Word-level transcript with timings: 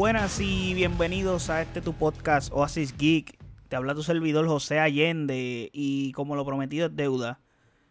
Buenas 0.00 0.40
y 0.40 0.72
bienvenidos 0.72 1.50
a 1.50 1.60
este 1.60 1.82
tu 1.82 1.92
podcast 1.92 2.50
Oasis 2.54 2.96
Geek. 2.96 3.36
Te 3.68 3.76
habla 3.76 3.94
tu 3.94 4.02
servidor 4.02 4.48
José 4.48 4.78
Allende 4.78 5.68
y 5.74 6.12
como 6.12 6.36
lo 6.36 6.46
prometido 6.46 6.86
es 6.86 6.96
deuda. 6.96 7.38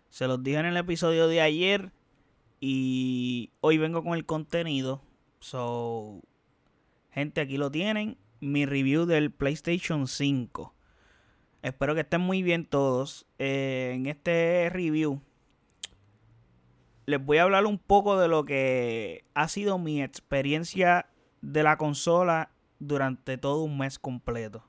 Se 0.09 0.25
los 0.25 0.41
dije 0.41 0.57
en 0.57 0.65
el 0.65 0.75
episodio 0.75 1.27
de 1.27 1.39
ayer 1.39 1.91
y 2.59 3.51
hoy 3.61 3.77
vengo 3.77 4.03
con 4.03 4.15
el 4.15 4.25
contenido. 4.25 5.03
So, 5.39 6.19
gente, 7.11 7.41
aquí 7.41 7.57
lo 7.57 7.69
tienen. 7.69 8.17
Mi 8.39 8.65
review 8.65 9.05
del 9.05 9.29
PlayStation 9.29 10.07
5. 10.07 10.73
Espero 11.61 11.93
que 11.93 12.01
estén 12.01 12.21
muy 12.21 12.41
bien 12.41 12.65
todos. 12.65 13.27
Eh, 13.37 13.91
en 13.93 14.07
este 14.07 14.71
review 14.71 15.21
les 17.05 17.23
voy 17.23 17.37
a 17.37 17.43
hablar 17.43 17.67
un 17.67 17.77
poco 17.77 18.19
de 18.19 18.27
lo 18.27 18.45
que 18.45 19.25
ha 19.35 19.47
sido 19.47 19.77
mi 19.77 20.01
experiencia 20.01 21.05
de 21.41 21.63
la 21.63 21.77
consola 21.77 22.51
durante 22.79 23.37
todo 23.37 23.63
un 23.63 23.77
mes 23.77 23.99
completo. 23.99 24.63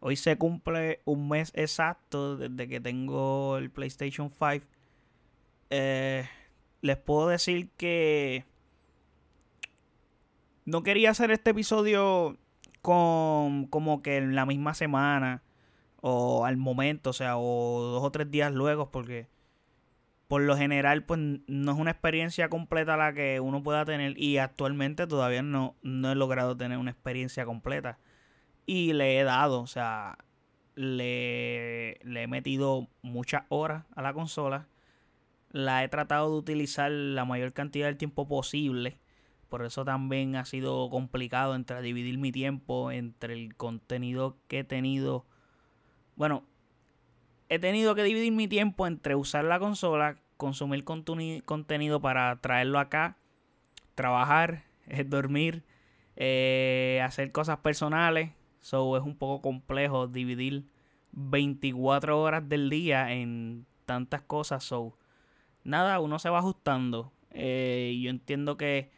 Hoy 0.00 0.16
se 0.16 0.36
cumple 0.36 1.00
un 1.04 1.28
mes 1.28 1.52
exacto 1.54 2.36
desde 2.36 2.68
que 2.68 2.80
tengo 2.80 3.56
el 3.56 3.70
PlayStation 3.70 4.30
5. 4.30 4.64
Eh, 5.70 6.28
les 6.82 6.96
puedo 6.96 7.28
decir 7.28 7.70
que 7.76 8.44
no 10.64 10.82
quería 10.82 11.10
hacer 11.10 11.30
este 11.30 11.50
episodio 11.50 12.36
con 12.82 13.66
como 13.66 14.02
que 14.02 14.18
en 14.18 14.34
la 14.34 14.46
misma 14.46 14.74
semana 14.74 15.42
o 16.00 16.44
al 16.44 16.56
momento, 16.56 17.10
o 17.10 17.12
sea, 17.12 17.36
o 17.36 17.80
dos 17.80 18.04
o 18.04 18.12
tres 18.12 18.30
días 18.30 18.52
luego, 18.52 18.90
porque 18.90 19.28
por 20.28 20.42
lo 20.42 20.56
general, 20.56 21.04
pues 21.04 21.20
no 21.46 21.72
es 21.72 21.78
una 21.78 21.92
experiencia 21.92 22.48
completa 22.48 22.96
la 22.96 23.12
que 23.12 23.40
uno 23.40 23.62
pueda 23.62 23.84
tener 23.84 24.18
y 24.18 24.38
actualmente 24.38 25.06
todavía 25.06 25.42
no, 25.42 25.76
no 25.82 26.10
he 26.10 26.14
logrado 26.16 26.56
tener 26.56 26.78
una 26.78 26.90
experiencia 26.90 27.44
completa. 27.44 27.98
Y 28.66 28.92
le 28.92 29.18
he 29.18 29.24
dado, 29.24 29.60
o 29.60 29.66
sea, 29.68 30.18
le, 30.74 32.00
le 32.02 32.22
he 32.22 32.26
metido 32.26 32.88
muchas 33.02 33.44
horas 33.48 33.84
a 33.94 34.02
la 34.02 34.12
consola. 34.12 34.68
La 35.52 35.84
he 35.84 35.88
tratado 35.88 36.30
de 36.32 36.38
utilizar 36.38 36.90
la 36.90 37.24
mayor 37.24 37.52
cantidad 37.52 37.86
del 37.86 37.96
tiempo 37.96 38.26
posible. 38.26 38.98
Por 39.48 39.64
eso 39.64 39.84
también 39.84 40.34
ha 40.34 40.44
sido 40.44 40.90
complicado 40.90 41.54
entre 41.54 41.80
dividir 41.82 42.18
mi 42.18 42.32
tiempo 42.32 42.90
entre 42.90 43.34
el 43.34 43.54
contenido 43.54 44.38
que 44.48 44.60
he 44.60 44.64
tenido. 44.64 45.24
Bueno, 46.16 46.44
he 47.48 47.58
tenido 47.58 47.94
que 47.94 48.02
dividir 48.02 48.32
mi 48.32 48.48
tiempo 48.48 48.86
entre 48.86 49.14
usar 49.14 49.44
la 49.44 49.58
consola, 49.58 50.16
consumir 50.36 50.84
contenido 50.84 52.00
para 52.00 52.40
traerlo 52.40 52.78
acá, 52.78 53.16
trabajar, 53.94 54.64
dormir, 55.06 55.64
eh, 56.16 57.00
hacer 57.04 57.32
cosas 57.32 57.58
personales. 57.58 58.30
So 58.60 58.96
es 58.96 59.04
un 59.04 59.16
poco 59.16 59.42
complejo 59.42 60.08
dividir 60.08 60.64
24 61.12 62.20
horas 62.20 62.48
del 62.48 62.68
día 62.68 63.12
en 63.12 63.66
tantas 63.84 64.22
cosas. 64.22 64.64
So 64.64 64.98
nada, 65.64 66.00
uno 66.00 66.18
se 66.18 66.30
va 66.30 66.38
ajustando. 66.38 67.12
Eh, 67.30 67.98
yo 68.02 68.10
entiendo 68.10 68.56
que 68.56 68.90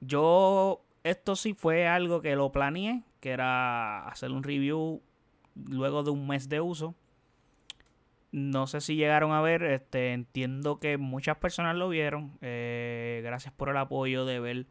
yo 0.00 0.84
esto 1.04 1.36
sí 1.36 1.54
fue 1.54 1.86
algo 1.86 2.22
que 2.22 2.36
lo 2.36 2.52
planeé, 2.52 3.02
que 3.20 3.30
era 3.30 4.06
hacer 4.08 4.30
un 4.30 4.42
review 4.42 5.02
luego 5.54 6.02
de 6.02 6.10
un 6.10 6.26
mes 6.26 6.48
de 6.48 6.60
uso. 6.60 6.94
No 8.32 8.66
sé 8.66 8.80
si 8.80 8.96
llegaron 8.96 9.32
a 9.32 9.42
ver, 9.42 9.62
este, 9.62 10.14
entiendo 10.14 10.80
que 10.80 10.96
muchas 10.96 11.36
personas 11.36 11.76
lo 11.76 11.90
vieron. 11.90 12.38
Eh, 12.40 13.20
gracias 13.22 13.52
por 13.52 13.68
el 13.68 13.76
apoyo 13.76 14.24
de 14.24 14.40
ver 14.40 14.66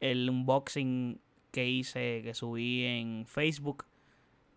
el 0.00 0.28
unboxing 0.28 1.20
que 1.52 1.68
hice, 1.68 2.22
que 2.24 2.34
subí 2.34 2.84
en 2.84 3.24
Facebook, 3.26 3.84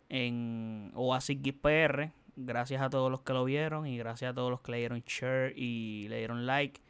en 0.10 0.92
Oasis 0.96 1.38
PR. 1.62 2.12
Gracias 2.36 2.82
a 2.82 2.90
todos 2.90 3.12
los 3.12 3.22
que 3.22 3.34
lo 3.34 3.46
vieron 3.46 3.86
y 3.86 3.98
gracias 3.98 4.32
a 4.32 4.34
todos 4.34 4.50
los 4.50 4.62
que 4.62 4.72
le 4.72 4.78
dieron 4.80 5.04
share 5.06 5.54
y 5.56 6.08
le 6.10 6.18
dieron 6.18 6.48
like. 6.48 6.82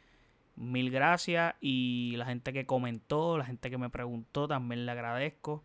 Mil 0.56 0.90
gracias 0.90 1.54
y 1.60 2.14
la 2.16 2.24
gente 2.26 2.54
que 2.54 2.64
comentó, 2.64 3.36
la 3.36 3.44
gente 3.44 3.70
que 3.70 3.78
me 3.78 3.90
preguntó, 3.90 4.48
también 4.48 4.86
le 4.86 4.92
agradezco. 4.92 5.64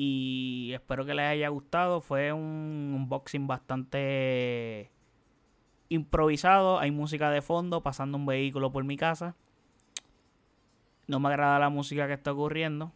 Y 0.00 0.70
espero 0.74 1.04
que 1.04 1.12
les 1.12 1.26
haya 1.26 1.48
gustado. 1.48 2.00
Fue 2.00 2.32
un 2.32 2.94
unboxing 2.94 3.48
bastante 3.48 4.92
improvisado. 5.88 6.78
Hay 6.78 6.92
música 6.92 7.32
de 7.32 7.42
fondo 7.42 7.82
pasando 7.82 8.16
un 8.16 8.24
vehículo 8.24 8.70
por 8.70 8.84
mi 8.84 8.96
casa. 8.96 9.34
No 11.08 11.18
me 11.18 11.26
agrada 11.30 11.58
la 11.58 11.68
música 11.68 12.06
que 12.06 12.12
está 12.12 12.30
ocurriendo. 12.30 12.92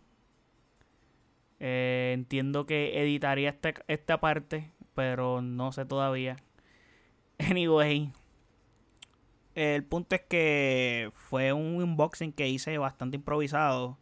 Eh, 1.59 2.13
entiendo 2.15 2.67
que 2.67 3.03
editaría 3.03 3.51
este, 3.51 3.75
esta 3.89 4.21
parte, 4.21 4.71
pero 4.95 5.43
no 5.43 5.73
sé 5.73 5.85
todavía. 5.85 6.37
Anyway, 7.51 8.13
el 9.57 9.83
punto 9.83 10.15
es 10.15 10.23
que 10.23 11.11
fue 11.15 11.53
un 11.53 11.83
unboxing 11.83 12.33
que 12.33 12.49
hice 12.49 12.79
bastante 12.79 13.17
improvisado. 13.17 13.99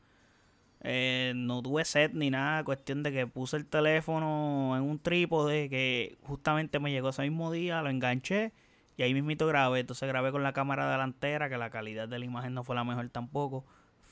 Eh, 0.83 1.33
no 1.37 1.61
tuve 1.63 1.85
set 1.85 2.13
ni 2.15 2.31
nada, 2.31 2.65
cuestión 2.65 3.03
de 3.03 3.13
que 3.13 3.27
puse 3.27 3.57
el 3.57 3.67
teléfono 3.67 4.75
en 4.77 4.83
un 4.83 4.99
trípode 4.99 5.69
que 5.69 6.17
justamente 6.23 6.79
me 6.81 6.91
llegó 6.91 7.11
ese 7.11 7.23
mismo 7.23 7.53
día, 7.53 7.83
lo 7.83 7.91
enganché 7.91 8.53
y 8.97 9.03
ahí 9.03 9.15
mismito 9.15 9.47
grabé. 9.47 9.81
Entonces 9.81 10.09
grabé 10.09 10.33
con 10.33 10.43
la 10.43 10.53
cámara 10.53 10.91
delantera, 10.91 11.49
que 11.49 11.59
la 11.59 11.71
calidad 11.71 12.09
de 12.09 12.19
la 12.19 12.25
imagen 12.25 12.55
no 12.55 12.65
fue 12.65 12.77
la 12.77 12.85
mejor 12.85 13.09
tampoco. 13.09 13.65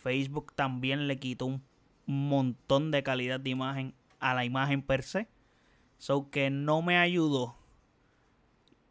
Facebook 0.02 0.52
también 0.54 1.08
le 1.08 1.18
quitó 1.18 1.46
un 1.46 1.62
montón 2.06 2.90
de 2.90 3.02
calidad 3.02 3.40
de 3.40 3.50
imagen 3.50 3.94
a 4.20 4.34
la 4.34 4.44
imagen 4.44 4.82
per 4.82 5.02
se. 5.02 5.28
So 5.98 6.30
que 6.30 6.50
no 6.50 6.80
me 6.80 6.96
ayudó. 6.96 7.56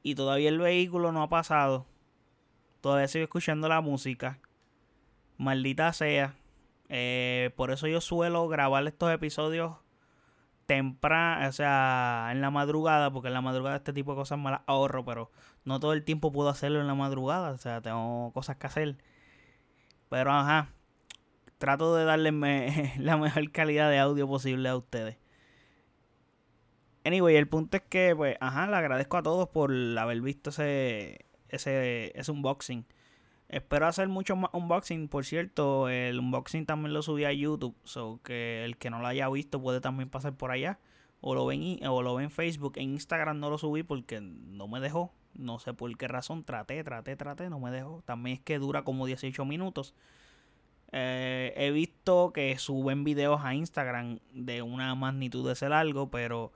Y 0.03 0.15
todavía 0.15 0.49
el 0.49 0.59
vehículo 0.59 1.11
no 1.11 1.23
ha 1.23 1.29
pasado. 1.29 1.85
Todavía 2.81 3.07
sigo 3.07 3.23
escuchando 3.23 3.67
la 3.67 3.81
música. 3.81 4.39
Maldita 5.38 5.91
sea. 5.94 6.35
Eh, 6.90 7.52
por 7.56 7.72
eso 7.72 7.88
yo 7.88 8.02
suelo 8.02 8.48
grabar 8.48 8.88
estos 8.88 9.12
episodios 9.12 9.78
temprano, 10.68 11.48
o 11.48 11.52
sea, 11.52 12.30
en 12.31 12.42
la 12.42 12.52
madrugada, 12.52 13.12
porque 13.12 13.30
en 13.30 13.34
la 13.34 13.42
madrugada 13.42 13.78
este 13.78 13.94
tipo 13.94 14.12
de 14.12 14.18
cosas 14.18 14.38
me 14.38 14.52
las 14.52 14.62
ahorro, 14.68 15.06
pero 15.06 15.31
no 15.66 15.80
todo 15.80 15.94
el 15.94 16.03
tiempo 16.03 16.31
puedo 16.31 16.50
hacerlo 16.50 16.81
en 16.81 16.88
la 16.88 16.96
madrugada, 16.96 17.52
o 17.52 17.58
sea, 17.58 17.81
tengo 17.81 18.31
cosas 18.34 18.58
que 18.58 18.68
hacer. 18.68 18.98
Pero 20.09 20.31
ajá, 20.31 20.70
trato 21.58 21.96
de 21.96 22.06
darle 22.06 22.31
la 23.00 23.18
mejor 23.18 23.52
calidad 23.52 23.90
de 23.90 24.00
audio 24.00 24.28
posible 24.28 24.69
a 24.69 24.78
ustedes. 24.78 25.18
Anyway, 27.06 27.38
el 27.38 27.48
punto 27.48 27.78
es 27.78 27.84
que, 27.84 28.14
pues, 28.16 28.36
ajá, 28.42 28.68
le 28.68 28.75
agradezco 28.75 29.18
a 29.18 29.24
todos 29.24 29.48
por 29.50 29.72
haber 29.98 30.22
visto 30.22 30.50
ese, 30.50 31.25
ese, 31.48 32.12
ese 32.19 32.31
unboxing. 32.31 32.86
Espero 33.50 33.88
hacer 33.88 34.09
mucho 34.09 34.35
más 34.35 34.52
unboxing. 34.53 35.08
Por 35.08 35.25
cierto, 35.25 35.88
el 35.88 36.19
unboxing 36.19 36.66
también 36.66 36.94
lo 36.94 37.02
subí 37.02 37.24
a 37.24 37.31
YouTube. 37.31 37.75
So 37.85 38.19
que 38.24 38.66
el 38.66 38.78
que 38.78 38.90
no 38.90 39.00
lo 39.00 39.08
haya 39.08 39.30
visto 39.30 39.62
puede 39.62 39.80
también 39.80 40.09
pasar 40.09 40.35
por 40.35 40.52
allá. 40.52 40.80
O 41.22 41.34
lo 41.34 41.46
ven, 41.46 41.80
o 41.88 42.02
lo 42.02 42.16
ven 42.16 42.25
en 42.25 42.31
Facebook. 42.31 42.74
En 42.75 42.91
Instagram 42.91 43.40
no 43.40 43.50
lo 43.50 43.57
subí 43.57 43.84
porque 43.84 44.19
no 44.19 44.68
me 44.68 44.80
dejó. 44.80 45.13
No 45.34 45.59
sé 45.59 45.74
por 45.74 45.96
qué 45.97 46.07
razón. 46.07 46.44
Traté, 46.44 46.84
traté, 46.84 47.16
traté. 47.16 47.50
No 47.50 47.59
me 47.59 47.72
dejó. 47.72 48.02
También 48.06 48.38
es 48.38 48.44
que 48.44 48.59
dura 48.59 48.84
como 48.84 49.06
18 49.06 49.46
minutos. 49.46 49.94
Eh, 50.91 51.53
he 51.56 51.72
visto 51.72 52.34
que 52.34 52.57
suben 52.59 53.03
videos 53.03 53.41
a 53.44 53.53
Instagram 53.56 54.19
de 54.34 54.62
una 54.62 54.94
magnitud 54.96 55.46
de 55.47 55.53
ese 55.53 55.69
largo. 55.69 56.12
Pero 56.12 56.52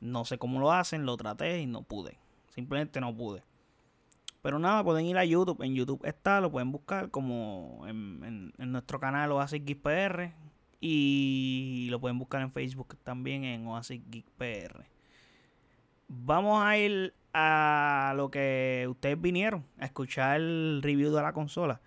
no 0.00 0.24
sé 0.24 0.38
cómo 0.38 0.60
lo 0.60 0.70
hacen. 0.70 1.06
Lo 1.06 1.16
traté 1.16 1.60
y 1.60 1.66
no 1.66 1.82
pude. 1.82 2.18
Simplemente 2.54 3.00
no 3.00 3.16
pude. 3.16 3.42
Pero 4.42 4.58
nada, 4.58 4.82
pueden 4.82 5.06
ir 5.06 5.18
a 5.18 5.24
YouTube. 5.24 5.62
En 5.62 5.74
YouTube 5.74 6.04
está, 6.04 6.40
lo 6.40 6.50
pueden 6.50 6.72
buscar 6.72 7.10
como 7.10 7.84
en, 7.86 8.52
nuestro 8.58 8.98
canal 9.00 9.32
Oasis 9.32 9.64
Geek 9.64 9.80
PR. 9.80 10.32
Y 10.80 11.88
lo 11.90 12.00
pueden 12.00 12.18
buscar 12.18 12.40
en 12.40 12.50
Facebook 12.50 12.96
también 13.02 13.44
en 13.44 13.66
Oasis 13.66 14.00
Geek 14.10 14.26
PR. 14.38 14.84
Vamos 16.08 16.64
a 16.64 16.78
ir 16.78 17.14
a 17.32 18.14
lo 18.16 18.30
que 18.30 18.86
ustedes 18.88 19.20
vinieron, 19.20 19.64
a 19.78 19.84
escuchar 19.84 20.40
el 20.40 20.80
review 20.82 21.12
de 21.14 21.22
la 21.22 21.32
consola. 21.32 21.80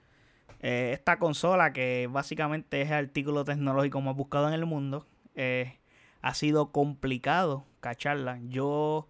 Eh, 0.59 0.91
esta 0.94 1.19
consola, 1.19 1.73
que 1.73 2.07
básicamente 2.09 2.81
es 2.81 2.88
el 2.89 3.05
artículo 3.05 3.44
tecnológico 3.44 4.00
más 4.00 4.15
buscado 4.15 4.47
en 4.47 4.53
el 4.53 4.65
mundo, 4.65 5.05
eh, 5.35 5.79
ha 6.21 6.33
sido 6.35 6.71
complicado 6.71 7.65
cacharla. 7.81 8.39
Yo 8.47 9.09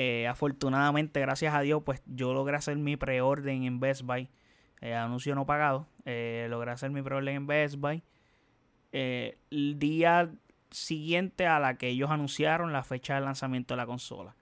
eh, 0.00 0.28
afortunadamente, 0.28 1.18
gracias 1.18 1.52
a 1.52 1.60
Dios, 1.60 1.82
pues 1.84 2.00
yo 2.06 2.32
logré 2.32 2.56
hacer 2.56 2.76
mi 2.76 2.96
preorden 2.96 3.64
en 3.64 3.80
Best 3.80 4.02
Buy. 4.02 4.28
Eh, 4.80 4.94
anuncio 4.94 5.34
no 5.34 5.44
pagado. 5.44 5.88
Eh, 6.04 6.46
logré 6.48 6.70
hacer 6.70 6.92
mi 6.92 7.02
preorden 7.02 7.34
en 7.34 7.46
Best 7.48 7.74
Buy. 7.74 8.04
el 8.92 9.78
día 9.80 10.30
siguiente 10.70 11.48
a 11.48 11.58
la 11.58 11.78
que 11.78 11.88
ellos 11.88 12.10
anunciaron 12.10 12.72
la 12.72 12.84
fecha 12.84 13.16
de 13.16 13.22
lanzamiento 13.22 13.74
de 13.74 13.78
la 13.78 13.86
consola. 13.86 14.36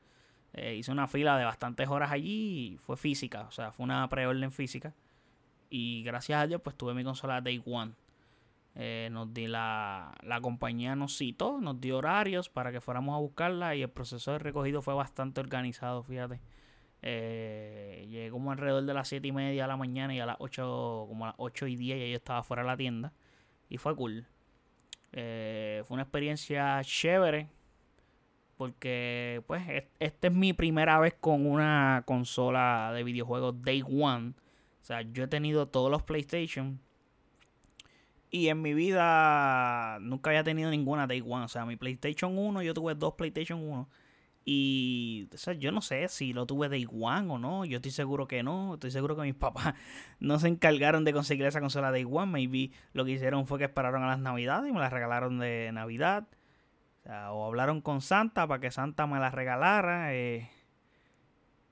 hice 0.74 0.92
una 0.92 1.08
fila 1.08 1.38
de 1.38 1.46
bastantes 1.46 1.88
horas 1.88 2.10
allí 2.12 2.74
y 2.74 2.76
fue 2.76 2.98
física. 2.98 3.46
O 3.48 3.50
sea, 3.50 3.72
fue 3.72 3.84
una 3.84 4.06
preorden 4.10 4.52
física. 4.52 4.92
Y 5.70 6.02
gracias 6.02 6.38
a 6.38 6.46
Dios, 6.46 6.60
pues 6.60 6.76
tuve 6.76 6.92
mi 6.92 7.02
consola 7.02 7.40
Day 7.40 7.62
One. 7.64 7.92
Eh, 8.78 9.08
nos 9.10 9.32
di 9.32 9.46
la, 9.46 10.14
la 10.22 10.40
compañía 10.42 10.94
nos 10.96 11.16
citó, 11.16 11.60
nos 11.62 11.80
dio 11.80 11.96
horarios 11.96 12.50
para 12.50 12.70
que 12.72 12.82
fuéramos 12.82 13.14
a 13.16 13.18
buscarla 13.18 13.74
y 13.74 13.80
el 13.80 13.88
proceso 13.88 14.32
de 14.32 14.38
recogido 14.38 14.82
fue 14.82 14.92
bastante 14.92 15.40
organizado, 15.40 16.02
fíjate. 16.02 16.40
Eh, 17.02 18.06
llegué 18.10 18.30
como 18.30 18.52
alrededor 18.52 18.84
de 18.84 18.92
las 18.92 19.08
7 19.08 19.28
y 19.28 19.32
media 19.32 19.62
de 19.62 19.68
la 19.68 19.76
mañana 19.76 20.14
y 20.14 20.20
a 20.20 20.26
las 20.26 20.36
8, 20.40 21.06
como 21.08 21.24
a 21.24 21.28
las 21.28 21.36
8 21.38 21.68
y 21.68 21.76
10 21.76 22.00
ya 22.00 22.06
yo 22.06 22.16
estaba 22.16 22.42
fuera 22.42 22.62
de 22.62 22.68
la 22.68 22.76
tienda. 22.76 23.12
Y 23.68 23.78
fue 23.78 23.94
cool. 23.96 24.26
Eh, 25.12 25.82
fue 25.86 25.94
una 25.94 26.02
experiencia 26.02 26.80
chévere. 26.82 27.48
Porque, 28.56 29.42
pues, 29.46 29.62
esta 30.00 30.26
es 30.28 30.32
mi 30.32 30.52
primera 30.52 30.98
vez 30.98 31.14
con 31.14 31.46
una 31.46 32.02
consola 32.06 32.90
de 32.94 33.04
videojuegos 33.04 33.62
Day 33.62 33.82
One. 33.82 34.30
O 34.30 34.84
sea, 34.84 35.02
yo 35.02 35.24
he 35.24 35.28
tenido 35.28 35.68
todos 35.68 35.90
los 35.90 36.02
PlayStation. 36.02 36.80
Y 38.36 38.50
en 38.50 38.60
mi 38.60 38.74
vida 38.74 39.98
nunca 40.02 40.28
había 40.28 40.44
tenido 40.44 40.70
ninguna 40.70 41.06
Day 41.06 41.22
One. 41.22 41.46
O 41.46 41.48
sea, 41.48 41.64
mi 41.64 41.76
PlayStation 41.76 42.36
1, 42.36 42.60
yo 42.60 42.74
tuve 42.74 42.94
dos 42.94 43.14
PlayStation 43.14 43.66
1. 43.66 43.88
Y 44.44 45.26
o 45.32 45.38
sea, 45.38 45.54
yo 45.54 45.72
no 45.72 45.80
sé 45.80 46.06
si 46.08 46.34
lo 46.34 46.44
tuve 46.44 46.68
Day 46.68 46.86
One 46.86 47.32
o 47.32 47.38
no. 47.38 47.64
Yo 47.64 47.76
estoy 47.76 47.92
seguro 47.92 48.28
que 48.28 48.42
no. 48.42 48.74
Estoy 48.74 48.90
seguro 48.90 49.16
que 49.16 49.22
mis 49.22 49.34
papás 49.46 49.72
no 50.20 50.38
se 50.38 50.48
encargaron 50.48 51.02
de 51.04 51.14
conseguir 51.14 51.46
esa 51.46 51.62
consola 51.62 51.90
Day 51.90 52.04
One. 52.04 52.30
Maybe 52.30 52.72
lo 52.92 53.06
que 53.06 53.12
hicieron 53.12 53.46
fue 53.46 53.56
que 53.56 53.64
esperaron 53.64 54.02
a 54.02 54.08
las 54.08 54.18
navidades 54.18 54.68
y 54.68 54.72
me 54.74 54.80
la 54.80 54.90
regalaron 54.90 55.38
de 55.38 55.70
Navidad. 55.72 56.28
O, 57.30 57.46
hablaron 57.46 57.80
con 57.80 58.02
Santa 58.02 58.46
para 58.46 58.60
que 58.60 58.70
Santa 58.70 59.06
me 59.06 59.18
la 59.18 59.30
regalara. 59.30 60.12
Eh. 60.12 60.50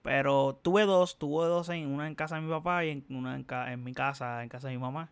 Pero 0.00 0.58
tuve 0.62 0.86
dos, 0.86 1.18
tuve 1.18 1.46
dos, 1.46 1.68
en, 1.68 1.88
una 1.88 2.06
en 2.06 2.14
casa 2.14 2.36
de 2.36 2.40
mi 2.40 2.50
papá 2.50 2.86
y 2.86 2.90
en, 2.90 3.04
una 3.10 3.34
en, 3.36 3.46
en, 3.50 3.84
mi 3.84 3.92
casa, 3.92 4.42
en 4.42 4.48
casa 4.48 4.68
de 4.68 4.74
mi 4.74 4.80
mamá. 4.80 5.10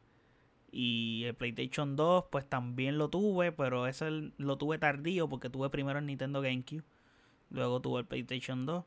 Y 0.73 1.25
el 1.27 1.35
PlayStation 1.35 1.97
2 1.97 2.25
pues 2.31 2.49
también 2.49 2.97
lo 2.97 3.11
tuve, 3.11 3.53
pero 3.53 3.87
ese 3.87 4.33
lo 4.39 4.57
tuve 4.57 4.79
tardío 4.79 5.29
porque 5.29 5.51
tuve 5.51 5.69
primero 5.69 5.99
el 5.99 6.07
Nintendo 6.07 6.41
GameCube. 6.41 6.83
Luego 7.51 7.81
tuve 7.83 8.01
el 8.01 8.07
PlayStation 8.07 8.65
2. 8.65 8.83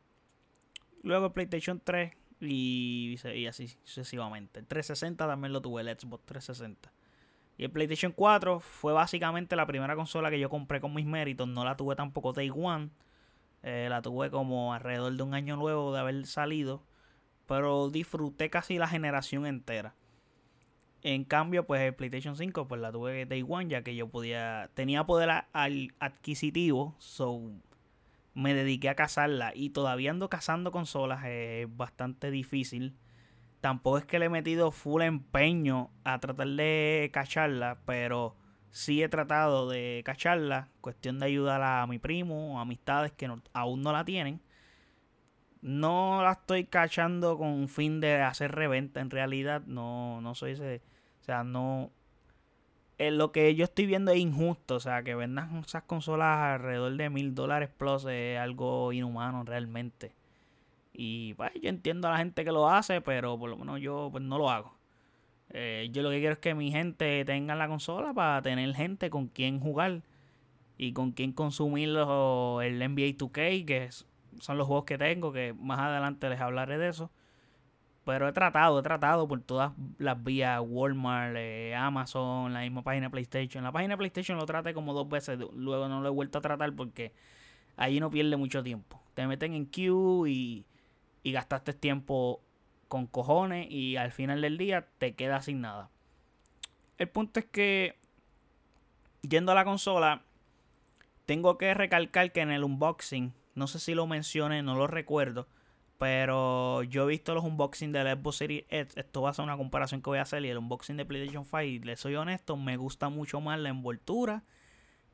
Luego 1.03 1.27
el 1.27 1.31
PlayStation 1.31 1.79
3 1.83 2.13
y, 2.41 3.17
así 3.47 3.67
sucesivamente. 3.83 4.59
El 4.59 4.65
360 4.65 5.27
también 5.27 5.53
lo 5.53 5.61
tuve, 5.61 5.83
el 5.83 5.87
Xbox 5.87 6.25
360. 6.25 6.91
Y 7.57 7.63
el 7.65 7.71
PlayStation 7.71 8.11
4 8.11 8.59
fue 8.59 8.91
básicamente 8.91 9.55
la 9.55 9.67
primera 9.67 9.95
consola 9.95 10.31
que 10.31 10.39
yo 10.39 10.49
compré 10.49 10.81
con 10.81 10.93
mis 10.93 11.05
méritos. 11.05 11.47
No 11.47 11.63
la 11.63 11.77
tuve 11.77 11.95
tampoco 11.95 12.33
Day 12.33 12.49
One. 12.49 12.89
Eh, 13.61 13.87
la 13.89 14.01
tuve 14.01 14.31
como 14.31 14.73
alrededor 14.73 15.13
de 15.13 15.23
un 15.23 15.35
año 15.35 15.55
luego 15.55 15.93
de 15.93 15.99
haber 15.99 16.25
salido. 16.25 16.83
Pero 17.45 17.89
disfruté 17.89 18.49
casi 18.49 18.79
la 18.79 18.87
generación 18.87 19.45
entera. 19.45 19.93
En 21.05 21.23
cambio, 21.23 21.67
pues 21.67 21.81
el 21.81 21.93
PlayStation 21.93 22.35
5, 22.35 22.67
pues 22.67 22.81
la 22.81 22.91
tuve 22.91 23.25
Day 23.25 23.45
One, 23.47 23.67
ya 23.69 23.83
que 23.83 23.95
yo 23.95 24.07
podía. 24.09 24.69
Tenía 24.73 25.05
poder 25.05 25.29
adquisitivo. 25.53 26.95
So 26.97 27.41
me 28.33 28.53
dediqué 28.53 28.89
a 28.89 28.95
cazarla. 28.95 29.51
Y 29.53 29.69
todavía 29.69 30.11
ando 30.11 30.29
cazando 30.29 30.71
consolas. 30.71 31.23
Es 31.25 31.67
bastante 31.75 32.31
difícil 32.31 32.95
tampoco 33.65 33.97
es 33.97 34.05
que 34.05 34.19
le 34.19 34.27
he 34.27 34.29
metido 34.29 34.69
full 34.69 35.01
empeño 35.01 35.89
a 36.03 36.19
tratar 36.19 36.49
de 36.49 37.09
cacharla, 37.11 37.79
pero 37.87 38.35
sí 38.69 39.01
he 39.01 39.09
tratado 39.09 39.67
de 39.67 40.03
cacharla. 40.05 40.69
Cuestión 40.81 41.17
de 41.17 41.25
ayudar 41.25 41.63
a 41.63 41.87
mi 41.87 41.97
primo, 41.97 42.53
o 42.53 42.59
amistades 42.59 43.11
que 43.13 43.27
aún 43.53 43.81
no 43.81 43.91
la 43.91 44.05
tienen. 44.05 44.39
No 45.61 46.21
la 46.21 46.33
estoy 46.33 46.65
cachando 46.65 47.39
con 47.39 47.67
fin 47.67 47.99
de 48.01 48.21
hacer 48.21 48.51
reventa. 48.51 49.01
En 49.01 49.09
realidad, 49.09 49.63
no, 49.65 50.21
no 50.21 50.35
soy 50.35 50.51
ese. 50.51 50.83
O 51.25 51.27
sea, 51.27 51.43
no. 51.43 51.89
Eh, 52.99 53.09
lo 53.09 53.31
que 53.31 53.55
yo 53.55 53.63
estoy 53.63 53.87
viendo 53.87 54.11
es 54.11 54.19
injusto. 54.19 54.75
O 54.75 54.79
sea, 54.79 55.01
que 55.01 55.15
vendan 55.15 55.57
esas 55.65 55.81
consolas 55.81 56.37
alrededor 56.37 56.95
de 56.95 57.09
mil 57.09 57.33
dólares 57.33 57.69
plus 57.75 58.05
es 58.05 58.37
algo 58.37 58.93
inhumano 58.93 59.43
realmente. 59.43 60.13
Y 60.93 61.33
pues 61.33 61.51
yo 61.59 61.69
entiendo 61.69 62.07
a 62.07 62.11
la 62.11 62.17
gente 62.17 62.45
que 62.45 62.51
lo 62.51 62.69
hace, 62.69 63.01
pero 63.01 63.39
por 63.39 63.49
lo 63.49 63.57
menos 63.57 63.81
yo 63.81 64.09
pues 64.11 64.23
no 64.23 64.37
lo 64.37 64.51
hago. 64.51 64.75
Eh, 65.49 65.89
yo 65.91 66.03
lo 66.03 66.11
que 66.11 66.19
quiero 66.19 66.33
es 66.33 66.39
que 66.39 66.53
mi 66.53 66.71
gente 66.71 67.25
tenga 67.25 67.55
la 67.55 67.67
consola 67.67 68.13
para 68.13 68.43
tener 68.43 68.71
gente 68.75 69.09
con 69.09 69.27
quien 69.27 69.59
jugar 69.59 70.03
y 70.77 70.93
con 70.93 71.11
quien 71.11 71.31
consumir 71.33 71.89
el 71.89 71.95
NBA 71.97 73.17
2K, 73.17 73.65
que 73.65 73.89
son 74.41 74.57
los 74.59 74.67
juegos 74.67 74.85
que 74.85 74.99
tengo, 74.99 75.33
que 75.33 75.53
más 75.53 75.79
adelante 75.79 76.29
les 76.29 76.39
hablaré 76.39 76.77
de 76.77 76.89
eso. 76.89 77.09
Pero 78.05 78.27
he 78.27 78.31
tratado, 78.31 78.79
he 78.79 78.83
tratado 78.83 79.27
por 79.27 79.41
todas 79.41 79.73
las 79.97 80.23
vías, 80.23 80.61
Walmart, 80.63 81.35
eh, 81.37 81.75
Amazon, 81.75 82.53
la 82.53 82.61
misma 82.61 82.83
página 82.83 83.07
de 83.07 83.09
PlayStation. 83.11 83.63
La 83.63 83.71
página 83.71 83.95
de 83.95 83.97
PlayStation 83.97 84.37
lo 84.37 84.45
traté 84.45 84.73
como 84.73 84.93
dos 84.93 85.09
veces, 85.09 85.39
luego 85.53 85.87
no 85.89 86.01
lo 86.01 86.07
he 86.07 86.11
vuelto 86.11 86.37
a 86.37 86.41
tratar 86.41 86.73
porque 86.73 87.11
ahí 87.75 87.99
no 87.99 88.09
pierde 88.11 88.37
mucho 88.37 88.63
tiempo. 88.63 89.01
Te 89.15 89.25
meten 89.25 89.53
en 89.53 89.65
queue 89.65 90.29
y 90.29 90.65
y 91.25 91.31
gastaste 91.31 91.73
tiempo 91.73 92.39
con 92.87 93.07
cojones 93.07 93.67
y 93.71 93.97
al 93.97 94.11
final 94.11 94.41
del 94.41 94.59
día 94.59 94.87
te 94.99 95.15
quedas 95.15 95.45
sin 95.45 95.59
nada. 95.59 95.89
El 96.99 97.09
punto 97.09 97.39
es 97.39 97.47
que 97.47 97.97
yendo 99.23 99.51
a 99.51 99.55
la 99.55 99.65
consola, 99.65 100.21
tengo 101.25 101.57
que 101.57 101.73
recalcar 101.73 102.31
que 102.31 102.41
en 102.41 102.51
el 102.51 102.63
unboxing, 102.63 103.33
no 103.55 103.65
sé 103.65 103.79
si 103.79 103.95
lo 103.95 104.05
mencioné, 104.05 104.61
no 104.61 104.75
lo 104.75 104.85
recuerdo, 104.85 105.47
pero 105.97 106.83
yo 106.83 107.03
he 107.03 107.07
visto 107.07 107.33
los 107.33 107.43
unboxing 107.43 107.91
de 107.91 108.03
la 108.03 108.15
Xbox 108.15 108.37
Series 108.37 108.65
X. 108.69 108.97
Esto 108.97 109.21
va 109.21 109.29
a 109.29 109.33
ser 109.33 109.43
una 109.43 109.57
comparación 109.57 110.01
que 110.01 110.09
voy 110.09 110.19
a 110.19 110.23
hacer. 110.23 110.43
Y 110.43 110.49
el 110.49 110.57
unboxing 110.57 110.97
de 110.97 111.05
PlayStation 111.05 111.45
5, 111.45 111.61
y 111.61 111.79
les 111.79 111.99
soy 111.99 112.15
honesto, 112.15 112.57
me 112.57 112.77
gusta 112.77 113.09
mucho 113.09 113.39
más 113.41 113.59
la 113.59 113.69
envoltura. 113.69 114.43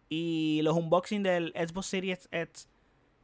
Y 0.10 0.62
los 0.64 0.76
unboxing 0.76 1.24
del 1.24 1.54
Xbox 1.56 1.86
Series 1.86 2.30
X 2.32 2.68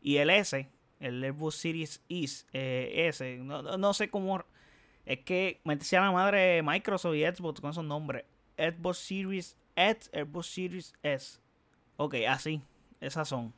y 0.01 0.17
el 0.17 0.29
S, 0.29 0.69
el 0.99 1.21
Xbox 1.21 1.55
Series 1.55 2.01
eh, 2.09 3.07
S, 3.09 3.37
no, 3.39 3.93
sé 3.93 4.09
cómo, 4.09 4.43
es 5.05 5.19
que 5.19 5.59
me 5.63 5.75
decía 5.75 6.01
la 6.01 6.11
madre 6.11 6.61
Microsoft 6.63 7.15
y 7.15 7.25
Xbox 7.25 7.59
con 7.59 7.71
esos 7.71 7.83
nombres, 7.83 8.23
Xbox 8.57 8.99
Series 8.99 9.57
X, 9.75 10.09
Xbox 10.13 10.47
Series 10.47 10.93
S, 11.03 11.39
ok, 11.97 12.15
así, 12.29 12.61
esas 13.01 13.27
son. 13.27 13.53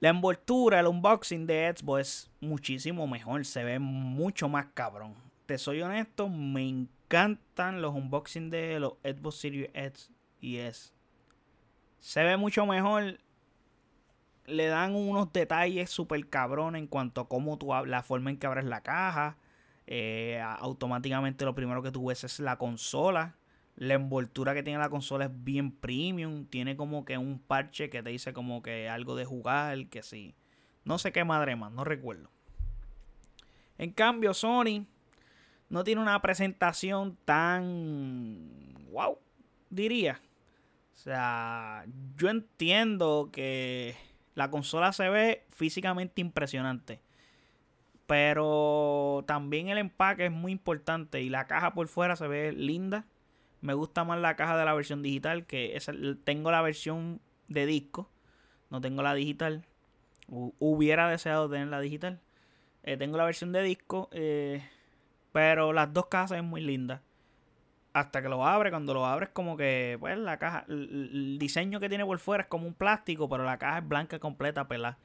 La 0.00 0.08
envoltura, 0.08 0.80
el 0.80 0.86
unboxing 0.86 1.46
de 1.46 1.74
Xbox 1.76 2.00
es 2.00 2.30
muchísimo 2.40 3.06
mejor, 3.06 3.44
se 3.44 3.62
ve 3.64 3.78
mucho 3.78 4.48
más 4.48 4.66
cabrón. 4.72 5.14
Te 5.44 5.58
soy 5.58 5.82
honesto, 5.82 6.28
me 6.30 6.66
encantan 6.66 7.82
los 7.82 7.94
unboxing 7.94 8.48
de 8.48 8.80
los 8.80 8.94
Xbox 9.04 9.36
Series 9.36 9.70
X 9.74 10.10
y 10.40 10.56
S. 10.56 10.92
Se 11.98 12.24
ve 12.24 12.38
mucho 12.38 12.64
mejor 12.64 13.18
le 14.46 14.66
dan 14.66 14.94
unos 14.94 15.32
detalles 15.32 15.90
súper 15.90 16.28
cabrón 16.28 16.76
en 16.76 16.86
cuanto 16.86 17.20
a 17.20 17.28
cómo 17.28 17.58
tú 17.58 17.72
la 17.86 18.02
forma 18.02 18.30
en 18.30 18.38
que 18.38 18.46
abres 18.46 18.64
la 18.64 18.82
caja. 18.82 19.36
Eh, 19.86 20.40
automáticamente 20.40 21.44
lo 21.44 21.54
primero 21.54 21.82
que 21.82 21.90
tú 21.90 22.06
ves 22.06 22.24
es 22.24 22.40
la 22.40 22.56
consola. 22.56 23.36
La 23.80 23.94
envoltura 23.94 24.52
que 24.52 24.62
tiene 24.62 24.78
la 24.78 24.90
consola 24.90 25.24
es 25.24 25.30
bien 25.42 25.72
premium. 25.72 26.44
Tiene 26.44 26.76
como 26.76 27.06
que 27.06 27.16
un 27.16 27.38
parche 27.38 27.88
que 27.88 28.02
te 28.02 28.10
dice 28.10 28.34
como 28.34 28.62
que 28.62 28.90
algo 28.90 29.16
de 29.16 29.24
jugar, 29.24 29.86
que 29.86 30.02
sí. 30.02 30.34
No 30.84 30.98
sé 30.98 31.12
qué 31.12 31.24
madre 31.24 31.56
más, 31.56 31.72
no 31.72 31.82
recuerdo. 31.82 32.30
En 33.78 33.92
cambio, 33.92 34.34
Sony 34.34 34.84
no 35.70 35.82
tiene 35.82 36.02
una 36.02 36.20
presentación 36.20 37.16
tan... 37.24 38.74
¡Wow! 38.90 39.18
Diría. 39.70 40.20
O 40.92 40.96
sea, 40.98 41.86
yo 42.18 42.28
entiendo 42.28 43.30
que 43.32 43.96
la 44.34 44.50
consola 44.50 44.92
se 44.92 45.08
ve 45.08 45.46
físicamente 45.48 46.20
impresionante. 46.20 47.00
Pero 48.06 49.24
también 49.26 49.70
el 49.70 49.78
empaque 49.78 50.26
es 50.26 50.32
muy 50.32 50.52
importante 50.52 51.22
y 51.22 51.30
la 51.30 51.46
caja 51.46 51.72
por 51.72 51.88
fuera 51.88 52.14
se 52.14 52.28
ve 52.28 52.52
linda. 52.52 53.06
Me 53.60 53.74
gusta 53.74 54.04
más 54.04 54.18
la 54.20 54.36
caja 54.36 54.56
de 54.56 54.64
la 54.64 54.74
versión 54.74 55.02
digital 55.02 55.46
que 55.46 55.78
tengo 56.24 56.50
la 56.50 56.62
versión 56.62 57.20
de 57.48 57.66
disco. 57.66 58.10
No 58.70 58.80
tengo 58.80 59.02
la 59.02 59.14
digital. 59.14 59.64
Hubiera 60.28 61.08
deseado 61.08 61.50
tener 61.50 61.68
la 61.68 61.80
digital. 61.80 62.20
Eh, 62.82 62.96
tengo 62.96 63.16
la 63.16 63.24
versión 63.24 63.52
de 63.52 63.62
disco. 63.62 64.08
Eh, 64.12 64.62
pero 65.32 65.72
las 65.72 65.92
dos 65.92 66.06
cajas 66.06 66.30
son 66.30 66.46
muy 66.46 66.60
lindas 66.60 67.00
hasta 67.92 68.22
que 68.22 68.28
lo 68.28 68.44
abre, 68.46 68.70
cuando 68.70 68.94
lo 68.94 69.04
abres 69.04 69.30
como 69.30 69.56
que, 69.56 69.96
pues 70.00 70.16
la 70.18 70.38
caja, 70.38 70.64
el, 70.68 71.38
diseño 71.38 71.80
que 71.80 71.88
tiene 71.88 72.04
por 72.04 72.18
fuera 72.18 72.44
es 72.44 72.48
como 72.48 72.66
un 72.66 72.74
plástico, 72.74 73.28
pero 73.28 73.44
la 73.44 73.58
caja 73.58 73.78
es 73.78 73.88
blanca 73.88 74.18
completa, 74.18 74.68
pelada. 74.68 74.98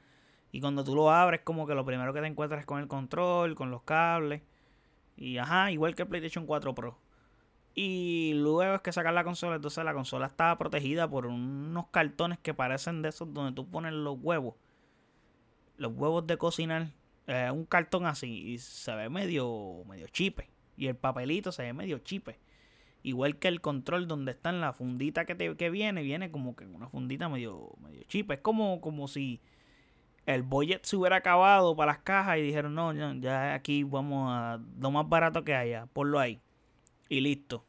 Y 0.52 0.60
cuando 0.60 0.84
tú 0.84 0.94
lo 0.94 1.10
abres 1.10 1.40
como 1.42 1.66
que 1.66 1.74
lo 1.74 1.84
primero 1.84 2.12
que 2.12 2.20
te 2.20 2.26
encuentras 2.26 2.60
es 2.60 2.66
con 2.66 2.80
el 2.80 2.88
control, 2.88 3.54
con 3.54 3.70
los 3.70 3.82
cables. 3.82 4.42
Y 5.16 5.38
ajá, 5.38 5.70
igual 5.72 5.94
que 5.94 6.02
el 6.02 6.08
PlayStation 6.08 6.46
4 6.46 6.74
Pro. 6.74 6.98
Y 7.78 8.32
luego 8.32 8.74
es 8.76 8.80
que 8.80 8.90
sacar 8.90 9.12
la 9.12 9.22
consola, 9.22 9.56
entonces 9.56 9.84
la 9.84 9.92
consola 9.92 10.26
estaba 10.26 10.56
protegida 10.56 11.10
por 11.10 11.26
unos 11.26 11.88
cartones 11.88 12.38
que 12.38 12.54
parecen 12.54 13.02
de 13.02 13.10
esos 13.10 13.34
donde 13.34 13.52
tú 13.52 13.68
pones 13.68 13.92
los 13.92 14.16
huevos. 14.18 14.54
Los 15.76 15.92
huevos 15.92 16.26
de 16.26 16.38
cocinar. 16.38 16.88
Eh, 17.26 17.50
un 17.50 17.66
cartón 17.66 18.06
así 18.06 18.52
y 18.52 18.58
se 18.58 18.94
ve 18.94 19.10
medio, 19.10 19.84
medio 19.86 20.08
chipe. 20.08 20.48
Y 20.78 20.86
el 20.86 20.96
papelito 20.96 21.52
se 21.52 21.64
ve 21.64 21.74
medio 21.74 21.98
chipe. 21.98 22.38
Igual 23.02 23.36
que 23.38 23.48
el 23.48 23.60
control 23.60 24.08
donde 24.08 24.32
está 24.32 24.48
en 24.48 24.62
la 24.62 24.72
fundita 24.72 25.26
que, 25.26 25.34
te, 25.34 25.54
que 25.56 25.68
viene, 25.68 26.02
viene 26.02 26.30
como 26.30 26.56
que 26.56 26.64
una 26.64 26.88
fundita 26.88 27.28
medio, 27.28 27.74
medio 27.78 28.04
chip. 28.04 28.30
Es 28.30 28.40
como, 28.40 28.80
como 28.80 29.06
si 29.06 29.42
el 30.24 30.42
budget 30.42 30.82
se 30.84 30.96
hubiera 30.96 31.16
acabado 31.16 31.76
para 31.76 31.92
las 31.92 32.00
cajas 32.00 32.38
y 32.38 32.40
dijeron, 32.40 32.74
no, 32.74 32.94
ya 33.20 33.52
aquí 33.52 33.82
vamos 33.82 34.30
a 34.32 34.60
lo 34.80 34.90
más 34.90 35.06
barato 35.06 35.44
que 35.44 35.54
haya, 35.54 35.86
ponlo 35.92 36.18
ahí. 36.18 36.40
Y 37.10 37.20
listo. 37.20 37.65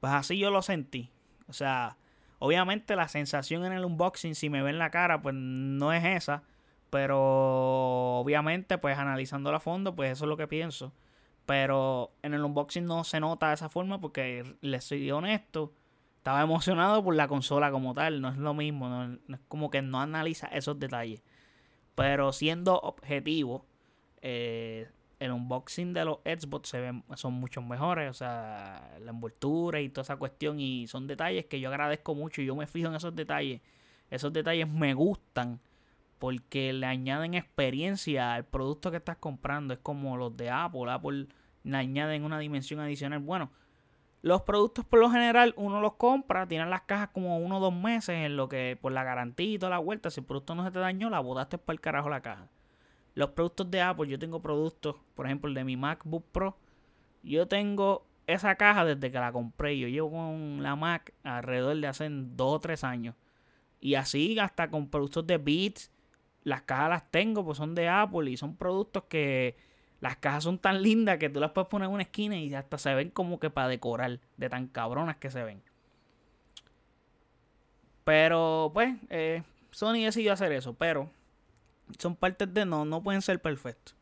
Pues 0.00 0.12
así 0.12 0.38
yo 0.38 0.50
lo 0.50 0.62
sentí. 0.62 1.10
O 1.48 1.52
sea, 1.52 1.96
obviamente 2.38 2.96
la 2.96 3.08
sensación 3.08 3.64
en 3.64 3.72
el 3.72 3.84
unboxing, 3.84 4.34
si 4.34 4.50
me 4.50 4.62
ven 4.62 4.78
la 4.78 4.90
cara, 4.90 5.22
pues 5.22 5.34
no 5.34 5.92
es 5.92 6.04
esa. 6.04 6.42
Pero 6.90 8.18
obviamente, 8.20 8.78
pues 8.78 8.98
analizando 8.98 9.54
a 9.54 9.60
fondo, 9.60 9.94
pues 9.94 10.12
eso 10.12 10.24
es 10.24 10.28
lo 10.28 10.36
que 10.36 10.48
pienso. 10.48 10.92
Pero 11.46 12.12
en 12.22 12.34
el 12.34 12.44
unboxing 12.44 12.84
no 12.84 13.04
se 13.04 13.20
nota 13.20 13.48
de 13.48 13.54
esa 13.54 13.68
forma 13.68 14.00
porque, 14.00 14.56
les 14.60 14.84
soy 14.84 15.10
honesto, 15.10 15.72
estaba 16.16 16.42
emocionado 16.42 17.02
por 17.04 17.14
la 17.14 17.28
consola 17.28 17.70
como 17.70 17.94
tal. 17.94 18.20
No 18.20 18.28
es 18.30 18.36
lo 18.36 18.54
mismo, 18.54 18.88
no, 18.88 19.18
es 19.28 19.40
como 19.48 19.70
que 19.70 19.82
no 19.82 20.00
analiza 20.00 20.48
esos 20.48 20.78
detalles. 20.78 21.22
Pero 21.94 22.32
siendo 22.32 22.78
objetivo, 22.80 23.66
eh, 24.22 24.88
el 25.20 25.32
unboxing 25.32 25.92
de 25.92 26.04
los 26.04 26.18
Xbox 26.24 26.70
se 26.70 26.80
ven, 26.80 27.04
son 27.14 27.34
mucho 27.34 27.62
mejores. 27.62 28.10
O 28.10 28.14
sea, 28.14 28.98
la 29.00 29.10
envoltura 29.10 29.80
y 29.80 29.90
toda 29.90 30.02
esa 30.02 30.16
cuestión. 30.16 30.58
Y 30.58 30.88
son 30.88 31.06
detalles 31.06 31.46
que 31.46 31.60
yo 31.60 31.68
agradezco 31.68 32.14
mucho. 32.14 32.42
Y 32.42 32.46
yo 32.46 32.56
me 32.56 32.66
fijo 32.66 32.88
en 32.88 32.96
esos 32.96 33.14
detalles. 33.14 33.60
Esos 34.10 34.32
detalles 34.32 34.68
me 34.68 34.94
gustan 34.94 35.60
porque 36.18 36.72
le 36.72 36.86
añaden 36.86 37.34
experiencia 37.34 38.34
al 38.34 38.44
producto 38.44 38.90
que 38.90 38.96
estás 38.96 39.18
comprando. 39.18 39.74
Es 39.74 39.80
como 39.80 40.16
los 40.16 40.36
de 40.36 40.50
Apple. 40.50 40.90
Apple 40.90 41.26
le 41.64 41.76
añaden 41.76 42.24
una 42.24 42.38
dimensión 42.38 42.80
adicional. 42.80 43.20
Bueno, 43.20 43.50
los 44.22 44.42
productos 44.42 44.84
por 44.84 45.00
lo 45.00 45.10
general 45.10 45.54
uno 45.56 45.80
los 45.80 45.94
compra, 45.94 46.46
tienen 46.46 46.70
las 46.70 46.82
cajas 46.82 47.08
como 47.08 47.38
uno 47.38 47.58
o 47.58 47.60
dos 47.60 47.74
meses 47.74 48.16
en 48.16 48.36
lo 48.36 48.48
que 48.48 48.78
por 48.80 48.92
la 48.92 49.04
garantía 49.04 49.52
y 49.54 49.58
toda 49.58 49.70
la 49.70 49.78
vuelta, 49.78 50.10
si 50.10 50.20
el 50.20 50.26
producto 50.26 50.54
no 50.54 50.64
se 50.64 50.70
te 50.70 50.78
dañó, 50.78 51.08
la 51.08 51.20
botaste 51.20 51.56
para 51.56 51.74
el 51.74 51.80
carajo 51.80 52.10
la 52.10 52.20
caja. 52.20 52.48
Los 53.14 53.30
productos 53.30 53.70
de 53.70 53.80
Apple, 53.80 54.08
yo 54.08 54.18
tengo 54.18 54.40
productos, 54.40 54.96
por 55.14 55.26
ejemplo 55.26 55.48
el 55.48 55.54
de 55.54 55.64
mi 55.64 55.76
MacBook 55.76 56.24
Pro, 56.32 56.56
yo 57.22 57.48
tengo 57.48 58.06
esa 58.26 58.54
caja 58.54 58.84
desde 58.84 59.10
que 59.10 59.18
la 59.18 59.32
compré. 59.32 59.78
Yo 59.78 59.88
llevo 59.88 60.10
con 60.10 60.62
la 60.62 60.76
Mac 60.76 61.12
alrededor 61.22 61.76
de 61.76 61.86
hace 61.86 62.08
dos 62.10 62.56
o 62.56 62.60
tres 62.60 62.84
años. 62.84 63.14
Y 63.80 63.94
así 63.94 64.38
hasta 64.38 64.70
con 64.70 64.88
productos 64.88 65.26
de 65.26 65.38
Beats 65.38 65.90
las 66.44 66.62
cajas 66.62 66.90
las 66.90 67.10
tengo, 67.10 67.44
pues 67.44 67.58
son 67.58 67.74
de 67.74 67.88
Apple 67.88 68.30
y 68.30 68.36
son 68.36 68.56
productos 68.56 69.04
que 69.04 69.56
las 70.00 70.16
cajas 70.16 70.44
son 70.44 70.58
tan 70.58 70.82
lindas 70.82 71.18
que 71.18 71.28
tú 71.28 71.40
las 71.40 71.50
puedes 71.50 71.68
poner 71.68 71.88
en 71.88 71.94
una 71.94 72.02
esquina 72.02 72.36
y 72.36 72.54
hasta 72.54 72.78
se 72.78 72.94
ven 72.94 73.10
como 73.10 73.38
que 73.38 73.50
para 73.50 73.68
decorar, 73.68 74.20
de 74.36 74.48
tan 74.48 74.66
cabronas 74.68 75.16
que 75.16 75.30
se 75.30 75.44
ven. 75.44 75.62
Pero 78.04 78.70
pues, 78.72 78.96
eh, 79.10 79.42
Sony 79.70 80.02
decidió 80.04 80.32
hacer 80.32 80.52
eso, 80.52 80.74
pero 80.74 81.10
son 81.98 82.16
partes 82.16 82.52
de 82.52 82.64
no, 82.64 82.84
no 82.84 83.02
pueden 83.02 83.22
ser 83.22 83.40
perfectos. 83.40 83.96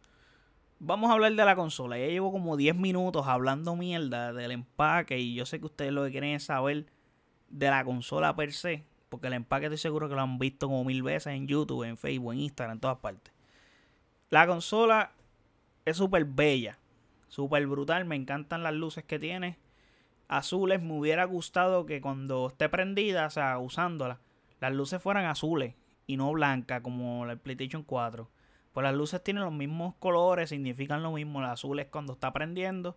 Vamos 0.81 1.11
a 1.11 1.15
hablar 1.15 1.33
de 1.33 1.45
la 1.45 1.57
consola. 1.57 1.99
Ya 1.99 2.07
llevo 2.07 2.31
como 2.31 2.57
10 2.57 2.77
minutos 2.77 3.27
hablando 3.27 3.75
mierda 3.75 4.33
del 4.33 4.53
empaque 4.53 5.19
y 5.19 5.35
yo 5.35 5.45
sé 5.45 5.59
que 5.59 5.67
ustedes 5.67 5.93
lo 5.93 6.05
que 6.05 6.13
quieren 6.13 6.31
es 6.31 6.45
saber 6.45 6.87
de 7.49 7.69
la 7.69 7.85
consola 7.85 8.37
per 8.37 8.53
se. 8.53 8.85
Porque 9.09 9.27
el 9.27 9.33
empaque 9.33 9.67
estoy 9.67 9.79
seguro 9.79 10.09
que 10.09 10.15
lo 10.15 10.21
han 10.21 10.39
visto 10.39 10.69
como 10.69 10.85
mil 10.85 11.03
veces 11.03 11.33
en 11.33 11.49
YouTube, 11.49 11.83
en 11.85 11.97
Facebook, 11.97 12.33
en 12.33 12.41
Instagram, 12.41 12.77
en 12.77 12.81
todas 12.81 12.99
partes. 12.99 13.33
La 14.31 14.47
consola 14.47 15.13
es 15.85 15.97
súper 15.97 16.25
bella, 16.27 16.79
súper 17.29 17.67
brutal. 17.67 18.05
Me 18.05 18.15
encantan 18.17 18.63
las 18.63 18.75
luces 18.75 19.03
que 19.05 19.19
tiene. 19.19 19.59
Azules, 20.29 20.81
me 20.81 20.93
hubiera 20.93 21.25
gustado 21.25 21.87
que 21.87 22.01
cuando 22.01 22.49
esté 22.49 22.69
prendida, 22.69 23.27
o 23.27 23.31
sea, 23.31 23.59
usándola, 23.59 24.21
las 24.61 24.73
luces 24.73 25.03
fueran 25.03 25.25
azules 25.25 25.75
y 26.09 26.17
no 26.17 26.33
blancas 26.33 26.81
como 26.81 27.25
la 27.27 27.37
PlayStation 27.37 27.85
4. 27.85 28.29
Pues 28.73 28.83
las 28.83 28.95
luces 28.95 29.23
tienen 29.23 29.45
los 29.45 29.53
mismos 29.53 29.95
colores, 30.01 30.49
significan 30.51 31.05
lo 31.05 31.13
mismo. 31.13 31.41
La 31.41 31.53
azul 31.53 31.79
es 31.79 31.87
cuando 31.87 32.15
está 32.15 32.33
prendiendo. 32.33 32.97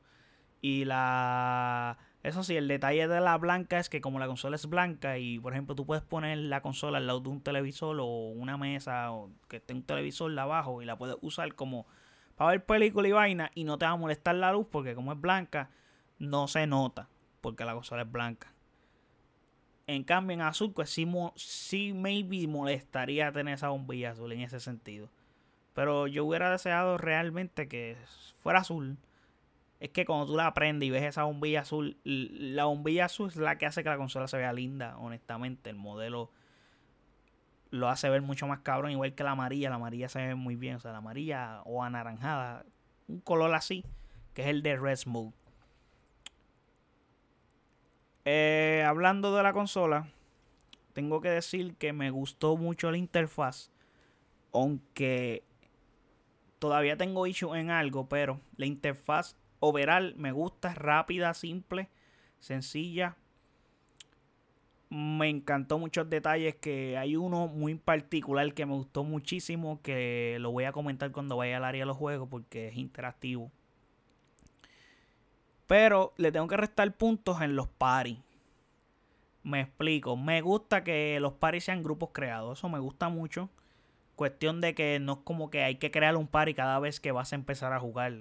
Y 0.61 0.85
la 0.85 1.99
eso 2.23 2.43
sí, 2.43 2.55
el 2.55 2.67
detalle 2.67 3.07
de 3.07 3.19
la 3.19 3.37
blanca 3.37 3.79
es 3.79 3.89
que 3.89 3.99
como 3.99 4.19
la 4.19 4.27
consola 4.27 4.55
es 4.55 4.67
blanca 4.67 5.17
y 5.17 5.39
por 5.39 5.53
ejemplo 5.53 5.75
tú 5.75 5.87
puedes 5.87 6.03
poner 6.03 6.37
la 6.37 6.61
consola 6.61 6.99
al 6.99 7.07
lado 7.07 7.19
de 7.19 7.29
un 7.29 7.41
televisor 7.41 7.97
o 7.99 8.05
una 8.29 8.57
mesa 8.57 9.11
o 9.11 9.31
que 9.47 9.57
esté 9.57 9.73
un 9.73 9.83
televisor 9.83 10.37
abajo 10.39 10.83
y 10.83 10.85
la 10.85 10.97
puedes 10.97 11.17
usar 11.21 11.55
como 11.55 11.87
para 12.35 12.51
ver 12.51 12.65
película 12.65 13.07
y 13.07 13.11
vaina 13.11 13.51
y 13.55 13.63
no 13.63 13.79
te 13.79 13.85
va 13.85 13.91
a 13.91 13.95
molestar 13.97 14.35
la 14.35 14.53
luz 14.53 14.67
porque 14.71 14.93
como 14.93 15.11
es 15.13 15.19
blanca 15.19 15.71
no 16.19 16.47
se 16.47 16.67
nota 16.67 17.09
porque 17.41 17.65
la 17.65 17.73
consola 17.73 18.03
es 18.03 18.11
blanca. 18.11 18.53
En 19.91 20.03
cambio 20.03 20.33
en 20.33 20.41
azul 20.41 20.71
pues 20.73 20.89
sí, 20.89 21.05
sí 21.35 21.93
maybe 21.93 22.47
molestaría 22.47 23.31
tener 23.31 23.55
esa 23.55 23.69
bombilla 23.69 24.11
azul 24.11 24.31
en 24.31 24.41
ese 24.41 24.59
sentido. 24.59 25.09
Pero 25.73 26.07
yo 26.07 26.25
hubiera 26.25 26.49
deseado 26.49 26.97
realmente 26.97 27.67
que 27.67 27.97
fuera 28.37 28.59
azul 28.59 28.97
es 29.81 29.89
que 29.89 30.05
cuando 30.05 30.27
tú 30.27 30.37
la 30.37 30.53
prendes 30.53 30.87
y 30.87 30.91
ves 30.91 31.03
esa 31.03 31.23
bombilla 31.23 31.61
azul, 31.61 31.97
la 32.03 32.65
bombilla 32.65 33.05
azul 33.05 33.29
es 33.29 33.35
la 33.35 33.57
que 33.57 33.65
hace 33.65 33.81
que 33.81 33.89
la 33.89 33.97
consola 33.97 34.27
se 34.27 34.37
vea 34.37 34.53
linda, 34.53 34.95
honestamente. 34.99 35.71
El 35.71 35.75
modelo 35.75 36.29
lo 37.71 37.89
hace 37.89 38.07
ver 38.07 38.21
mucho 38.21 38.45
más 38.45 38.59
cabrón, 38.59 38.91
igual 38.91 39.15
que 39.15 39.23
la 39.23 39.31
amarilla. 39.31 39.71
La 39.71 39.77
amarilla 39.77 40.07
se 40.07 40.19
ve 40.19 40.35
muy 40.35 40.55
bien, 40.55 40.75
o 40.75 40.79
sea, 40.79 40.91
la 40.91 40.99
amarilla 40.99 41.63
o 41.65 41.83
anaranjada, 41.83 42.63
un 43.07 43.21
color 43.21 43.55
así, 43.55 43.83
que 44.35 44.43
es 44.43 44.49
el 44.49 44.61
de 44.61 44.77
Red 44.77 44.99
Mode. 45.07 45.33
Eh, 48.25 48.83
hablando 48.85 49.35
de 49.35 49.43
la 49.43 49.53
consola, 49.53 50.07
tengo 50.93 51.21
que 51.21 51.29
decir 51.29 51.75
que 51.75 51.93
me 51.93 52.11
gustó 52.11 52.57
mucho 52.57 52.91
la 52.91 52.97
interfaz, 52.97 53.71
aunque 54.53 55.43
todavía 56.59 56.97
tengo 56.97 57.25
issue 57.25 57.55
en 57.55 57.71
algo, 57.71 58.07
pero 58.07 58.39
la 58.57 58.67
interfaz 58.67 59.35
overall 59.59 60.13
me 60.17 60.31
gusta, 60.31 60.73
rápida, 60.75 61.33
simple, 61.33 61.89
sencilla. 62.39 63.15
Me 64.89 65.29
encantó 65.29 65.79
muchos 65.79 66.09
detalles 66.09 66.55
que 66.55 66.97
hay 66.97 67.15
uno 67.15 67.47
muy 67.47 67.75
particular 67.75 68.53
que 68.53 68.65
me 68.65 68.73
gustó 68.73 69.05
muchísimo 69.05 69.81
que 69.81 70.37
lo 70.41 70.51
voy 70.51 70.65
a 70.65 70.73
comentar 70.73 71.11
cuando 71.11 71.37
vaya 71.37 71.57
al 71.57 71.63
área 71.63 71.83
de 71.83 71.85
los 71.85 71.97
juegos 71.97 72.27
porque 72.29 72.67
es 72.67 72.75
interactivo. 72.75 73.51
Pero 75.71 76.13
le 76.17 76.33
tengo 76.33 76.49
que 76.49 76.57
restar 76.57 76.91
puntos 76.97 77.39
en 77.39 77.55
los 77.55 77.69
paris. 77.69 78.19
Me 79.41 79.61
explico. 79.61 80.17
Me 80.17 80.41
gusta 80.41 80.83
que 80.83 81.17
los 81.21 81.31
paris 81.31 81.63
sean 81.63 81.81
grupos 81.81 82.09
creados. 82.11 82.59
Eso 82.59 82.67
me 82.67 82.79
gusta 82.79 83.07
mucho. 83.07 83.49
Cuestión 84.17 84.59
de 84.59 84.75
que 84.75 84.99
no 84.99 85.13
es 85.13 85.19
como 85.19 85.49
que 85.49 85.63
hay 85.63 85.75
que 85.75 85.89
crear 85.89 86.17
un 86.17 86.27
party 86.27 86.55
cada 86.55 86.77
vez 86.79 86.99
que 86.99 87.13
vas 87.13 87.31
a 87.31 87.35
empezar 87.35 87.71
a 87.71 87.79
jugar 87.79 88.11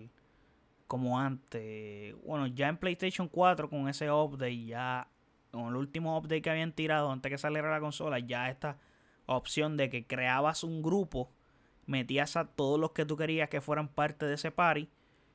como 0.87 1.19
antes. 1.19 2.15
Bueno, 2.25 2.47
ya 2.47 2.69
en 2.69 2.77
PlayStation 2.77 3.27
4 3.27 3.69
con 3.69 3.89
ese 3.89 4.13
update, 4.13 4.67
ya 4.67 5.09
con 5.51 5.71
el 5.71 5.75
último 5.75 6.17
update 6.17 6.43
que 6.43 6.51
habían 6.51 6.71
tirado 6.71 7.11
antes 7.11 7.31
que 7.31 7.39
saliera 7.39 7.69
la 7.69 7.81
consola, 7.81 8.21
ya 8.21 8.49
esta 8.49 8.79
opción 9.27 9.77
de 9.77 9.91
que 9.91 10.07
creabas 10.07 10.63
un 10.63 10.83
grupo, 10.83 11.33
metías 11.87 12.37
a 12.37 12.45
todos 12.45 12.79
los 12.79 12.93
que 12.93 13.05
tú 13.05 13.17
querías 13.17 13.49
que 13.49 13.61
fueran 13.61 13.89
parte 13.89 14.27
de 14.27 14.35
ese 14.35 14.53
party 14.53 14.89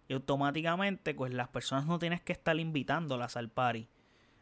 y 0.07 0.13
automáticamente 0.13 1.13
pues 1.13 1.33
las 1.33 1.47
personas 1.49 1.85
no 1.85 1.99
tienes 1.99 2.21
que 2.21 2.33
estar 2.33 2.59
invitándolas 2.59 3.37
al 3.37 3.49
party. 3.49 3.87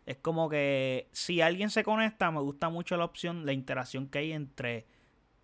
Es 0.05 0.17
como 0.17 0.49
que 0.49 1.07
si 1.11 1.41
alguien 1.41 1.69
se 1.69 1.83
conecta, 1.83 2.29
me 2.31 2.41
gusta 2.41 2.69
mucho 2.69 2.97
la 2.97 3.05
opción, 3.05 3.45
la 3.45 3.53
interacción 3.53 4.07
que 4.07 4.19
hay 4.19 4.33
entre 4.33 4.85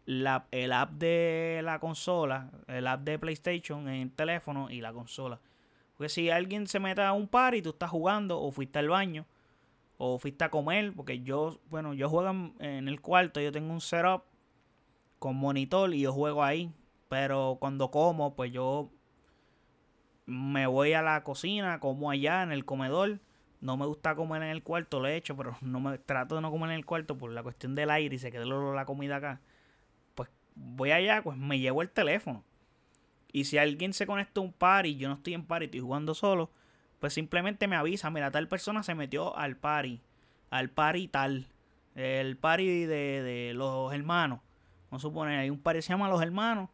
la, 0.06 0.48
el 0.52 0.74
app 0.74 0.92
de 0.94 1.62
la 1.64 1.80
consola, 1.80 2.52
el 2.68 2.88
app 2.88 3.02
de 3.02 3.20
PlayStation 3.20 3.88
en 3.88 4.02
el 4.02 4.12
teléfono 4.12 4.70
y 4.70 4.82
la 4.82 4.92
consola. 4.92 5.40
Porque 5.96 6.10
si 6.10 6.30
alguien 6.30 6.68
se 6.68 6.80
mete 6.80 7.02
a 7.02 7.14
un 7.14 7.28
par 7.28 7.56
y 7.56 7.62
tú 7.62 7.72
estás 7.72 7.90
jugando, 7.90 8.42
o 8.42 8.52
fuiste 8.52 8.80
al 8.80 8.90
baño, 8.90 9.26
o 9.98 10.18
fuiste 10.18 10.46
a 10.46 10.50
comer, 10.50 10.94
porque 10.96 11.22
yo, 11.22 11.60
bueno, 11.70 11.94
yo 11.94 12.10
juego 12.10 12.54
en, 12.60 12.88
el 12.88 13.02
cuarto, 13.02 13.42
yo 13.42 13.52
tengo 13.52 13.74
un 13.74 13.82
setup 13.82 14.24
con 15.20 15.36
monitor 15.36 15.94
y 15.94 16.00
yo 16.00 16.14
juego 16.14 16.44
ahí. 16.44 16.72
Pero 17.10 17.58
cuando 17.60 17.92
como, 17.92 18.36
pues 18.36 18.52
yo 18.52 18.92
me 20.30 20.68
voy 20.68 20.94
a 20.94 21.02
la 21.02 21.24
cocina, 21.24 21.80
como 21.80 22.12
allá 22.12 22.44
en 22.44 22.52
el 22.52 22.66
comedor. 22.66 23.20
No 23.62 23.76
me 23.76 23.86
gusta 23.86 24.16
comer 24.16 24.44
en 24.44 24.50
el 24.50 24.64
cuarto, 24.64 25.00
lo 25.00 25.08
he 25.08 25.16
hecho, 25.16 25.36
pero 25.36 25.58
no 25.62 25.80
me 25.80 25.98
trato 25.98 26.36
de 26.36 26.42
no 26.42 26.52
comer 26.52 26.72
en 26.72 26.78
el 26.78 26.86
cuarto 26.86 27.18
por 27.18 27.32
la 27.32 27.44
cuestión 27.44 27.76
del 27.76 27.90
aire 27.90 28.16
y 28.16 28.20
se 28.20 28.32
queda 28.32 28.46
la 28.46 28.86
comida 28.86 29.18
acá. 29.18 29.42
Pues 30.16 30.30
voy 30.56 30.92
allá, 30.92 31.22
pues 31.24 31.38
me 31.38 31.60
llevo 31.60 31.82
el 31.82 31.90
teléfono. 31.90 32.44
Y 33.32 33.46
si 33.46 33.58
alguien 33.58 33.94
se 33.94 34.08
conecta 34.08 34.40
a 34.42 34.44
un 34.44 34.54
party 34.54 34.96
yo 34.96 35.08
no 35.08 35.16
estoy 35.16 35.34
en 35.34 35.46
party, 35.46 35.66
estoy 35.66 35.82
jugando 35.82 36.16
solo, 36.16 36.52
pues 37.00 37.14
simplemente 37.14 37.68
me 37.68 37.76
avisa, 37.76 38.10
mira, 38.10 38.32
tal 38.32 38.48
persona 38.48 38.82
se 38.82 38.96
metió 38.96 39.38
al 39.38 39.56
party, 39.56 40.02
al 40.50 40.70
party 40.70 41.08
tal, 41.10 41.48
el 41.96 42.38
party 42.38 42.86
de, 42.86 43.22
de 43.22 43.54
los 43.54 43.94
hermanos. 43.94 44.40
Vamos 44.90 45.04
a 45.04 45.08
suponer, 45.08 45.40
hay 45.40 45.52
un 45.52 45.60
party 45.60 45.78
que 45.78 45.82
se 45.84 45.90
llama 45.90 46.10
Los 46.10 46.22
Hermanos, 46.24 46.70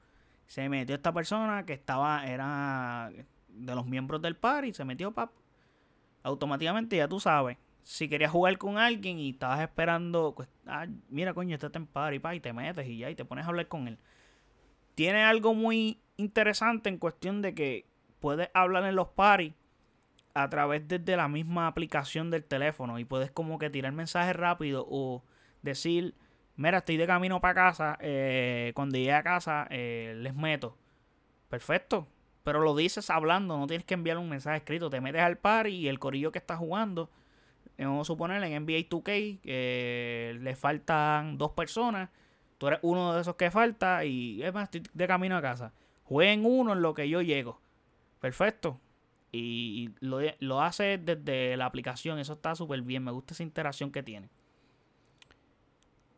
se 0.47 0.69
metió 0.69 0.95
esta 0.95 1.11
persona 1.11 1.65
que 1.65 1.73
estaba, 1.73 2.25
era 2.25 3.11
de 3.55 3.75
los 3.75 3.85
miembros 3.85 4.21
del 4.21 4.35
party, 4.35 4.73
se 4.73 4.85
metió, 4.85 5.11
pap. 5.11 5.31
automáticamente 6.23 6.97
ya 6.97 7.07
tú 7.07 7.19
sabes. 7.19 7.57
Si 7.83 8.09
querías 8.09 8.31
jugar 8.31 8.57
con 8.57 8.77
alguien 8.77 9.19
y 9.19 9.29
estabas 9.31 9.61
esperando, 9.61 10.33
pues, 10.35 10.49
ah, 10.65 10.87
mira 11.09 11.33
coño, 11.33 11.55
este 11.55 11.69
en 11.77 11.85
party, 11.85 12.19
pa, 12.19 12.35
y 12.35 12.39
te 12.39 12.51
metes 12.51 12.87
y 12.87 12.97
ya, 12.97 13.09
y 13.09 13.15
te 13.15 13.25
pones 13.25 13.45
a 13.45 13.49
hablar 13.49 13.67
con 13.67 13.87
él. 13.87 13.97
Tiene 14.95 15.23
algo 15.23 15.53
muy 15.53 15.99
interesante 16.17 16.89
en 16.89 16.97
cuestión 16.97 17.41
de 17.41 17.53
que 17.53 17.85
puedes 18.19 18.49
hablar 18.53 18.85
en 18.85 18.95
los 18.95 19.09
parties 19.09 19.53
a 20.33 20.49
través 20.49 20.87
de 20.87 21.15
la 21.15 21.27
misma 21.27 21.67
aplicación 21.67 22.29
del 22.29 22.43
teléfono 22.43 22.99
y 22.99 23.05
puedes 23.05 23.31
como 23.31 23.57
que 23.57 23.69
tirar 23.69 23.93
mensajes 23.93 24.35
rápido 24.35 24.85
o 24.89 25.23
decir, 25.61 26.13
mira, 26.57 26.79
estoy 26.79 26.97
de 26.97 27.07
camino 27.07 27.39
para 27.39 27.53
casa, 27.53 27.97
eh, 28.01 28.73
cuando 28.75 28.97
llegue 28.97 29.13
a 29.13 29.23
casa 29.23 29.67
eh, 29.69 30.13
les 30.17 30.35
meto. 30.35 30.77
Perfecto, 31.49 32.07
pero 32.45 32.61
lo 32.61 32.73
dices 32.73 33.09
hablando, 33.09 33.57
no 33.57 33.67
tienes 33.67 33.85
que 33.85 33.95
enviar 33.95 34.17
un 34.17 34.29
mensaje 34.29 34.55
escrito, 34.55 34.89
te 34.89 35.01
metes 35.01 35.21
al 35.21 35.37
par 35.37 35.67
y 35.67 35.89
el 35.89 35.99
corillo 35.99 36.31
que 36.31 36.39
está 36.39 36.55
jugando, 36.55 37.09
eh, 37.77 37.83
vamos 37.83 38.07
a 38.07 38.13
suponer 38.13 38.41
en 38.41 38.63
NBA 38.63 38.87
2K, 38.87 40.39
le 40.39 40.55
faltan 40.55 41.37
dos 41.37 41.51
personas, 41.51 42.09
tú 42.57 42.67
eres 42.67 42.79
uno 42.83 43.13
de 43.13 43.19
esos 43.19 43.35
que 43.35 43.51
falta 43.51 44.05
y 44.05 44.41
es 44.41 44.53
más, 44.53 44.63
estoy 44.63 44.83
de 44.93 45.07
camino 45.07 45.35
a 45.35 45.41
casa. 45.41 45.73
Jueguen 46.05 46.45
uno 46.45 46.71
en 46.71 46.81
lo 46.81 46.93
que 46.93 47.09
yo 47.09 47.21
llego. 47.21 47.59
Perfecto 48.21 48.79
y 49.37 49.89
lo, 49.99 50.61
hace 50.61 50.97
desde 50.97 51.57
la 51.57 51.65
aplicación. 51.65 52.19
Eso 52.19 52.33
está 52.33 52.55
súper 52.55 52.81
bien. 52.81 53.03
Me 53.03 53.11
gusta 53.11 53.33
esa 53.33 53.43
interacción 53.43 53.91
que 53.91 54.03
tiene. 54.03 54.29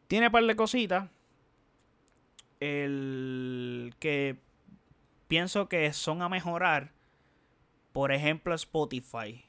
Tiene 0.07 0.27
un 0.27 0.31
par 0.31 0.43
de 0.43 0.55
cositas. 0.55 1.09
El 2.59 3.93
que 3.99 4.37
pienso 5.27 5.69
que 5.69 5.91
son 5.93 6.21
a 6.21 6.29
mejorar. 6.29 6.91
Por 7.91 8.11
ejemplo, 8.11 8.53
Spotify. 8.55 9.45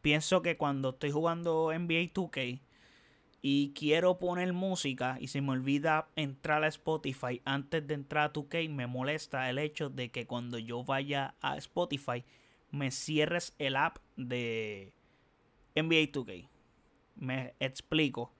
Pienso 0.00 0.42
que 0.42 0.56
cuando 0.56 0.90
estoy 0.90 1.10
jugando 1.10 1.72
NBA 1.72 2.12
2K 2.12 2.60
y 3.40 3.72
quiero 3.74 4.18
poner 4.18 4.52
música 4.52 5.16
y 5.20 5.28
se 5.28 5.40
me 5.40 5.52
olvida 5.52 6.08
entrar 6.16 6.64
a 6.64 6.68
Spotify 6.68 7.40
antes 7.44 7.86
de 7.86 7.94
entrar 7.94 8.30
a 8.30 8.32
2K, 8.32 8.68
me 8.68 8.86
molesta 8.86 9.48
el 9.50 9.58
hecho 9.58 9.90
de 9.90 10.10
que 10.10 10.26
cuando 10.26 10.58
yo 10.58 10.84
vaya 10.84 11.34
a 11.40 11.56
Spotify 11.56 12.24
me 12.70 12.90
cierres 12.90 13.54
el 13.58 13.76
app 13.76 13.98
de 14.16 14.92
NBA 15.76 16.10
2K. 16.12 16.48
Me 17.16 17.54
explico. 17.60 18.32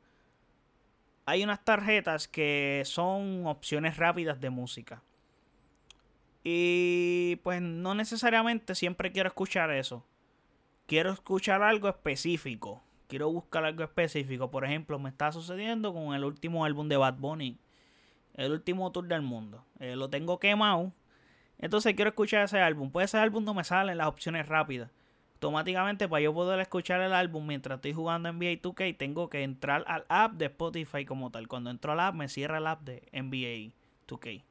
Hay 1.26 1.44
unas 1.44 1.64
tarjetas 1.64 2.26
que 2.26 2.82
son 2.84 3.46
opciones 3.46 3.96
rápidas 3.96 4.40
de 4.40 4.50
música. 4.50 5.02
Y 6.44 7.36
pues 7.42 7.62
no 7.62 7.94
necesariamente 7.94 8.74
siempre 8.74 9.12
quiero 9.12 9.28
escuchar 9.28 9.70
eso. 9.70 10.04
Quiero 10.86 11.12
escuchar 11.12 11.62
algo 11.62 11.88
específico. 11.88 12.82
Quiero 13.08 13.30
buscar 13.30 13.64
algo 13.64 13.84
específico. 13.84 14.50
Por 14.50 14.64
ejemplo, 14.64 14.98
me 14.98 15.10
está 15.10 15.30
sucediendo 15.32 15.92
con 15.92 16.14
el 16.14 16.24
último 16.24 16.64
álbum 16.64 16.88
de 16.88 16.96
Bad 16.96 17.18
Bunny. 17.18 17.58
El 18.34 18.52
último 18.52 18.90
tour 18.90 19.06
del 19.06 19.22
mundo. 19.22 19.64
Eh, 19.78 19.94
lo 19.96 20.10
tengo 20.10 20.38
quemado 20.38 20.92
entonces 21.62 21.94
quiero 21.94 22.10
escuchar 22.10 22.44
ese 22.44 22.60
álbum. 22.60 22.90
Pues 22.90 23.04
ese 23.04 23.18
álbum 23.18 23.44
no 23.44 23.54
me 23.54 23.64
sale 23.64 23.92
en 23.92 23.98
las 23.98 24.08
opciones 24.08 24.46
rápidas. 24.46 24.90
Automáticamente 25.34 26.08
para 26.08 26.20
yo 26.20 26.34
poder 26.34 26.60
escuchar 26.60 27.00
el 27.00 27.12
álbum 27.12 27.46
mientras 27.46 27.76
estoy 27.76 27.92
jugando 27.92 28.32
NBA 28.32 28.60
2K 28.60 28.96
tengo 28.96 29.28
que 29.28 29.42
entrar 29.42 29.84
al 29.86 30.04
app 30.08 30.34
de 30.34 30.46
Spotify 30.46 31.04
como 31.04 31.30
tal. 31.30 31.48
Cuando 31.48 31.70
entro 31.70 31.92
al 31.92 32.00
app 32.00 32.14
me 32.14 32.28
cierra 32.28 32.58
el 32.58 32.66
app 32.66 32.82
de 32.82 33.08
NBA 33.12 33.74
2K. 34.08 34.42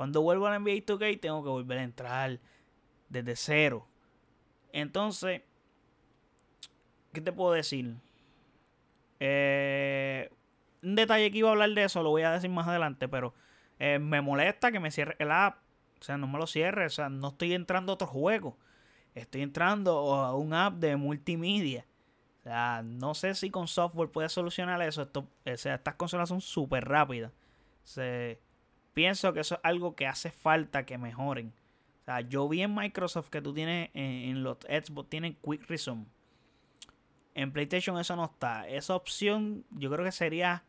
Cuando 0.00 0.22
vuelvo 0.22 0.46
al 0.46 0.62
NBA 0.62 0.86
2K 0.86 1.20
tengo 1.20 1.44
que 1.44 1.50
volver 1.50 1.76
a 1.76 1.82
entrar 1.82 2.40
desde 3.10 3.36
cero. 3.36 3.86
Entonces, 4.72 5.42
¿qué 7.12 7.20
te 7.20 7.30
puedo 7.30 7.52
decir? 7.52 7.96
Eh, 9.18 10.30
un 10.82 10.94
detalle 10.94 11.30
que 11.30 11.36
iba 11.36 11.50
a 11.50 11.52
hablar 11.52 11.68
de 11.74 11.84
eso 11.84 12.02
lo 12.02 12.08
voy 12.08 12.22
a 12.22 12.30
decir 12.30 12.48
más 12.48 12.66
adelante, 12.66 13.08
pero 13.08 13.34
eh, 13.78 13.98
me 13.98 14.22
molesta 14.22 14.72
que 14.72 14.80
me 14.80 14.90
cierre 14.90 15.16
el 15.18 15.30
app 15.30 15.58
o 16.00 16.02
sea, 16.02 16.16
no 16.16 16.26
me 16.26 16.38
lo 16.38 16.46
cierre. 16.46 16.86
O 16.86 16.90
sea, 16.90 17.10
no 17.10 17.28
estoy 17.28 17.52
entrando 17.52 17.92
a 17.92 17.96
otro 17.96 18.06
juego. 18.06 18.56
Estoy 19.14 19.42
entrando 19.42 20.14
a 20.14 20.34
un 20.34 20.54
app 20.54 20.76
de 20.76 20.96
multimedia. 20.96 21.84
O 22.38 22.42
sea, 22.44 22.80
no 22.82 23.14
sé 23.14 23.34
si 23.34 23.50
con 23.50 23.68
software 23.68 24.08
puede 24.08 24.30
solucionar 24.30 24.80
eso. 24.80 25.02
Esto, 25.02 25.28
o 25.44 25.56
sea, 25.58 25.74
estas 25.74 25.96
consolas 25.96 26.30
son 26.30 26.40
súper 26.40 26.88
rápidas. 26.88 27.32
Pienso 29.00 29.32
que 29.32 29.40
eso 29.40 29.54
es 29.54 29.60
algo 29.62 29.96
que 29.96 30.06
hace 30.06 30.30
falta 30.30 30.84
que 30.84 30.98
mejoren. 30.98 31.54
O 32.02 32.04
sea, 32.04 32.20
yo 32.20 32.46
vi 32.50 32.60
en 32.60 32.74
Microsoft 32.74 33.30
que 33.30 33.40
tú 33.40 33.54
tienes 33.54 33.88
en, 33.94 34.42
los 34.42 34.58
Xbox, 34.58 35.08
tienen 35.08 35.38
Quick 35.42 35.66
Resume. 35.70 36.04
En 37.34 37.50
PlayStation 37.50 37.98
eso 37.98 38.14
no 38.14 38.26
está. 38.26 38.68
Esa 38.68 38.94
opción 38.94 39.64
yo 39.70 39.90
creo 39.90 40.04
que 40.04 40.12
sería 40.12 40.64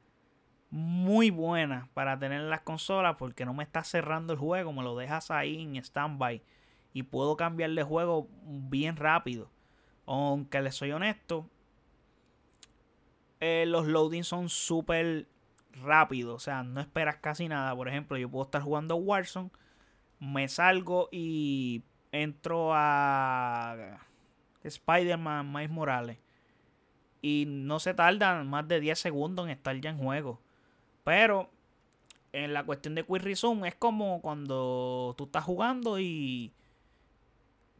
muy 0.69 1.29
buena 1.29 1.89
para 1.93 2.17
tener 2.17 2.39
en 2.39 2.49
las 2.49 2.61
consolas 2.61 3.17
porque 3.19 3.43
no 3.43 3.53
me 3.53 3.65
está 3.65 3.83
cerrando 3.83 4.31
el 4.31 4.39
juego, 4.39 4.71
me 4.71 4.81
lo 4.81 4.95
dejas 4.95 5.29
ahí 5.29 5.61
en 5.61 5.83
standby 5.83 6.41
y 6.93 7.03
puedo 7.03 7.35
cambiar 7.35 7.71
de 7.71 7.83
juego 7.83 8.29
bien 8.45 8.95
rápido. 8.95 9.51
Aunque 10.05 10.61
les 10.61 10.75
soy 10.75 10.93
honesto, 10.93 11.49
eh, 13.41 13.65
los 13.67 13.87
loadings 13.87 14.27
son 14.27 14.47
súper 14.47 15.27
rápidos, 15.73 16.35
o 16.35 16.39
sea, 16.39 16.63
no 16.63 16.81
esperas 16.81 17.17
casi 17.17 17.47
nada. 17.47 17.75
Por 17.75 17.87
ejemplo, 17.87 18.17
yo 18.17 18.29
puedo 18.29 18.45
estar 18.45 18.61
jugando 18.61 18.95
Warzone, 18.95 19.49
me 20.19 20.47
salgo 20.47 21.09
y 21.11 21.83
entro 22.11 22.71
a 22.73 23.99
Spider-Man 24.63 25.51
Miles 25.51 25.69
Morales 25.69 26.17
y 27.21 27.45
no 27.47 27.79
se 27.79 27.93
tarda 27.93 28.43
más 28.43 28.67
de 28.67 28.79
10 28.79 28.99
segundos 28.99 29.45
en 29.45 29.51
estar 29.51 29.79
ya 29.79 29.91
en 29.91 29.97
juego. 29.97 30.41
Pero 31.03 31.49
en 32.33 32.53
la 32.53 32.63
cuestión 32.63 32.95
de 32.95 33.03
Quick 33.03 33.21
Resume 33.21 33.67
es 33.67 33.75
como 33.75 34.21
cuando 34.21 35.13
tú 35.17 35.25
estás 35.25 35.43
jugando 35.43 35.99
y 35.99 36.53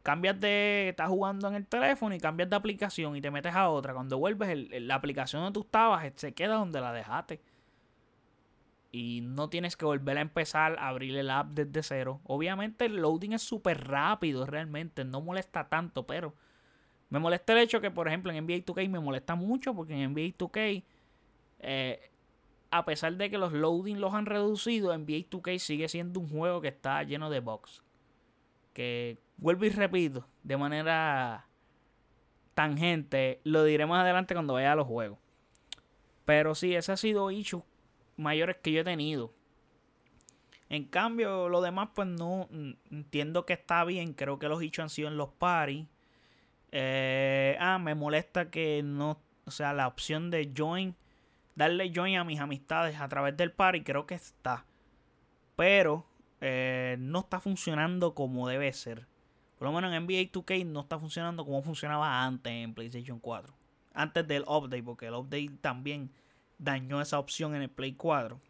cambias 0.02 0.38
de. 0.40 0.88
Estás 0.90 1.08
jugando 1.08 1.48
en 1.48 1.54
el 1.54 1.66
teléfono 1.66 2.14
y 2.14 2.20
cambias 2.20 2.50
de 2.50 2.56
aplicación 2.56 3.16
y 3.16 3.20
te 3.20 3.30
metes 3.30 3.54
a 3.54 3.68
otra. 3.68 3.94
Cuando 3.94 4.18
vuelves, 4.18 4.70
la 4.82 4.94
aplicación 4.94 5.42
donde 5.42 5.54
tú 5.54 5.64
estabas 5.64 6.10
se 6.16 6.32
queda 6.34 6.54
donde 6.54 6.80
la 6.80 6.92
dejaste. 6.92 7.40
Y 8.92 9.22
no 9.22 9.48
tienes 9.48 9.76
que 9.76 9.86
volver 9.86 10.18
a 10.18 10.20
empezar 10.20 10.78
a 10.78 10.88
abrir 10.88 11.16
el 11.16 11.30
app 11.30 11.52
desde 11.52 11.82
cero. 11.82 12.20
Obviamente 12.24 12.84
el 12.84 12.96
loading 12.96 13.32
es 13.32 13.42
súper 13.42 13.88
rápido 13.88 14.44
realmente. 14.44 15.04
No 15.04 15.22
molesta 15.22 15.68
tanto, 15.68 16.06
pero 16.06 16.34
me 17.08 17.18
molesta 17.18 17.54
el 17.54 17.60
hecho 17.60 17.80
que, 17.80 17.90
por 17.90 18.06
ejemplo, 18.06 18.30
en 18.30 18.44
NBA 18.44 18.66
2K 18.66 18.88
me 18.90 19.00
molesta 19.00 19.34
mucho 19.34 19.74
porque 19.74 19.94
en 19.94 20.12
NBA 20.12 20.36
2K 20.36 20.84
eh, 21.60 22.10
a 22.70 22.84
pesar 22.84 23.16
de 23.16 23.30
que 23.30 23.38
los 23.38 23.52
loading 23.52 24.00
los 24.00 24.14
han 24.14 24.26
reducido, 24.26 24.96
NBA 24.96 25.28
2K 25.30 25.58
sigue 25.58 25.88
siendo 25.88 26.20
un 26.20 26.28
juego 26.28 26.60
que 26.60 26.68
está 26.68 27.02
lleno 27.02 27.30
de 27.30 27.40
bugs. 27.40 27.82
Que 28.72 29.18
vuelvo 29.36 29.66
y 29.66 29.68
repito, 29.68 30.26
de 30.42 30.56
manera 30.56 31.46
tangente, 32.54 33.40
lo 33.44 33.64
diré 33.64 33.84
más 33.86 34.02
adelante 34.02 34.34
cuando 34.34 34.54
vaya 34.54 34.72
a 34.72 34.76
los 34.76 34.86
juegos. 34.86 35.18
Pero 36.24 36.54
sí, 36.54 36.74
ese 36.74 36.92
ha 36.92 36.96
sido 36.96 37.30
issues 37.30 37.62
mayores 38.22 38.56
que 38.62 38.72
yo 38.72 38.80
he 38.80 38.84
tenido. 38.84 39.32
En 40.68 40.84
cambio, 40.84 41.48
lo 41.48 41.60
demás, 41.60 41.90
pues 41.94 42.08
no 42.08 42.48
entiendo 42.90 43.44
que 43.44 43.52
está 43.52 43.84
bien. 43.84 44.14
Creo 44.14 44.38
que 44.38 44.48
los 44.48 44.62
issues 44.62 44.78
han 44.78 44.90
sido 44.90 45.08
en 45.08 45.18
los 45.18 45.28
paris. 45.28 45.86
Eh, 46.70 47.56
ah, 47.60 47.78
me 47.78 47.94
molesta 47.94 48.50
que 48.50 48.82
no, 48.82 49.20
o 49.44 49.50
sea, 49.50 49.74
la 49.74 49.86
opción 49.86 50.30
de 50.30 50.50
join 50.56 50.96
darle 51.54 51.92
join 51.94 52.16
a 52.16 52.24
mis 52.24 52.40
amistades 52.40 53.00
a 53.00 53.08
través 53.08 53.36
del 53.36 53.52
party, 53.52 53.82
creo 53.82 54.06
que 54.06 54.14
está. 54.14 54.64
Pero 55.56 56.06
eh, 56.40 56.96
no 56.98 57.20
está 57.20 57.40
funcionando 57.40 58.14
como 58.14 58.48
debe 58.48 58.72
ser. 58.72 59.06
Por 59.58 59.68
lo 59.68 59.72
menos 59.72 59.92
en 59.92 60.04
NBA 60.04 60.32
2K 60.32 60.66
no 60.66 60.80
está 60.80 60.98
funcionando 60.98 61.44
como 61.44 61.62
funcionaba 61.62 62.24
antes 62.24 62.52
en 62.52 62.74
PlayStation 62.74 63.20
4. 63.20 63.54
Antes 63.94 64.26
del 64.26 64.42
update, 64.42 64.82
porque 64.82 65.06
el 65.06 65.14
update 65.14 65.58
también 65.60 66.10
dañó 66.62 67.00
esa 67.00 67.18
opción 67.18 67.54
en 67.54 67.62
el 67.62 67.70
Play 67.70 67.94
4. 67.94 68.40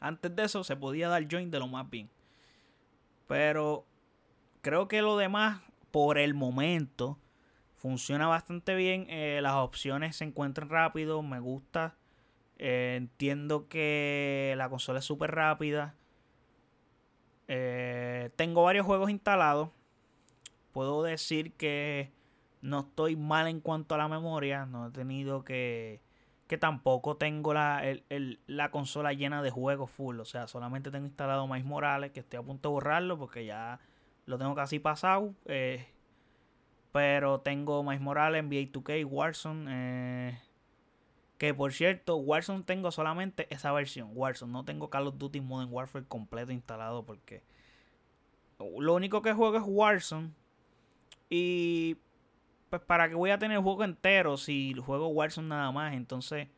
Antes 0.00 0.34
de 0.34 0.44
eso 0.44 0.64
se 0.64 0.76
podía 0.76 1.08
dar 1.08 1.26
join 1.30 1.50
de 1.50 1.58
lo 1.58 1.68
más 1.68 1.88
bien. 1.88 2.10
Pero 3.26 3.86
creo 4.60 4.88
que 4.88 5.02
lo 5.02 5.16
demás, 5.16 5.60
por 5.90 6.18
el 6.18 6.34
momento, 6.34 7.18
Funciona 7.82 8.28
bastante 8.28 8.76
bien. 8.76 9.06
Eh, 9.08 9.40
las 9.42 9.54
opciones 9.54 10.14
se 10.14 10.22
encuentran 10.22 10.68
rápido. 10.68 11.20
Me 11.20 11.40
gusta. 11.40 11.96
Eh, 12.56 12.94
entiendo 12.96 13.66
que 13.66 14.54
la 14.56 14.68
consola 14.68 15.00
es 15.00 15.04
súper 15.04 15.32
rápida. 15.32 15.96
Eh, 17.48 18.30
tengo 18.36 18.62
varios 18.62 18.86
juegos 18.86 19.10
instalados. 19.10 19.70
Puedo 20.70 21.02
decir 21.02 21.54
que 21.54 22.12
no 22.60 22.82
estoy 22.82 23.16
mal 23.16 23.48
en 23.48 23.58
cuanto 23.60 23.96
a 23.96 23.98
la 23.98 24.06
memoria. 24.06 24.64
No 24.64 24.86
he 24.86 24.90
tenido 24.92 25.42
que. 25.42 26.00
Que 26.46 26.58
tampoco 26.58 27.16
tengo 27.16 27.54
la, 27.54 27.82
la 28.46 28.70
consola 28.70 29.12
llena 29.12 29.42
de 29.42 29.50
juegos 29.50 29.90
full. 29.90 30.20
O 30.20 30.24
sea, 30.24 30.48
solamente 30.48 30.90
tengo 30.90 31.06
instalado 31.06 31.46
Mais 31.46 31.64
Morales. 31.64 32.12
Que 32.12 32.20
estoy 32.20 32.38
a 32.38 32.42
punto 32.42 32.68
de 32.68 32.72
borrarlo 32.74 33.18
porque 33.18 33.46
ya 33.46 33.80
lo 34.26 34.38
tengo 34.38 34.54
casi 34.54 34.78
pasado. 34.78 35.34
Pero 36.92 37.40
tengo 37.40 37.82
Miles 37.82 38.02
Morales, 38.02 38.44
NBA 38.44 38.70
2K, 38.70 39.04
Warzone. 39.06 39.66
Eh, 39.70 40.38
que 41.38 41.54
por 41.54 41.72
cierto, 41.72 42.16
Warzone 42.16 42.64
tengo 42.64 42.90
solamente 42.92 43.46
esa 43.50 43.72
versión. 43.72 44.10
Warzone. 44.12 44.52
No 44.52 44.64
tengo 44.64 44.90
Call 44.90 45.08
of 45.08 45.18
Duty 45.18 45.40
Modern 45.40 45.72
Warfare 45.72 46.04
completo 46.06 46.52
instalado 46.52 47.04
porque 47.04 47.42
lo 48.58 48.94
único 48.94 49.22
que 49.22 49.32
juego 49.32 49.56
es 49.56 49.64
Warzone. 49.66 50.30
Y 51.30 51.96
pues 52.72 52.80
para 52.80 53.06
que 53.06 53.14
voy 53.14 53.28
a 53.28 53.36
tener 53.38 53.58
el 53.58 53.62
juego 53.62 53.84
entero 53.84 54.38
si 54.38 54.72
juego 54.72 55.08
Warzone 55.08 55.48
nada 55.48 55.70
más. 55.72 55.92
Entonces 55.92 56.48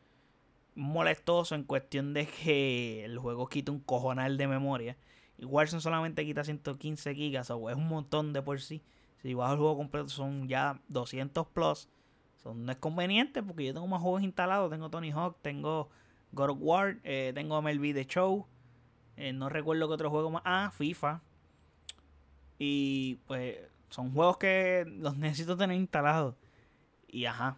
molestoso 0.73 1.55
en 1.55 1.65
cuestión 1.65 2.13
de 2.13 2.25
que 2.25 3.03
el 3.03 3.19
juego 3.19 3.49
quita 3.49 3.73
un 3.73 3.81
cojonal 3.81 4.37
de 4.37 4.47
memoria. 4.47 4.95
Y 5.37 5.43
Warzone 5.43 5.81
solamente 5.81 6.23
quita 6.23 6.45
115 6.45 7.13
gigas, 7.15 7.49
o 7.49 7.69
es 7.69 7.75
un 7.75 7.89
montón 7.89 8.31
de 8.31 8.41
por 8.41 8.61
sí. 8.61 8.81
Si 9.21 9.33
bajo 9.33 9.51
el 9.51 9.59
juego 9.59 9.75
completo 9.75 10.07
son 10.07 10.47
ya 10.47 10.79
200 10.87 11.47
plus. 11.47 11.89
Son, 12.41 12.65
no 12.65 12.71
es 12.71 12.77
conveniente 12.77 13.43
porque 13.43 13.65
yo 13.65 13.73
tengo 13.73 13.87
más 13.87 14.01
juegos 14.01 14.23
instalados. 14.23 14.71
Tengo 14.71 14.89
Tony 14.89 15.11
Hawk, 15.11 15.35
tengo 15.41 15.89
God 16.31 16.51
of 16.51 16.57
War, 16.61 16.97
eh, 17.03 17.33
tengo 17.35 17.61
MLB 17.61 17.93
The 17.93 18.05
Show. 18.05 18.47
Eh, 19.17 19.33
no 19.33 19.49
recuerdo 19.49 19.89
qué 19.89 19.95
otro 19.95 20.09
juego 20.09 20.31
más. 20.31 20.43
Ah, 20.45 20.71
FIFA. 20.73 21.21
Y 22.57 23.15
pues 23.27 23.57
son 23.95 24.11
juegos 24.11 24.35
que 24.35 24.83
los 24.85 25.15
necesito 25.15 25.55
tener 25.55 25.77
instalados. 25.77 26.35
Y 27.07 27.23
ajá. 27.27 27.57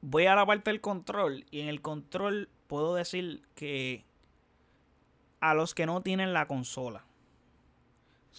Voy 0.00 0.26
a 0.26 0.34
la 0.34 0.44
parte 0.44 0.70
del 0.70 0.80
control. 0.80 1.46
Y 1.52 1.60
en 1.60 1.68
el 1.68 1.80
control 1.80 2.48
puedo 2.66 2.96
decir 2.96 3.46
que 3.54 4.04
a 5.38 5.54
los 5.54 5.72
que 5.72 5.86
no 5.86 6.02
tienen 6.02 6.32
la 6.32 6.48
consola. 6.48 7.04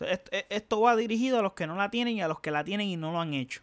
E, 0.02 0.48
esto 0.50 0.82
va 0.82 0.98
dirigido 0.98 1.40
a 1.40 1.42
los 1.42 1.54
que 1.54 1.66
no 1.66 1.78
la 1.78 1.90
tienen 1.90 2.18
y 2.18 2.22
a 2.22 2.28
los 2.28 2.42
que 2.42 2.52
la 2.52 2.66
tienen 2.66 2.88
y 2.90 2.98
no 2.98 3.14
lo 3.14 3.22
han 3.22 3.34
hecho. 3.34 3.62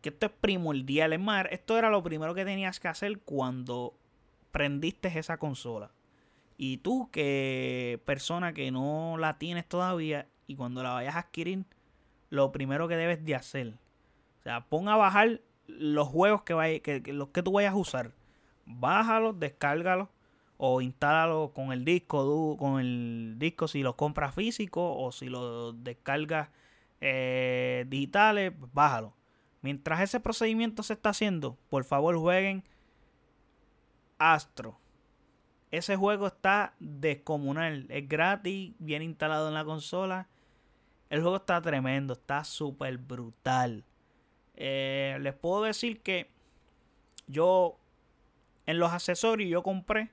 Que 0.00 0.08
esto 0.08 0.26
es 0.26 0.32
primordial. 0.32 1.12
Es 1.12 1.20
más, 1.20 1.46
esto 1.52 1.78
era 1.78 1.90
lo 1.90 2.02
primero 2.02 2.34
que 2.34 2.44
tenías 2.44 2.80
que 2.80 2.88
hacer 2.88 3.20
cuando 3.20 3.94
prendiste 4.50 5.16
esa 5.16 5.36
consola. 5.36 5.92
Y 6.56 6.78
tú, 6.78 7.08
que 7.12 8.02
persona 8.04 8.52
que 8.52 8.72
no 8.72 9.14
la 9.16 9.38
tienes 9.38 9.68
todavía 9.68 10.26
y 10.48 10.56
cuando 10.56 10.82
la 10.82 10.90
vayas 10.90 11.14
a 11.14 11.20
adquirir, 11.20 11.64
lo 12.34 12.52
primero 12.52 12.88
que 12.88 12.96
debes 12.96 13.24
de 13.24 13.34
hacer. 13.34 13.74
O 14.40 14.42
sea, 14.42 14.66
pon 14.66 14.88
a 14.88 14.96
bajar 14.96 15.40
los 15.66 16.08
juegos 16.08 16.42
que, 16.42 16.82
que, 16.82 17.12
los 17.12 17.28
que 17.28 17.42
tú 17.42 17.52
vayas 17.52 17.72
a 17.72 17.76
usar. 17.76 18.12
Bájalos, 18.66 19.38
descárgalos 19.38 20.08
o 20.56 20.80
instálalo 20.80 21.52
con 21.54 21.72
el 21.72 21.84
disco, 21.84 22.56
con 22.58 22.80
el 22.80 23.36
disco 23.38 23.68
si 23.68 23.82
lo 23.82 23.96
compras 23.96 24.34
físico 24.34 24.96
o 24.96 25.12
si 25.12 25.28
lo 25.28 25.72
descargas 25.72 26.48
eh, 27.00 27.84
digitales, 27.88 28.52
bájalo. 28.72 29.14
Mientras 29.62 30.00
ese 30.00 30.20
procedimiento 30.20 30.82
se 30.82 30.94
está 30.94 31.10
haciendo, 31.10 31.56
por 31.70 31.84
favor 31.84 32.16
jueguen 32.18 32.64
Astro. 34.18 34.78
Ese 35.70 35.96
juego 35.96 36.26
está 36.28 36.74
descomunal, 36.78 37.86
es 37.88 38.08
gratis, 38.08 38.74
bien 38.78 39.02
instalado 39.02 39.48
en 39.48 39.54
la 39.54 39.64
consola. 39.64 40.28
El 41.14 41.20
juego 41.22 41.36
está 41.36 41.62
tremendo, 41.62 42.14
está 42.14 42.42
súper 42.42 42.98
brutal. 42.98 43.84
Eh, 44.56 45.16
les 45.20 45.32
puedo 45.32 45.62
decir 45.62 46.00
que 46.00 46.28
yo 47.28 47.78
en 48.66 48.80
los 48.80 48.90
accesorios 48.90 49.48
yo 49.48 49.62
compré 49.62 50.10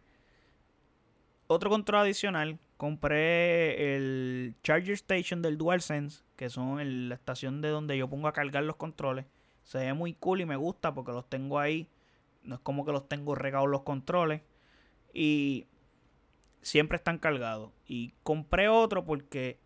otro 1.47 1.71
control 1.71 2.01
adicional. 2.01 2.59
Compré 2.77 3.95
el 3.95 4.53
Charger 4.61 4.93
Station 4.93 5.41
del 5.41 5.57
DualSense, 5.57 6.21
que 6.35 6.51
son 6.51 7.09
la 7.09 7.15
estación 7.15 7.63
de 7.63 7.69
donde 7.69 7.97
yo 7.97 8.07
pongo 8.07 8.27
a 8.27 8.33
cargar 8.33 8.63
los 8.63 8.75
controles. 8.75 9.25
Se 9.63 9.79
ve 9.79 9.93
muy 9.95 10.13
cool 10.13 10.41
y 10.41 10.45
me 10.45 10.55
gusta 10.55 10.93
porque 10.93 11.13
los 11.13 11.27
tengo 11.27 11.57
ahí. 11.57 11.89
No 12.43 12.53
es 12.53 12.61
como 12.61 12.85
que 12.85 12.91
los 12.91 13.09
tengo 13.09 13.33
regados 13.33 13.67
los 13.67 13.81
controles. 13.81 14.43
Y 15.15 15.65
siempre 16.61 16.97
están 16.97 17.17
cargados. 17.17 17.71
Y 17.87 18.13
compré 18.21 18.69
otro 18.69 19.03
porque 19.03 19.57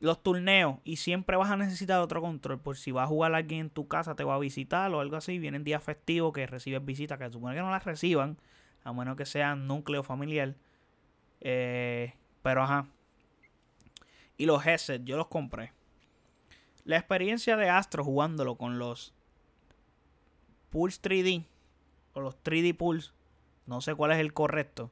los 0.00 0.22
turneos 0.22 0.78
y 0.82 0.96
siempre 0.96 1.36
vas 1.36 1.50
a 1.50 1.56
necesitar 1.56 2.00
otro 2.00 2.22
control 2.22 2.58
por 2.58 2.76
si 2.76 2.90
va 2.90 3.04
a 3.04 3.06
jugar 3.06 3.34
alguien 3.34 3.60
en 3.60 3.70
tu 3.70 3.86
casa, 3.86 4.16
te 4.16 4.24
va 4.24 4.34
a 4.34 4.38
visitar 4.38 4.90
o 4.92 5.00
algo 5.00 5.16
así, 5.16 5.38
vienen 5.38 5.62
días 5.62 5.84
festivos 5.84 6.32
que 6.32 6.46
recibes 6.46 6.84
visitas, 6.84 7.18
que 7.18 7.30
supone 7.30 7.54
que 7.54 7.60
no 7.60 7.70
las 7.70 7.84
reciban, 7.84 8.38
a 8.82 8.94
menos 8.94 9.16
que 9.16 9.26
sean 9.26 9.66
núcleo 9.66 10.02
familiar. 10.02 10.56
Eh, 11.42 12.14
pero 12.42 12.62
ajá. 12.62 12.86
Y 14.38 14.46
los 14.46 14.66
headsets, 14.66 15.04
yo 15.04 15.18
los 15.18 15.28
compré. 15.28 15.72
La 16.84 16.96
experiencia 16.96 17.58
de 17.58 17.68
Astro 17.68 18.02
jugándolo 18.02 18.56
con 18.56 18.78
los 18.78 19.12
Pulse 20.70 21.00
3D 21.02 21.44
o 22.14 22.20
los 22.20 22.42
3D 22.42 22.74
Pulse, 22.74 23.12
no 23.66 23.82
sé 23.82 23.94
cuál 23.94 24.12
es 24.12 24.18
el 24.18 24.32
correcto. 24.32 24.90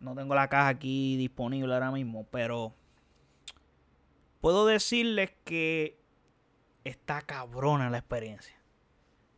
No 0.00 0.14
tengo 0.14 0.34
la 0.34 0.48
caja 0.48 0.68
aquí 0.68 1.16
disponible 1.16 1.72
ahora 1.72 1.90
mismo, 1.90 2.26
pero 2.30 2.74
puedo 4.40 4.66
decirles 4.66 5.32
que 5.44 5.98
está 6.84 7.22
cabrona 7.22 7.90
la 7.90 7.98
experiencia. 7.98 8.56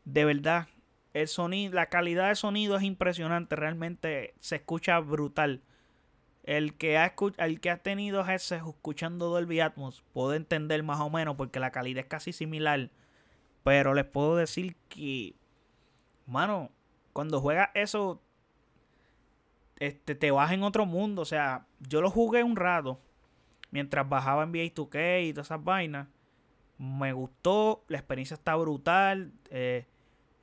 De 0.04 0.24
verdad, 0.24 0.68
el 1.12 1.28
sonido, 1.28 1.74
la 1.74 1.86
calidad 1.86 2.28
de 2.28 2.36
sonido 2.36 2.76
es 2.76 2.82
impresionante, 2.82 3.56
realmente 3.56 4.34
se 4.40 4.56
escucha 4.56 4.98
brutal. 5.00 5.62
El 6.44 6.74
que 6.74 6.98
ha, 6.98 7.14
el 7.38 7.60
que 7.60 7.70
ha 7.70 7.82
tenido 7.82 8.20
ese 8.28 8.56
escuchando 8.56 9.28
Dolby 9.28 9.60
Atmos 9.60 10.02
puede 10.12 10.36
entender 10.36 10.82
más 10.82 10.98
o 11.00 11.08
menos 11.08 11.36
porque 11.36 11.60
la 11.60 11.70
calidad 11.70 12.00
es 12.00 12.08
casi 12.08 12.32
similar. 12.32 12.90
Pero 13.62 13.94
les 13.94 14.06
puedo 14.06 14.34
decir 14.34 14.74
que, 14.88 15.36
mano, 16.26 16.72
cuando 17.12 17.40
juegas 17.40 17.68
eso, 17.74 18.20
este, 19.78 20.16
te 20.16 20.32
vas 20.32 20.50
en 20.50 20.64
otro 20.64 20.84
mundo. 20.84 21.22
O 21.22 21.26
sea, 21.26 21.68
yo 21.78 22.00
lo 22.00 22.10
jugué 22.10 22.42
un 22.42 22.56
rato 22.56 23.00
mientras 23.72 24.08
bajaba 24.08 24.46
NBA 24.46 24.74
2K 24.74 25.28
y 25.28 25.32
todas 25.32 25.48
esas 25.48 25.64
vainas. 25.64 26.06
Me 26.78 27.12
gustó, 27.12 27.84
la 27.88 27.98
experiencia 27.98 28.34
está 28.34 28.54
brutal. 28.54 29.32
Eh, 29.50 29.86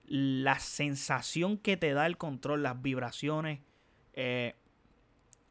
la 0.05 0.59
sensación 0.59 1.57
que 1.57 1.77
te 1.77 1.93
da 1.93 2.05
el 2.05 2.17
control, 2.17 2.63
las 2.63 2.81
vibraciones. 2.81 3.61
Eh, 4.13 4.55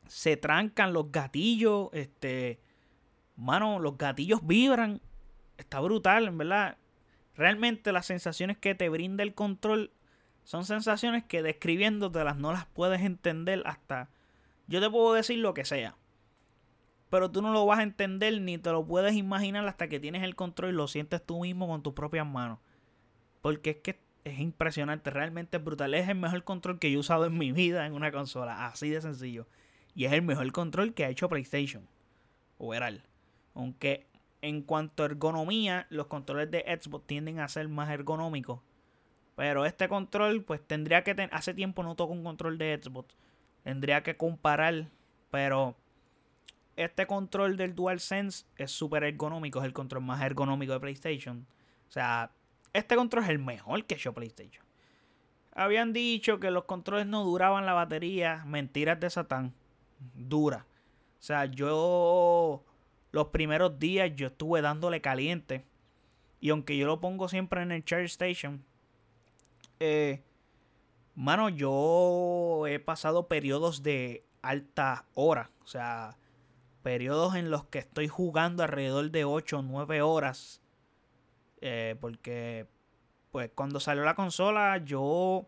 se 0.07 0.37
trancan 0.37 0.93
los 0.93 1.11
gatillos. 1.11 1.88
Este. 1.93 2.61
Mano, 3.37 3.79
los 3.79 3.97
gatillos 3.97 4.47
vibran. 4.47 5.01
Está 5.57 5.81
brutal, 5.81 6.27
en 6.27 6.37
verdad. 6.37 6.77
Realmente 7.37 7.93
las 7.93 8.07
sensaciones 8.07 8.59
que 8.59 8.75
te 8.75 8.88
brinda 8.88 9.23
el 9.23 9.35
control 9.35 9.93
son 10.43 10.64
sensaciones 10.64 11.25
que 11.25 11.43
describiéndotelas 11.43 12.37
no 12.37 12.53
las 12.53 12.67
puedes 12.67 13.03
entender 13.03 13.62
hasta. 13.67 14.11
Yo 14.67 14.81
te 14.81 14.91
puedo 14.91 15.12
decir 15.14 15.38
lo 15.38 15.55
que 15.55 15.64
sea. 15.64 15.97
Pero 17.11 17.31
tú 17.31 17.42
no 17.42 17.53
lo 17.53 17.64
vas 17.64 17.79
a 17.79 17.83
entender 17.83 18.40
ni 18.40 18.59
te 18.59 18.71
lo 18.71 18.87
puedes 18.87 19.14
imaginar 19.14 19.66
hasta 19.66 19.88
que 19.88 20.01
tienes 20.01 20.23
el 20.23 20.37
control 20.37 20.71
y 20.71 20.75
lo 20.75 20.88
sientes 20.88 21.25
tú 21.25 21.40
mismo 21.40 21.66
con 21.66 21.83
tus 21.83 21.94
propias 21.94 22.27
manos. 22.27 22.59
Porque 23.40 23.71
es 23.71 23.77
que 23.77 24.01
es 24.25 24.38
impresionante, 24.38 25.11
realmente 25.11 25.57
es 25.57 25.64
brutal. 25.64 25.94
Es 25.94 26.09
el 26.09 26.16
mejor 26.16 26.44
control 26.44 26.79
que 26.79 26.90
yo 26.90 26.99
he 26.99 27.01
usado 27.01 27.27
en 27.27 27.38
mi 27.38 27.53
vida 27.53 27.87
en 27.87 27.94
una 27.94 28.12
consola. 28.12 28.66
Así 28.66 28.90
de 28.90 29.01
sencillo. 29.01 29.47
Y 29.94 30.05
es 30.05 30.12
el 30.12 30.23
mejor 30.23 30.51
control 30.53 30.94
que 30.94 31.05
ha 31.05 31.09
hecho 31.09 31.29
PlayStation. 31.29 31.88
Overall. 32.59 33.03
Aunque 33.55 34.07
en 34.42 34.62
cuanto 34.62 35.03
a 35.03 35.07
ergonomía, 35.07 35.87
los 35.90 36.07
controles 36.07 36.51
de 36.51 36.64
Xbox 36.81 37.07
tienden 37.07 37.40
a 37.40 37.49
ser 37.49 37.68
más 37.68 37.90
ergonómicos. 37.90 38.61
Pero 39.35 39.64
este 39.64 39.88
control, 39.88 40.42
pues 40.42 40.61
tendría 40.61 41.05
que 41.05 41.14
tener. 41.14 41.31
Hace 41.33 41.55
tiempo 41.55 41.83
no 41.83 41.94
toco 41.94 42.12
un 42.12 42.25
control 42.25 42.59
de 42.59 42.79
Xbox. 42.83 43.16
Tendría 43.62 44.03
que 44.03 44.16
comparar. 44.16 44.88
Pero 45.31 45.77
este 46.79 47.09
control 47.09 47.57
del 47.57 47.75
DualSense 47.75 48.47
es 48.57 48.71
súper 48.71 49.03
ergonómico. 49.03 49.59
Es 49.59 49.64
el 49.64 49.73
control 49.73 50.05
más 50.05 50.23
ergonómico 50.23 50.73
de 50.73 50.79
PlayStation. 50.79 51.45
O 51.88 51.91
sea, 51.91 52.31
este 52.73 52.95
control 52.95 53.25
es 53.25 53.31
el 53.31 53.41
mejor 53.41 53.85
que 53.85 53.97
hecho 53.97 54.14
PlayStation. 54.14 54.64
Habían 55.55 55.93
dicho 55.93 56.38
que 56.38 56.53
los 56.53 56.64
controles 56.64 57.07
no 57.09 57.25
duraban 57.25 57.67
la 57.67 57.73
batería. 57.73 58.45
Mentiras 58.47 59.01
de 59.01 59.11
Satán 59.11 59.55
dura. 60.14 60.67
O 61.19 61.23
sea, 61.23 61.47
yo 61.47 62.62
los 63.11 63.27
primeros 63.29 63.81
días 63.81 64.12
yo 64.14 64.29
estuve 64.29 64.62
dándole 64.62 65.01
caliente. 65.01 65.64
Y 66.41 66.51
aunque 66.51 66.77
yo 66.77 66.87
lo 66.87 67.01
pongo 67.01 67.29
siempre 67.29 67.61
en 67.61 67.73
el 67.73 67.85
charge 67.85 68.05
station, 68.05 68.64
eh, 69.81 70.23
mano, 71.17 71.49
yo 71.49 72.69
he 72.69 72.79
pasado 72.79 73.27
periodos 73.27 73.83
de 73.83 74.23
alta 74.43 75.07
hora. 75.14 75.51
O 75.64 75.67
sea, 75.67 76.17
periodos 76.88 77.35
en 77.35 77.51
los 77.51 77.66
que 77.66 77.81
estoy 77.81 78.09
jugando 78.09 78.62
alrededor 78.62 79.11
de 79.11 79.27
8 79.27 79.59
o 79.59 79.62
9 79.62 80.01
horas. 80.01 80.62
Eh, 81.61 81.96
porque, 82.01 82.66
pues, 83.31 83.51
cuando 83.55 83.79
salió 83.79 84.05
la 84.05 84.14
consola, 84.14 84.79
yo 84.79 85.46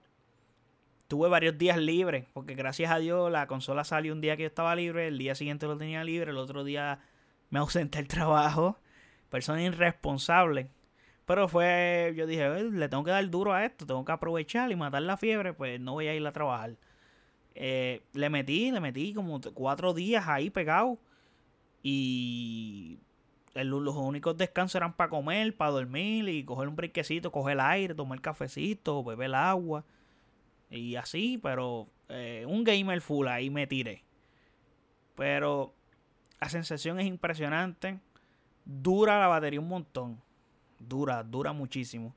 tuve 1.09 1.31
varios 1.31 1.57
días 1.57 1.79
libres, 1.79 2.27
porque 2.35 2.55
gracias 2.55 2.91
a 2.91 2.99
Dios 2.99 3.33
la 3.33 3.47
consola 3.47 3.85
salió 3.85 4.13
un 4.13 4.21
día 4.21 4.37
que 4.37 4.43
yo 4.43 4.49
estaba 4.49 4.75
libre, 4.77 5.07
el 5.09 5.17
día 5.17 5.35
siguiente 5.35 5.65
lo 5.65 5.79
tenía 5.79 6.05
libre, 6.05 6.31
el 6.31 6.37
otro 6.37 6.63
día 6.63 7.01
me 7.49 7.59
ausenté 7.59 7.97
del 7.97 8.09
trabajo, 8.19 8.77
persona 9.31 9.63
irresponsable. 9.63 10.69
Pero 11.25 11.49
fue, 11.49 12.13
yo 12.15 12.27
dije, 12.27 12.65
le 12.65 12.89
tengo 12.91 13.03
que 13.03 13.13
dar 13.13 13.31
duro 13.31 13.55
a 13.55 13.65
esto, 13.65 13.87
tengo 13.87 14.05
que 14.05 14.13
aprovechar 14.13 14.71
y 14.73 14.77
matar 14.77 15.01
la 15.01 15.17
fiebre, 15.17 15.55
pues 15.55 15.81
no 15.81 15.95
voy 15.95 16.07
a 16.07 16.15
ir 16.15 16.27
a 16.27 16.33
trabajar. 16.33 16.77
Eh, 17.55 18.03
le 18.13 18.29
metí, 18.29 18.71
le 18.71 18.81
metí 18.81 19.15
como 19.15 19.41
cuatro 19.55 19.95
días 19.95 20.29
ahí 20.29 20.51
pegado. 20.51 20.99
Y 21.83 22.99
los 23.55 23.97
únicos 23.97 24.37
descansos 24.37 24.77
eran 24.77 24.93
para 24.93 25.11
comer, 25.11 25.57
para 25.57 25.73
dormir 25.73 26.29
y 26.29 26.45
coger 26.45 26.69
un 26.69 26.77
brinquecito, 26.77 27.33
coger 27.33 27.55
el 27.55 27.61
aire, 27.61 27.95
tomar 27.95 28.21
cafecito, 28.21 29.03
beber 29.03 29.27
el 29.27 29.35
agua. 29.35 29.85
Y 30.71 30.97
así, 30.97 31.39
pero 31.43 31.89
eh, 32.09 32.45
un 32.47 32.65
gamer 32.65 33.01
full 33.01 33.27
ahí 33.27 33.51
me 33.51 33.67
tiré. 33.67 34.05
Pero 35.17 35.75
la 36.41 36.49
sensación 36.49 37.01
es 37.01 37.07
impresionante. 37.07 37.99
Dura 38.65 39.19
la 39.19 39.27
batería 39.27 39.61
un 39.61 39.69
montón. 39.69 40.21
Dura, 40.79 41.23
dura 41.23 41.53
muchísimo. 41.53 42.15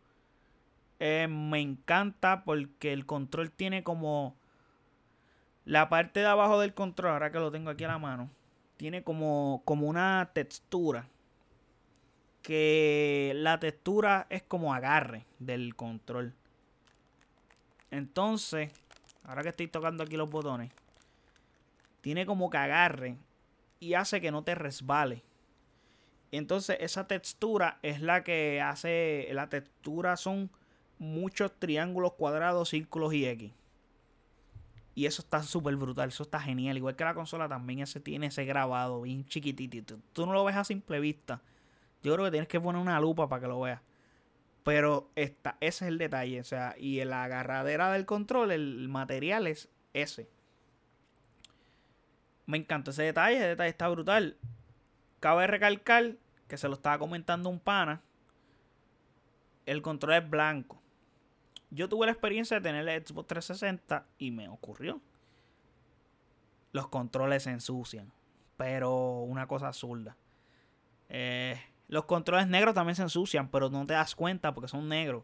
Eh, 0.99 1.27
me 1.27 1.59
encanta 1.59 2.43
porque 2.43 2.93
el 2.93 3.05
control 3.05 3.51
tiene 3.51 3.83
como... 3.83 4.35
La 5.65 5.87
parte 5.87 6.19
de 6.19 6.25
abajo 6.25 6.59
del 6.59 6.73
control, 6.73 7.11
ahora 7.11 7.31
que 7.31 7.39
lo 7.39 7.49
tengo 7.49 7.69
aquí 7.69 7.85
a 7.85 7.87
la 7.87 7.97
mano, 7.97 8.29
tiene 8.77 9.03
como, 9.03 9.61
como 9.65 9.87
una 9.87 10.31
textura 10.33 11.07
que 12.41 13.31
la 13.35 13.59
textura 13.59 14.27
es 14.29 14.43
como 14.43 14.73
agarre 14.73 15.25
del 15.39 15.75
control. 15.75 16.33
Entonces, 17.89 18.71
ahora 19.23 19.43
que 19.43 19.49
estoy 19.49 19.67
tocando 19.67 20.03
aquí 20.03 20.17
los 20.17 20.29
botones, 20.29 20.71
tiene 22.01 22.25
como 22.25 22.49
que 22.49 22.57
agarre 22.57 23.17
y 23.79 23.93
hace 23.93 24.19
que 24.19 24.31
no 24.31 24.43
te 24.43 24.55
resbale. 24.55 25.23
Entonces, 26.31 26.77
esa 26.79 27.07
textura 27.07 27.79
es 27.81 28.01
la 28.01 28.23
que 28.23 28.59
hace. 28.59 29.29
La 29.31 29.49
textura 29.49 30.17
son 30.17 30.49
muchos 30.97 31.53
triángulos, 31.59 32.13
cuadrados, 32.13 32.69
círculos 32.69 33.13
y 33.13 33.25
X. 33.25 33.51
Y 34.95 35.05
eso 35.05 35.21
está 35.21 35.41
súper 35.41 35.75
brutal, 35.75 36.09
eso 36.09 36.23
está 36.23 36.39
genial. 36.39 36.77
Igual 36.77 36.95
que 36.95 37.03
la 37.03 37.15
consola 37.15 37.49
también 37.49 37.79
ese 37.79 37.99
tiene 37.99 38.27
ese 38.27 38.45
grabado 38.45 39.01
bien 39.01 39.25
chiquitito. 39.25 39.97
Tú 40.13 40.25
no 40.25 40.33
lo 40.33 40.43
ves 40.43 40.55
a 40.55 40.63
simple 40.63 40.99
vista 40.99 41.41
yo 42.03 42.13
creo 42.13 42.25
que 42.25 42.31
tienes 42.31 42.49
que 42.49 42.59
poner 42.59 42.81
una 42.81 42.99
lupa 42.99 43.29
para 43.29 43.41
que 43.41 43.47
lo 43.47 43.61
veas. 43.61 43.81
Pero 44.63 45.09
esta, 45.15 45.57
ese 45.61 45.85
es 45.85 45.89
el 45.89 45.97
detalle. 45.97 46.41
O 46.41 46.43
sea, 46.43 46.75
y 46.77 47.03
la 47.05 47.23
agarradera 47.23 47.91
del 47.91 48.05
control, 48.05 48.51
el 48.51 48.87
material 48.89 49.47
es 49.47 49.69
ese. 49.93 50.29
Me 52.45 52.57
encanta 52.57 52.91
ese 52.91 53.03
detalle. 53.03 53.37
Ese 53.37 53.47
detalle 53.47 53.69
está 53.69 53.87
brutal. 53.87 54.37
Cabe 55.21 55.47
recalcar 55.47 56.15
que 56.49 56.57
se 56.57 56.67
lo 56.67 56.73
estaba 56.73 56.99
comentando 56.99 57.49
un 57.49 57.59
pana. 57.59 58.01
El 59.65 59.81
control 59.81 60.15
es 60.15 60.29
blanco. 60.29 60.81
Yo 61.73 61.89
tuve 61.89 62.05
la 62.05 62.11
experiencia 62.11 62.57
de 62.57 62.61
tener 62.61 62.87
el 62.87 63.03
Xbox 63.03 63.27
360 63.27 64.05
y 64.19 64.29
me 64.29 64.47
ocurrió. 64.47 65.01
Los 66.71 66.87
controles 66.87 67.43
se 67.43 67.49
ensucian. 67.49 68.11
Pero 68.57 69.21
una 69.21 69.47
cosa 69.47 69.69
absurda. 69.69 70.15
Eh, 71.09 71.59
los 71.87 72.05
controles 72.05 72.47
negros 72.47 72.75
también 72.75 72.95
se 72.95 73.01
ensucian, 73.01 73.49
pero 73.49 73.71
no 73.71 73.87
te 73.87 73.93
das 73.93 74.15
cuenta 74.15 74.53
porque 74.53 74.67
son 74.67 74.87
negros. 74.87 75.23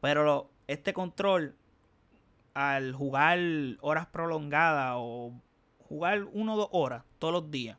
Pero 0.00 0.48
este 0.68 0.92
control, 0.92 1.56
al 2.54 2.94
jugar 2.94 3.40
horas 3.80 4.06
prolongadas 4.06 4.94
o 4.96 5.32
jugar 5.88 6.24
uno 6.32 6.54
o 6.54 6.56
dos 6.56 6.68
horas 6.70 7.04
todos 7.18 7.34
los 7.34 7.50
días, 7.50 7.78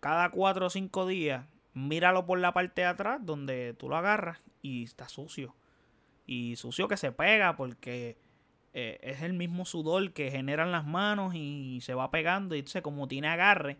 cada 0.00 0.30
cuatro 0.30 0.66
o 0.66 0.70
cinco 0.70 1.06
días, 1.06 1.46
míralo 1.74 2.24
por 2.24 2.38
la 2.38 2.54
parte 2.54 2.80
de 2.80 2.86
atrás 2.86 3.20
donde 3.22 3.74
tú 3.74 3.90
lo 3.90 3.96
agarras 3.96 4.38
y 4.62 4.84
está 4.84 5.06
sucio. 5.06 5.54
Y 6.30 6.54
sucio 6.54 6.86
que 6.86 6.96
se 6.96 7.10
pega 7.10 7.56
porque 7.56 8.16
eh, 8.72 9.00
es 9.02 9.22
el 9.22 9.32
mismo 9.32 9.64
sudor 9.64 10.12
que 10.12 10.30
generan 10.30 10.70
las 10.70 10.86
manos 10.86 11.34
y 11.34 11.80
se 11.82 11.92
va 11.92 12.12
pegando. 12.12 12.54
Y 12.54 12.60
entonces, 12.60 12.82
como 12.82 13.08
tiene 13.08 13.26
agarre, 13.26 13.78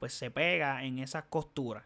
pues 0.00 0.12
se 0.12 0.32
pega 0.32 0.82
en 0.82 0.98
esas 0.98 1.26
costuras. 1.26 1.84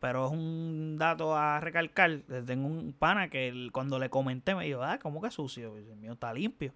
Pero 0.00 0.26
es 0.26 0.32
un 0.32 0.98
dato 0.98 1.34
a 1.34 1.60
recalcar. 1.60 2.24
Tengo 2.44 2.66
un 2.66 2.92
pana 2.92 3.30
que 3.30 3.70
cuando 3.72 3.98
le 3.98 4.10
comenté 4.10 4.54
me 4.54 4.66
dijo, 4.66 4.82
ah, 4.82 4.98
¿cómo 4.98 5.22
que 5.22 5.30
sucio? 5.30 5.78
El 5.78 5.96
mío 5.96 6.12
está 6.12 6.34
limpio. 6.34 6.74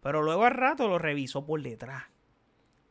Pero 0.00 0.22
luego 0.22 0.44
al 0.44 0.52
rato 0.52 0.86
lo 0.86 1.00
revisó 1.00 1.44
por 1.44 1.60
detrás. 1.62 2.04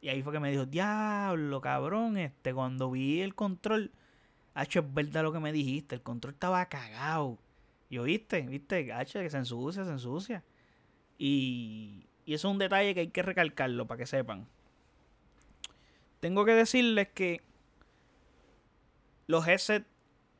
Y 0.02 0.10
ahí 0.10 0.22
fue 0.22 0.34
que 0.34 0.42
me 0.42 0.52
dijo, 0.52 0.66
diablo, 0.66 1.62
cabrón, 1.62 2.18
este, 2.18 2.54
cuando 2.54 2.92
vi 2.92 3.22
el 3.22 3.36
control, 3.36 3.94
H, 4.54 4.80
es 4.80 4.94
verdad 4.94 5.24
lo 5.24 5.32
que 5.32 5.40
me 5.40 5.54
dijiste, 5.54 5.96
el 5.96 6.02
control 6.02 6.34
estaba 6.34 6.66
cagado. 6.66 7.40
Y 7.92 7.96
yo, 7.96 8.04
viste, 8.04 8.48
H, 8.94 9.22
que 9.22 9.30
se 9.30 9.38
ensucia, 9.38 9.84
se 9.84 9.92
ensucia. 9.92 10.46
Y, 11.18 12.08
y 12.26 12.34
eso 12.34 12.48
es 12.48 12.52
un 12.54 12.58
detalle 12.58 12.94
que 12.94 13.02
hay 13.02 13.10
que 13.10 13.22
recalcarlo 13.22 13.86
para 13.86 13.98
que 13.98 14.06
sepan. 14.06 14.48
Tengo 16.22 16.46
que 16.46 16.54
decirles 16.54 17.10
que 17.10 17.42
los 19.28 19.46
headsets 19.46 19.86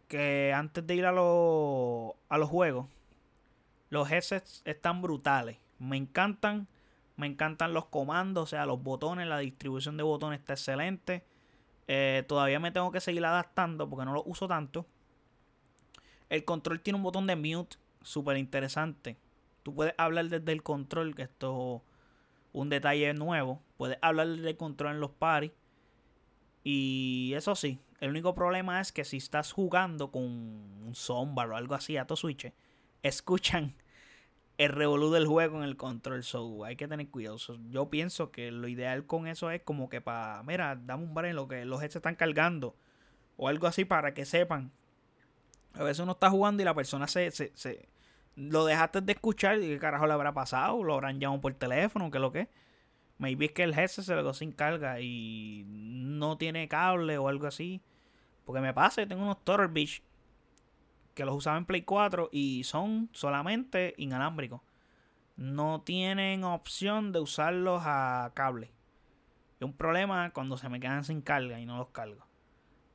que 0.08 0.54
antes 0.54 0.88
de 0.88 0.96
ir 0.96 1.06
a, 1.06 1.12
los 1.12 2.14
a 2.30 2.38
los 2.38 2.50
juegos, 2.50 2.88
los 3.90 4.10
headsets 4.10 4.62
están 4.64 5.02
brutales. 5.02 5.58
Me 5.78 5.98
encantan. 5.98 6.70
Me 7.18 7.28
encantan 7.28 7.74
los 7.74 7.88
comandos, 7.88 8.44
o 8.44 8.48
sea, 8.48 8.66
los 8.66 8.82
botones, 8.82 9.28
la 9.28 9.40
distribución 9.40 9.98
de 9.98 10.04
botones 10.04 10.40
está 10.40 10.54
excelente. 10.54 11.26
Eh, 11.90 12.24
todavía 12.30 12.62
me 12.62 12.72
tengo 12.72 12.94
que 12.94 13.02
seguir 13.02 13.26
adaptando 13.26 13.90
porque 13.90 14.06
no 14.06 14.14
lo 14.14 14.24
uso 14.24 14.48
tanto. 14.48 14.86
El 16.32 16.46
control 16.46 16.80
tiene 16.80 16.96
un 16.96 17.04
botón 17.04 17.28
de 17.28 17.36
mute 17.36 17.76
súper 18.04 18.38
interesante. 18.38 19.18
Tú 19.64 19.76
puedes 19.76 19.94
hablar 19.98 20.30
desde 20.30 20.54
el 20.54 20.64
control, 20.64 21.14
que 21.14 21.24
esto 21.24 21.76
es 21.76 21.82
un 22.54 22.70
detalle 22.70 23.14
nuevo. 23.14 23.62
Puedes 23.76 23.98
hablar 24.02 24.30
desde 24.30 24.52
el 24.52 24.56
control 24.56 24.94
en 24.94 25.02
los 25.02 25.12
paris. 25.12 25.52
Y 26.64 27.34
eso 27.36 27.54
sí, 27.56 27.80
el 28.00 28.12
único 28.12 28.34
problema 28.34 28.80
es 28.80 28.94
que 28.94 29.04
si 29.04 29.18
estás 29.18 29.52
jugando 29.52 30.10
con 30.10 30.24
un 30.24 30.92
sombra 30.94 31.48
o 31.48 31.56
algo 31.58 31.76
así 31.76 31.98
a 31.98 32.08
tu 32.08 32.16
switch, 32.16 32.54
escuchan 33.04 33.76
el 34.58 34.70
revolú 34.70 35.12
del 35.12 35.28
juego 35.28 35.58
en 35.58 35.64
el 35.64 35.76
control. 35.76 36.24
So 36.24 36.64
hay 36.64 36.78
que 36.78 36.88
tener 36.88 37.10
cuidado. 37.10 37.36
yo 37.70 37.90
pienso 37.90 38.32
que 38.32 38.52
lo 38.52 38.70
ideal 38.70 39.06
con 39.06 39.28
eso 39.28 39.52
es 39.52 39.64
como 39.64 39.90
que 39.90 40.00
para, 40.00 40.42
mira, 40.44 40.78
dame 40.78 41.04
un 41.04 41.14
bar 41.14 41.26
en 41.26 41.36
lo 41.36 41.50
que 41.50 41.66
los 41.66 41.84
heads 41.84 41.98
están 41.98 42.16
cargando. 42.16 42.74
O 43.36 43.50
algo 43.50 43.68
así 43.68 43.84
para 43.84 44.14
que 44.14 44.24
sepan. 44.24 44.72
A 45.74 45.84
veces 45.84 46.00
uno 46.00 46.14
está 46.14 46.30
jugando 46.30 46.62
y 46.62 46.66
la 46.66 46.74
persona 46.74 47.08
se, 47.08 47.32
se, 47.32 47.52
se 47.56 47.90
lo 48.36 48.66
dejaste 48.66 49.02
de 49.02 49.14
escuchar 49.14 49.60
y 49.60 49.68
qué 49.68 49.80
carajo 49.80 50.08
le 50.08 50.14
habrá 50.14 50.34
pasado. 50.34 50.84
Lo 50.84 50.94
habrán 50.94 51.20
llamado 51.20 51.42
por 51.42 51.54
teléfono, 51.54 52.12
que 52.12 52.20
lo 52.20 52.32
que 52.32 52.50
Maybe 53.22 53.46
es 53.46 53.52
que 53.52 53.62
el 53.62 53.78
headset 53.78 54.04
se 54.04 54.16
lo 54.16 54.24
quedó 54.24 54.34
sin 54.34 54.52
carga 54.52 55.00
y 55.00 55.64
no 55.68 56.40
tiene 56.40 56.68
cable 56.68 57.20
o 57.20 57.28
algo 57.28 57.46
así. 57.46 57.80
Porque 58.46 58.62
me 58.62 58.74
pasa, 58.74 59.06
tengo 59.06 59.22
unos 59.22 59.44
Turtle 59.44 59.88
que 61.14 61.24
los 61.24 61.36
usaba 61.36 61.60
en 61.60 61.66
Play 61.66 61.84
4 61.84 62.30
y 62.32 62.64
son 62.64 63.10
solamente 63.12 63.94
inalámbricos. 63.98 64.62
No 65.36 65.82
tienen 65.82 66.44
opción 66.44 67.12
de 67.12 67.20
usarlos 67.20 67.84
a 67.86 68.32
cable. 68.34 68.72
Es 69.60 69.66
un 69.66 69.74
problema 69.74 70.32
cuando 70.32 70.58
se 70.58 70.68
me 70.68 70.80
quedan 70.80 71.04
sin 71.04 71.22
carga 71.22 71.60
y 71.60 71.68
no 71.68 71.78
los 71.78 71.90
cargo. 71.90 72.26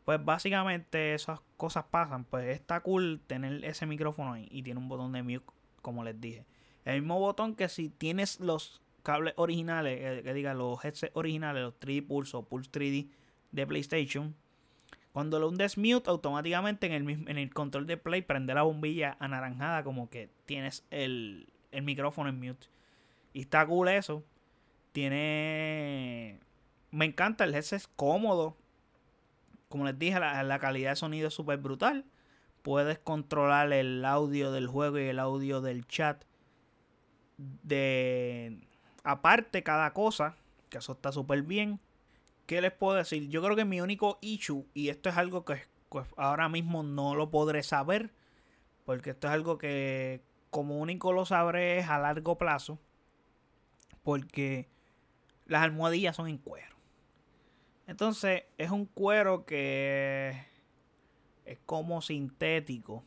Pues 0.06 0.24
básicamente 0.24 1.14
esas 1.14 1.40
cosas 1.56 1.84
pasan. 1.90 2.24
Pues 2.24 2.46
está 2.46 2.78
cool 2.80 3.20
tener 3.26 3.64
ese 3.64 3.86
micrófono 3.86 4.34
ahí 4.34 4.46
y 4.52 4.62
tiene 4.62 4.78
un 4.78 4.88
botón 4.88 5.10
de 5.10 5.24
mute, 5.24 5.44
como 5.82 6.04
les 6.04 6.20
dije. 6.20 6.46
El 6.84 7.02
mismo 7.02 7.18
botón 7.18 7.56
que 7.56 7.68
si 7.68 7.88
tienes 7.88 8.38
los 8.38 8.80
cables 9.02 9.34
originales, 9.36 9.98
eh, 10.00 10.22
que 10.22 10.32
diga 10.32 10.54
los 10.54 10.82
headsets 10.84 11.10
originales, 11.16 11.60
los 11.64 11.80
3D 11.80 12.06
Pulse 12.06 12.36
o 12.36 12.44
Pulse 12.44 12.70
3D 12.70 13.08
de 13.50 13.66
PlayStation, 13.66 14.36
cuando 15.10 15.40
lo 15.40 15.48
hundes 15.48 15.76
mute, 15.76 16.08
automáticamente 16.08 16.86
en 16.86 16.92
el, 16.92 17.28
en 17.28 17.36
el 17.36 17.52
control 17.52 17.88
de 17.88 17.96
play 17.96 18.22
prende 18.22 18.54
la 18.54 18.62
bombilla 18.62 19.16
anaranjada 19.18 19.82
como 19.82 20.08
que 20.08 20.30
tienes 20.44 20.84
el, 20.92 21.52
el 21.72 21.82
micrófono 21.82 22.28
en 22.28 22.38
mute. 22.38 22.68
Y 23.32 23.40
está 23.40 23.66
cool 23.66 23.88
eso. 23.88 24.22
Tiene... 24.92 26.38
Me 26.92 27.06
encanta, 27.06 27.42
el 27.42 27.56
headset 27.56 27.80
es 27.80 27.88
cómodo. 27.88 28.56
Como 29.68 29.84
les 29.84 29.98
dije, 29.98 30.18
la, 30.20 30.58
calidad 30.58 30.90
de 30.90 30.96
sonido 30.96 31.28
es 31.28 31.34
súper 31.34 31.58
brutal. 31.58 32.04
Puedes 32.62 32.98
controlar 32.98 33.72
el 33.72 34.04
audio 34.04 34.52
del 34.52 34.66
juego 34.66 34.98
y 34.98 35.04
el 35.04 35.18
audio 35.18 35.60
del 35.60 35.86
chat 35.86 36.24
de 37.38 38.58
aparte 39.04 39.62
cada 39.62 39.92
cosa, 39.92 40.36
que 40.68 40.78
eso 40.78 40.92
está 40.92 41.12
súper 41.12 41.42
bien. 41.42 41.80
¿Qué 42.46 42.60
les 42.60 42.72
puedo 42.72 42.96
decir? 42.96 43.28
Yo 43.28 43.42
creo 43.42 43.56
que 43.56 43.64
mi 43.64 43.80
único 43.80 44.18
issue, 44.20 44.66
y 44.72 44.88
esto 44.88 45.08
es 45.08 45.16
algo 45.16 45.44
que 45.44 45.62
pues, 45.88 46.06
ahora 46.16 46.48
mismo 46.48 46.82
no 46.82 47.14
lo 47.14 47.30
podré 47.30 47.62
saber, 47.62 48.12
porque 48.84 49.10
esto 49.10 49.26
es 49.26 49.32
algo 49.32 49.58
que 49.58 50.22
como 50.50 50.78
único 50.78 51.12
lo 51.12 51.26
sabré 51.26 51.78
es 51.78 51.88
a 51.88 51.98
largo 51.98 52.38
plazo, 52.38 52.78
porque 54.02 54.68
las 55.46 55.62
almohadillas 55.62 56.16
son 56.16 56.28
en 56.28 56.38
cuero. 56.38 56.75
Entonces 57.86 58.44
es 58.58 58.70
un 58.70 58.86
cuero 58.86 59.44
que 59.46 60.44
Es 61.44 61.58
como 61.64 62.02
sintético. 62.02 63.04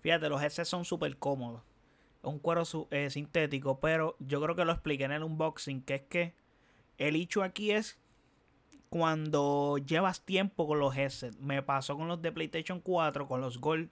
Fíjate, 0.00 0.28
los 0.28 0.42
headsets 0.42 0.68
son 0.68 0.84
súper 0.84 1.16
cómodos. 1.18 1.62
Es 2.22 2.28
un 2.28 2.38
cuero 2.38 2.62
eh, 2.90 3.10
sintético, 3.10 3.80
pero 3.80 4.16
yo 4.20 4.40
creo 4.40 4.54
que 4.54 4.64
lo 4.64 4.72
expliqué 4.72 5.04
en 5.04 5.12
el 5.12 5.24
unboxing, 5.24 5.82
que 5.82 5.94
es 5.96 6.02
que 6.02 6.34
el 6.98 7.16
hecho 7.16 7.42
aquí 7.42 7.72
es 7.72 7.98
cuando 8.90 9.78
llevas 9.78 10.24
tiempo 10.24 10.66
con 10.66 10.78
los 10.78 10.96
headsets. 10.96 11.38
Me 11.38 11.62
pasó 11.62 11.96
con 11.96 12.08
los 12.08 12.20
de 12.20 12.32
PlayStation 12.32 12.80
4, 12.80 13.26
con 13.26 13.40
los 13.40 13.58
Gold. 13.58 13.88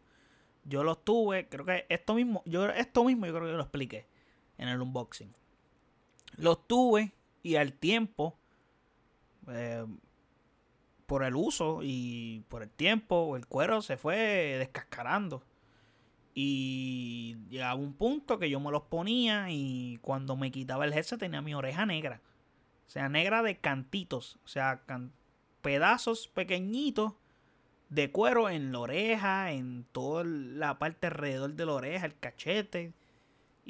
Yo 0.65 0.85
los 0.85 1.03
tuve, 1.05 1.49
creo 1.49 1.65
que 1.65 1.87
esto 1.89 2.15
mismo, 2.15 2.43
yo 2.45 2.69
esto 2.69 3.05
mismo 3.05 3.25
yo 3.27 3.33
creo 3.33 3.47
que 3.47 3.53
lo 3.53 3.63
expliqué 3.63 4.07
en 4.59 4.69
el 4.69 4.81
unboxing. 4.81 5.35
Los 6.37 6.67
tuve 6.67 7.13
y 7.43 7.57
al 7.57 7.73
tiempo, 7.73 8.37
eh, 9.51 9.85
por 11.07 11.25
el 11.25 11.37
uso 11.37 11.81
y 11.83 12.45
por 12.49 12.63
el 12.63 12.71
tiempo, 12.71 13.37
el 13.37 13.47
cuero 13.47 13.81
se 13.83 13.97
fue 13.97 14.57
descascarando. 14.59 15.43
Y 16.35 17.37
llegaba 17.49 17.75
un 17.75 17.95
punto 17.95 18.39
que 18.39 18.51
yo 18.51 18.61
me 18.61 18.71
los 18.71 18.83
ponía 18.83 19.47
y 19.51 19.99
cuando 20.03 20.37
me 20.37 20.51
quitaba 20.51 20.85
el 20.85 20.93
headset 20.93 21.19
tenía 21.19 21.43
mi 21.43 21.55
oreja 21.55 21.87
negra. 21.87 22.21
O 22.87 22.91
sea, 22.91 23.09
negra 23.09 23.43
de 23.43 23.57
cantitos. 23.57 24.39
O 24.45 24.49
sea, 24.49 24.83
pedazos 25.63 26.29
pequeñitos 26.29 27.15
de 27.89 28.13
cuero 28.13 28.51
en 28.51 28.71
la 28.73 28.81
oreja, 28.81 29.53
en 29.53 29.85
toda 29.93 30.25
la 30.25 30.79
parte 30.79 31.09
alrededor 31.09 31.55
de 31.55 31.67
la 31.67 31.73
oreja, 31.73 32.07
el 32.07 32.19
cachete. 32.19 32.93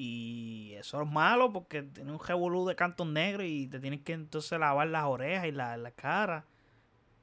Y 0.00 0.74
eso 0.76 1.02
es 1.02 1.10
malo 1.10 1.52
porque 1.52 1.82
tiene 1.82 2.12
un 2.12 2.20
revolú 2.20 2.64
de 2.64 2.76
cantos 2.76 3.04
negros 3.08 3.48
y 3.48 3.66
te 3.66 3.80
tienes 3.80 4.02
que 4.02 4.12
entonces 4.12 4.56
lavar 4.56 4.86
las 4.86 5.06
orejas 5.06 5.46
y 5.46 5.50
la, 5.50 5.76
la 5.76 5.90
cara. 5.90 6.44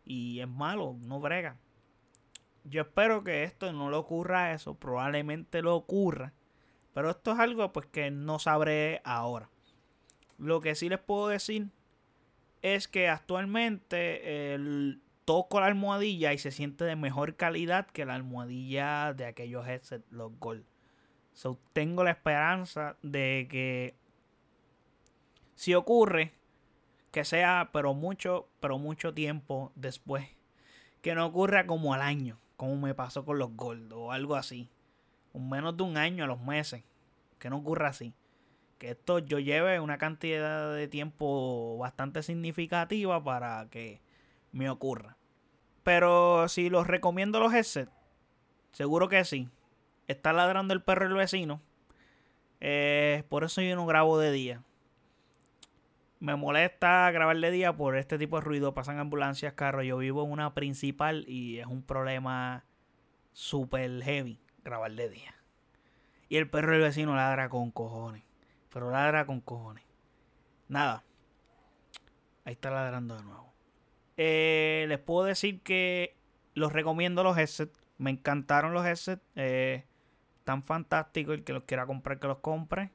Y 0.03 0.41
es 0.41 0.47
malo, 0.49 0.97
no 0.99 1.21
brega. 1.21 1.55
Yo 2.65 2.81
espero 2.81 3.23
que 3.23 3.45
esto 3.45 3.71
no 3.71 3.89
le 3.89 3.95
ocurra 3.95 4.51
eso, 4.51 4.75
probablemente 4.75 5.61
lo 5.61 5.73
ocurra. 5.73 6.33
Pero 6.93 7.11
esto 7.11 7.31
es 7.31 7.39
algo 7.39 7.71
pues 7.71 7.85
que 7.85 8.11
no 8.11 8.39
sabré 8.39 8.99
ahora. 9.05 9.49
Lo 10.37 10.59
que 10.59 10.75
sí 10.75 10.89
les 10.89 10.99
puedo 10.99 11.29
decir 11.29 11.69
es 12.61 12.89
que 12.89 13.07
actualmente 13.07 14.59
toco 15.23 15.61
la 15.61 15.67
almohadilla 15.67 16.33
y 16.33 16.39
se 16.39 16.51
siente 16.51 16.83
de 16.83 16.97
mejor 16.97 17.37
calidad 17.37 17.87
que 17.87 18.03
la 18.03 18.15
almohadilla 18.15 19.13
de 19.13 19.27
aquellos 19.27 19.65
headsets, 19.65 20.11
los 20.11 20.37
Gold. 20.39 20.65
Tengo 21.73 22.03
la 22.03 22.11
esperanza 22.11 22.97
de 23.01 23.47
que 23.49 23.95
si 25.55 25.73
ocurre, 25.75 26.33
que 27.11 27.23
sea 27.25 27.69
pero 27.71 27.93
mucho, 27.93 28.47
pero 28.59 28.77
mucho 28.77 29.13
tiempo 29.13 29.71
después. 29.75 30.27
Que 31.01 31.13
no 31.15 31.25
ocurra 31.25 31.67
como 31.67 31.93
al 31.93 32.01
año 32.01 32.39
como 32.57 32.77
me 32.77 32.93
pasó 32.93 33.25
con 33.25 33.37
los 33.37 33.55
Gold 33.55 33.91
o 33.93 34.11
algo 34.11 34.35
así. 34.35 34.69
Un 35.33 35.49
menos 35.49 35.75
de 35.75 35.83
un 35.83 35.97
año 35.97 36.23
a 36.23 36.27
los 36.27 36.39
meses. 36.39 36.83
Que 37.39 37.49
no 37.49 37.57
ocurra 37.57 37.89
así. 37.89 38.13
Que 38.77 38.91
esto 38.91 39.19
yo 39.19 39.39
lleve 39.39 39.79
una 39.79 39.97
cantidad 39.97 40.73
de 40.73 40.87
tiempo 40.87 41.77
bastante 41.77 42.23
significativa 42.23 43.23
para 43.23 43.67
que 43.69 44.01
me 44.51 44.69
ocurra. 44.69 45.17
Pero 45.83 46.47
si 46.47 46.69
los 46.69 46.87
recomiendo 46.87 47.39
los 47.39 47.53
headsets, 47.53 47.91
seguro 48.71 49.07
que 49.09 49.23
sí. 49.25 49.49
Está 50.07 50.33
ladrando 50.33 50.73
el 50.73 50.81
perro 50.81 51.07
el 51.07 51.13
vecino. 51.13 51.61
Eh, 52.61 53.23
por 53.29 53.43
eso 53.43 53.61
yo 53.61 53.75
no 53.75 53.85
grabo 53.85 54.17
de 54.17 54.31
día 54.31 54.63
me 56.25 56.35
molesta 56.35 57.11
grabar 57.11 57.37
de 57.37 57.51
día 57.51 57.75
por 57.75 57.95
este 57.95 58.17
tipo 58.17 58.37
de 58.37 58.41
ruido. 58.41 58.73
Pasan 58.73 58.99
ambulancias, 58.99 59.53
carros. 59.53 59.85
Yo 59.85 59.97
vivo 59.97 60.23
en 60.23 60.31
una 60.31 60.53
principal 60.53 61.23
y 61.27 61.59
es 61.59 61.67
un 61.67 61.83
problema 61.83 62.65
super 63.33 64.01
heavy 64.01 64.39
grabar 64.63 64.91
de 64.93 65.09
día. 65.09 65.35
Y 66.27 66.37
el 66.37 66.49
perro 66.49 66.71
del 66.71 66.81
vecino 66.81 67.15
ladra 67.15 67.49
con 67.49 67.71
cojones. 67.71 68.23
Pero 68.73 68.89
ladra 68.89 69.25
con 69.25 69.39
cojones. 69.39 69.83
Nada. 70.67 71.03
Ahí 72.43 72.53
está 72.53 72.71
ladrando 72.71 73.15
de 73.15 73.23
nuevo. 73.23 73.53
Eh, 74.17 74.85
les 74.87 74.99
puedo 74.99 75.25
decir 75.25 75.61
que 75.61 76.17
los 76.55 76.73
recomiendo 76.73 77.23
los 77.23 77.37
headsets. 77.37 77.79
Me 77.97 78.09
encantaron 78.09 78.73
los 78.73 78.85
headsets. 78.85 79.21
Eh, 79.35 79.85
tan 80.45 80.63
fantástico. 80.63 81.33
El 81.33 81.43
que 81.43 81.51
los 81.51 81.63
quiera 81.63 81.85
comprar, 81.85 82.19
que 82.19 82.27
los 82.27 82.37
compre. 82.37 82.91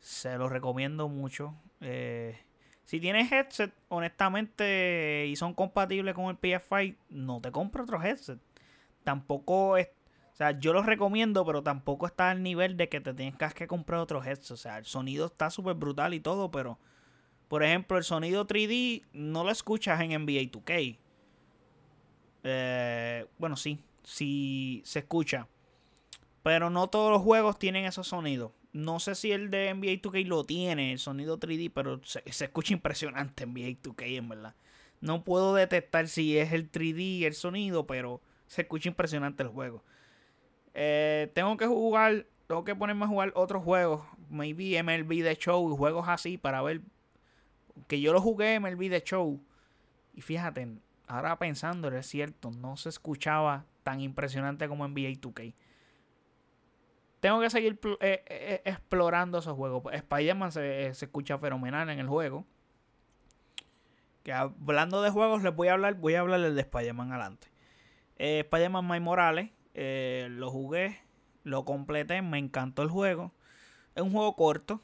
Se 0.00 0.38
los 0.38 0.50
recomiendo 0.50 1.08
mucho. 1.08 1.54
Eh, 1.80 2.38
si 2.84 3.00
tienes 3.00 3.30
headset, 3.30 3.74
honestamente, 3.88 5.26
y 5.26 5.36
son 5.36 5.52
compatibles 5.52 6.14
con 6.14 6.26
el 6.26 6.40
PS5, 6.40 6.96
no 7.10 7.40
te 7.40 7.50
compro 7.50 7.82
otro 7.82 8.02
headset. 8.02 8.38
Tampoco 9.04 9.76
es. 9.76 9.88
O 10.32 10.36
sea, 10.36 10.58
yo 10.58 10.72
los 10.72 10.86
recomiendo, 10.86 11.44
pero 11.44 11.62
tampoco 11.62 12.06
está 12.06 12.30
al 12.30 12.42
nivel 12.42 12.76
de 12.76 12.88
que 12.88 13.00
te 13.00 13.14
tengas 13.14 13.54
que 13.54 13.66
comprar 13.66 14.00
otro 14.00 14.22
headset. 14.22 14.52
O 14.52 14.56
sea, 14.56 14.78
el 14.78 14.84
sonido 14.84 15.26
está 15.26 15.50
súper 15.50 15.74
brutal 15.74 16.14
y 16.14 16.20
todo, 16.20 16.50
pero. 16.50 16.78
Por 17.48 17.62
ejemplo, 17.62 17.96
el 17.96 18.02
sonido 18.02 18.46
3D 18.46 19.04
no 19.12 19.44
lo 19.44 19.50
escuchas 19.50 20.00
en 20.00 20.10
NBA 20.10 20.50
2K. 20.50 20.98
Eh, 22.42 23.26
bueno, 23.38 23.56
sí, 23.56 23.80
sí 24.02 24.82
se 24.84 25.00
escucha. 25.00 25.46
Pero 26.46 26.70
no 26.70 26.86
todos 26.86 27.10
los 27.10 27.22
juegos 27.22 27.58
tienen 27.58 27.86
esos 27.86 28.06
sonidos. 28.06 28.52
No 28.72 29.00
sé 29.00 29.16
si 29.16 29.32
el 29.32 29.50
de 29.50 29.74
NBA 29.74 30.00
2K 30.00 30.24
lo 30.26 30.44
tiene, 30.44 30.92
el 30.92 31.00
sonido 31.00 31.40
3D, 31.40 31.72
pero 31.74 32.00
se, 32.04 32.22
escucha 32.24 32.72
impresionante 32.72 33.46
NBA 33.46 33.82
2K, 33.82 34.16
en 34.16 34.28
verdad. 34.28 34.54
No 35.00 35.24
puedo 35.24 35.56
detectar 35.56 36.06
si 36.06 36.38
es 36.38 36.52
el 36.52 36.70
3D 36.70 37.24
el 37.24 37.34
sonido, 37.34 37.88
pero 37.88 38.20
se 38.46 38.62
escucha 38.62 38.88
impresionante 38.88 39.42
el 39.42 39.48
juego. 39.48 39.82
Eh, 40.72 41.32
tengo 41.34 41.56
que 41.56 41.66
jugar, 41.66 42.26
tengo 42.46 42.62
que 42.62 42.76
ponerme 42.76 43.06
a 43.06 43.08
jugar 43.08 43.32
otros 43.34 43.64
juegos, 43.64 44.02
maybe 44.30 44.80
MLB 44.80 45.24
The 45.24 45.34
Show 45.34 45.68
y 45.72 45.76
juegos 45.76 46.08
así 46.08 46.38
para 46.38 46.62
ver. 46.62 46.80
Que 47.88 48.00
yo 48.00 48.12
lo 48.12 48.20
jugué 48.20 48.60
MLB 48.60 48.88
The 48.88 49.02
Show. 49.02 49.42
Y 50.14 50.20
fíjate, 50.20 50.68
ahora 51.08 51.40
pensando, 51.40 51.88
es 51.88 52.06
cierto, 52.06 52.52
no 52.52 52.76
se 52.76 52.90
escuchaba 52.90 53.64
tan 53.82 54.00
impresionante 54.00 54.68
como 54.68 54.86
NBA 54.86 55.10
2K 55.20 55.52
tengo 57.20 57.40
que 57.40 57.50
seguir 57.50 57.78
eh, 58.00 58.24
eh, 58.26 58.62
explorando 58.64 59.38
esos 59.38 59.54
juegos. 59.54 59.82
Spider-Man 59.92 60.52
se, 60.52 60.88
escucha 60.88 61.38
fenomenal 61.38 61.88
en 61.88 61.98
el 61.98 62.08
juego. 62.08 62.44
Que 64.22 64.32
hablando 64.32 65.02
de 65.02 65.10
juegos, 65.10 65.42
les 65.42 65.54
voy 65.54 65.68
a 65.68 65.74
hablar, 65.74 65.94
voy 65.94 66.14
a 66.14 66.20
hablarles 66.20 66.54
de 66.54 66.60
Spider-Man 66.62 67.12
adelante. 67.12 67.48
Eh, 68.18 68.40
Spider-Man 68.40 68.86
My 68.88 69.00
Morales, 69.00 69.50
lo 69.74 70.50
jugué, 70.50 71.00
lo 71.44 71.64
completé, 71.64 72.22
me 72.22 72.38
encantó 72.38 72.82
el 72.82 72.90
juego. 72.90 73.32
Es 73.94 74.02
un 74.02 74.12
juego 74.12 74.34
corto, 74.36 74.82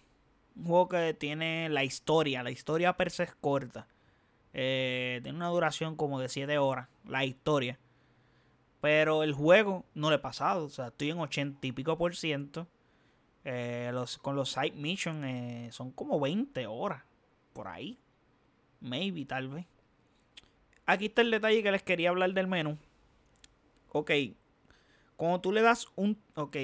un 0.56 0.64
juego 0.64 0.88
que 0.88 1.14
tiene 1.14 1.68
la 1.68 1.84
historia, 1.84 2.42
la 2.42 2.50
historia 2.50 2.96
per 2.96 3.10
se 3.10 3.24
es 3.24 3.34
corta. 3.34 3.88
tiene 4.52 5.32
una 5.32 5.48
duración 5.48 5.96
como 5.96 6.20
de 6.20 6.28
7 6.28 6.56
horas, 6.58 6.88
la 7.04 7.24
historia. 7.24 7.78
Pero 8.82 9.22
el 9.22 9.32
juego 9.32 9.86
no 9.94 10.10
le 10.10 10.16
he 10.16 10.18
pasado. 10.18 10.64
O 10.64 10.68
sea, 10.68 10.88
estoy 10.88 11.10
en 11.10 11.20
80 11.20 11.64
y 11.64 11.70
pico 11.70 11.96
por 11.96 12.16
ciento. 12.16 12.66
Eh, 13.44 13.92
con 14.22 14.34
los 14.34 14.50
side 14.50 14.72
missions 14.72 15.24
eh, 15.24 15.68
son 15.70 15.92
como 15.92 16.18
20 16.18 16.66
horas. 16.66 17.04
Por 17.52 17.68
ahí. 17.68 17.96
Maybe, 18.80 19.24
tal 19.24 19.46
vez. 19.50 19.66
Aquí 20.84 21.06
está 21.06 21.22
el 21.22 21.30
detalle 21.30 21.62
que 21.62 21.70
les 21.70 21.84
quería 21.84 22.10
hablar 22.10 22.32
del 22.32 22.48
menú. 22.48 22.76
Ok. 23.90 24.10
Cuando 25.14 25.40
tú 25.40 25.52
le 25.52 25.62
das 25.62 25.86
un... 25.94 26.20
Ok. 26.34 26.56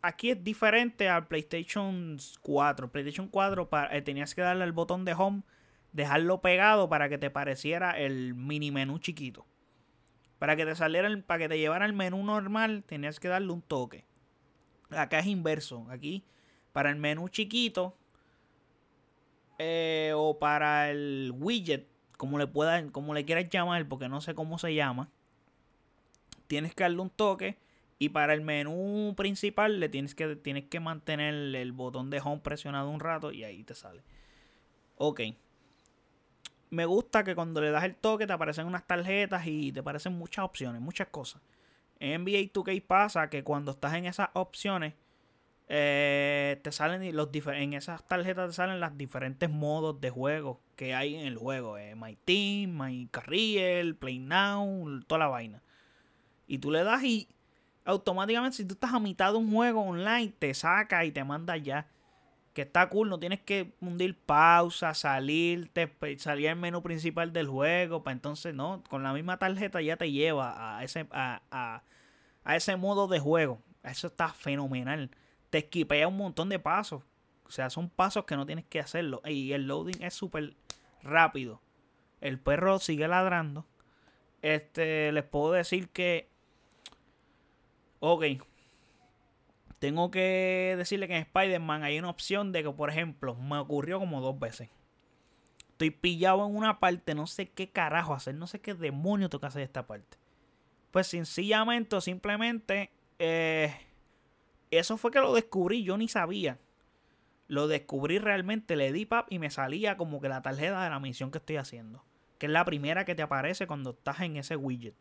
Aquí 0.00 0.30
es 0.30 0.42
diferente 0.42 1.10
al 1.10 1.26
PlayStation 1.26 2.16
4. 2.40 2.90
PlayStation 2.90 3.28
4 3.28 3.68
para, 3.68 3.94
eh, 3.94 4.00
tenías 4.00 4.34
que 4.34 4.40
darle 4.40 4.64
al 4.64 4.72
botón 4.72 5.04
de 5.04 5.12
home. 5.12 5.42
Dejarlo 5.92 6.40
pegado 6.40 6.88
para 6.88 7.10
que 7.10 7.18
te 7.18 7.28
pareciera 7.28 7.98
el 7.98 8.32
mini 8.32 8.70
menú 8.70 8.98
chiquito. 8.98 9.44
Para 10.42 10.56
que 10.56 10.66
te 10.66 10.74
saliera, 10.74 11.08
para 11.24 11.38
que 11.38 11.48
te 11.48 11.56
llevara 11.56 11.86
el 11.86 11.92
menú 11.92 12.20
normal, 12.24 12.82
tenías 12.82 13.20
que 13.20 13.28
darle 13.28 13.52
un 13.52 13.62
toque. 13.62 14.04
Acá 14.90 15.20
es 15.20 15.26
inverso. 15.26 15.86
Aquí, 15.88 16.24
para 16.72 16.90
el 16.90 16.96
menú 16.96 17.28
chiquito, 17.28 17.96
eh, 19.60 20.10
o 20.16 20.40
para 20.40 20.90
el 20.90 21.32
widget, 21.36 21.86
como 22.16 22.38
le 22.38 22.48
puedan, 22.48 22.90
como 22.90 23.14
le 23.14 23.24
quieras 23.24 23.50
llamar, 23.50 23.86
porque 23.86 24.08
no 24.08 24.20
sé 24.20 24.34
cómo 24.34 24.58
se 24.58 24.74
llama, 24.74 25.12
tienes 26.48 26.74
que 26.74 26.82
darle 26.82 27.02
un 27.02 27.10
toque. 27.10 27.60
Y 28.00 28.08
para 28.08 28.34
el 28.34 28.40
menú 28.40 29.14
principal 29.16 29.78
le 29.78 29.88
tienes 29.88 30.16
que, 30.16 30.34
tienes 30.34 30.64
que 30.64 30.80
mantener 30.80 31.54
el 31.54 31.70
botón 31.70 32.10
de 32.10 32.18
home 32.18 32.40
presionado 32.40 32.90
un 32.90 32.98
rato 32.98 33.30
y 33.30 33.44
ahí 33.44 33.62
te 33.62 33.76
sale. 33.76 34.02
Ok 34.96 35.20
me 36.72 36.86
gusta 36.86 37.22
que 37.22 37.34
cuando 37.34 37.60
le 37.60 37.70
das 37.70 37.84
el 37.84 37.94
toque 37.94 38.26
te 38.26 38.32
aparecen 38.32 38.66
unas 38.66 38.86
tarjetas 38.86 39.46
y 39.46 39.72
te 39.72 39.80
aparecen 39.80 40.14
muchas 40.14 40.46
opciones, 40.46 40.80
muchas 40.80 41.08
cosas. 41.08 41.42
En 42.00 42.22
NBA 42.22 42.50
2K 42.50 42.82
pasa 42.86 43.28
que 43.28 43.44
cuando 43.44 43.72
estás 43.72 43.92
en 43.92 44.06
esas 44.06 44.30
opciones, 44.32 44.94
eh, 45.68 46.58
te 46.64 46.72
salen 46.72 47.14
los 47.14 47.28
en 47.48 47.74
esas 47.74 48.06
tarjetas 48.08 48.48
te 48.48 48.54
salen 48.54 48.80
los 48.80 48.96
diferentes 48.96 49.50
modos 49.50 50.00
de 50.00 50.08
juego 50.08 50.62
que 50.74 50.94
hay 50.94 51.14
en 51.14 51.26
el 51.26 51.36
juego. 51.36 51.76
Eh, 51.76 51.94
My 51.94 52.16
Team, 52.24 52.80
My 52.82 53.06
Career, 53.10 53.94
Play 53.98 54.18
Now, 54.18 55.00
toda 55.06 55.18
la 55.18 55.28
vaina. 55.28 55.62
Y 56.46 56.56
tú 56.56 56.70
le 56.70 56.84
das 56.84 57.04
y 57.04 57.28
automáticamente 57.84 58.56
si 58.56 58.64
tú 58.64 58.72
estás 58.74 58.94
a 58.94 58.98
mitad 58.98 59.32
de 59.32 59.36
un 59.36 59.52
juego 59.52 59.82
online, 59.82 60.32
te 60.38 60.54
saca 60.54 61.04
y 61.04 61.12
te 61.12 61.22
manda 61.22 61.58
ya. 61.58 61.86
Que 62.52 62.62
está 62.62 62.88
cool, 62.88 63.08
no 63.08 63.18
tienes 63.18 63.40
que 63.40 63.72
hundir 63.80 64.16
pausa, 64.18 64.92
salirte, 64.94 65.90
salir 66.18 66.50
al 66.50 66.56
menú 66.56 66.82
principal 66.82 67.32
del 67.32 67.48
juego. 67.48 68.02
Para 68.02 68.12
entonces, 68.12 68.54
no, 68.54 68.82
con 68.88 69.02
la 69.02 69.12
misma 69.12 69.38
tarjeta 69.38 69.80
ya 69.80 69.96
te 69.96 70.12
lleva 70.12 70.76
a 70.76 70.84
ese, 70.84 71.06
a, 71.12 71.82
a 72.44 72.56
ese 72.56 72.76
modo 72.76 73.08
de 73.08 73.20
juego. 73.20 73.60
Eso 73.82 74.06
está 74.08 74.28
fenomenal. 74.28 75.10
Te 75.50 75.58
esquipea 75.58 76.08
un 76.08 76.16
montón 76.16 76.48
de 76.48 76.58
pasos. 76.58 77.02
O 77.46 77.50
sea, 77.50 77.68
son 77.70 77.90
pasos 77.90 78.24
que 78.24 78.36
no 78.36 78.46
tienes 78.46 78.64
que 78.64 78.80
hacerlo. 78.80 79.20
Y 79.24 79.52
el 79.52 79.66
loading 79.66 80.02
es 80.02 80.14
súper 80.14 80.54
rápido. 81.02 81.60
El 82.20 82.38
perro 82.38 82.78
sigue 82.78 83.08
ladrando. 83.08 83.66
Este, 84.40 85.12
les 85.12 85.24
puedo 85.24 85.52
decir 85.52 85.88
que. 85.90 86.28
Ok. 88.00 88.24
Tengo 89.82 90.12
que 90.12 90.76
decirle 90.78 91.08
que 91.08 91.16
en 91.16 91.22
Spider-Man 91.22 91.82
hay 91.82 91.98
una 91.98 92.08
opción 92.08 92.52
de 92.52 92.62
que, 92.62 92.70
por 92.70 92.88
ejemplo, 92.88 93.34
me 93.34 93.58
ocurrió 93.58 93.98
como 93.98 94.20
dos 94.20 94.38
veces. 94.38 94.68
Estoy 95.70 95.90
pillado 95.90 96.46
en 96.46 96.54
una 96.54 96.78
parte, 96.78 97.16
no 97.16 97.26
sé 97.26 97.48
qué 97.48 97.72
carajo 97.72 98.14
hacer, 98.14 98.36
no 98.36 98.46
sé 98.46 98.60
qué 98.60 98.74
demonio 98.74 99.28
toca 99.28 99.48
hacer 99.48 99.62
esta 99.62 99.88
parte. 99.88 100.18
Pues 100.92 101.08
sencillamente 101.08 101.96
o 101.96 102.00
simplemente 102.00 102.92
eh, 103.18 103.74
eso 104.70 104.96
fue 104.98 105.10
que 105.10 105.18
lo 105.18 105.34
descubrí, 105.34 105.82
yo 105.82 105.98
ni 105.98 106.06
sabía. 106.06 106.60
Lo 107.48 107.66
descubrí 107.66 108.20
realmente, 108.20 108.76
le 108.76 108.92
di 108.92 109.04
pap 109.04 109.26
y 109.32 109.40
me 109.40 109.50
salía 109.50 109.96
como 109.96 110.20
que 110.20 110.28
la 110.28 110.42
tarjeta 110.42 110.84
de 110.84 110.90
la 110.90 111.00
misión 111.00 111.32
que 111.32 111.38
estoy 111.38 111.56
haciendo. 111.56 112.04
Que 112.38 112.46
es 112.46 112.52
la 112.52 112.64
primera 112.64 113.04
que 113.04 113.16
te 113.16 113.22
aparece 113.22 113.66
cuando 113.66 113.90
estás 113.90 114.20
en 114.20 114.36
ese 114.36 114.54
widget. 114.54 114.94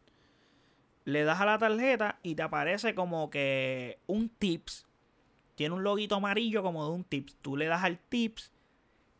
Le 1.05 1.23
das 1.23 1.41
a 1.41 1.45
la 1.45 1.57
tarjeta 1.57 2.19
y 2.23 2.35
te 2.35 2.43
aparece 2.43 2.93
como 2.95 3.29
que 3.29 3.99
un 4.07 4.29
tips. 4.29 4.85
Tiene 5.55 5.75
un 5.75 5.83
loguito 5.83 6.15
amarillo 6.15 6.63
como 6.63 6.85
de 6.85 6.91
un 6.91 7.03
tips. 7.03 7.35
Tú 7.41 7.57
le 7.57 7.65
das 7.65 7.83
al 7.83 7.99
tips 7.99 8.51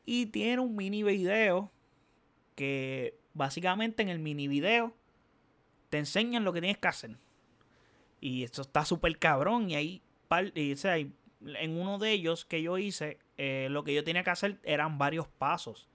y 0.05 0.27
tiene 0.27 0.61
un 0.61 0.75
mini 0.75 1.03
video 1.03 1.71
que 2.55 3.17
básicamente 3.34 4.03
en 4.03 4.09
el 4.09 4.19
mini 4.19 4.47
video 4.47 4.93
te 5.89 5.97
enseñan 5.97 6.43
lo 6.43 6.53
que 6.53 6.61
tienes 6.61 6.77
que 6.77 6.88
hacer. 6.88 7.17
Y 8.19 8.43
esto 8.43 8.61
está 8.61 8.86
súper 8.86 9.17
cabrón. 9.17 9.69
Y 9.69 9.75
ahí, 9.75 10.01
y, 10.55 10.75
en 11.43 11.77
uno 11.77 11.97
de 11.97 12.11
ellos 12.11 12.45
que 12.45 12.61
yo 12.61 12.77
hice, 12.77 13.19
eh, 13.38 13.67
lo 13.69 13.84
que 13.84 13.93
yo 13.93 14.03
tenía 14.03 14.23
que 14.23 14.29
hacer 14.29 14.59
eran 14.63 14.97
varios 14.97 15.27
pasos. 15.27 15.89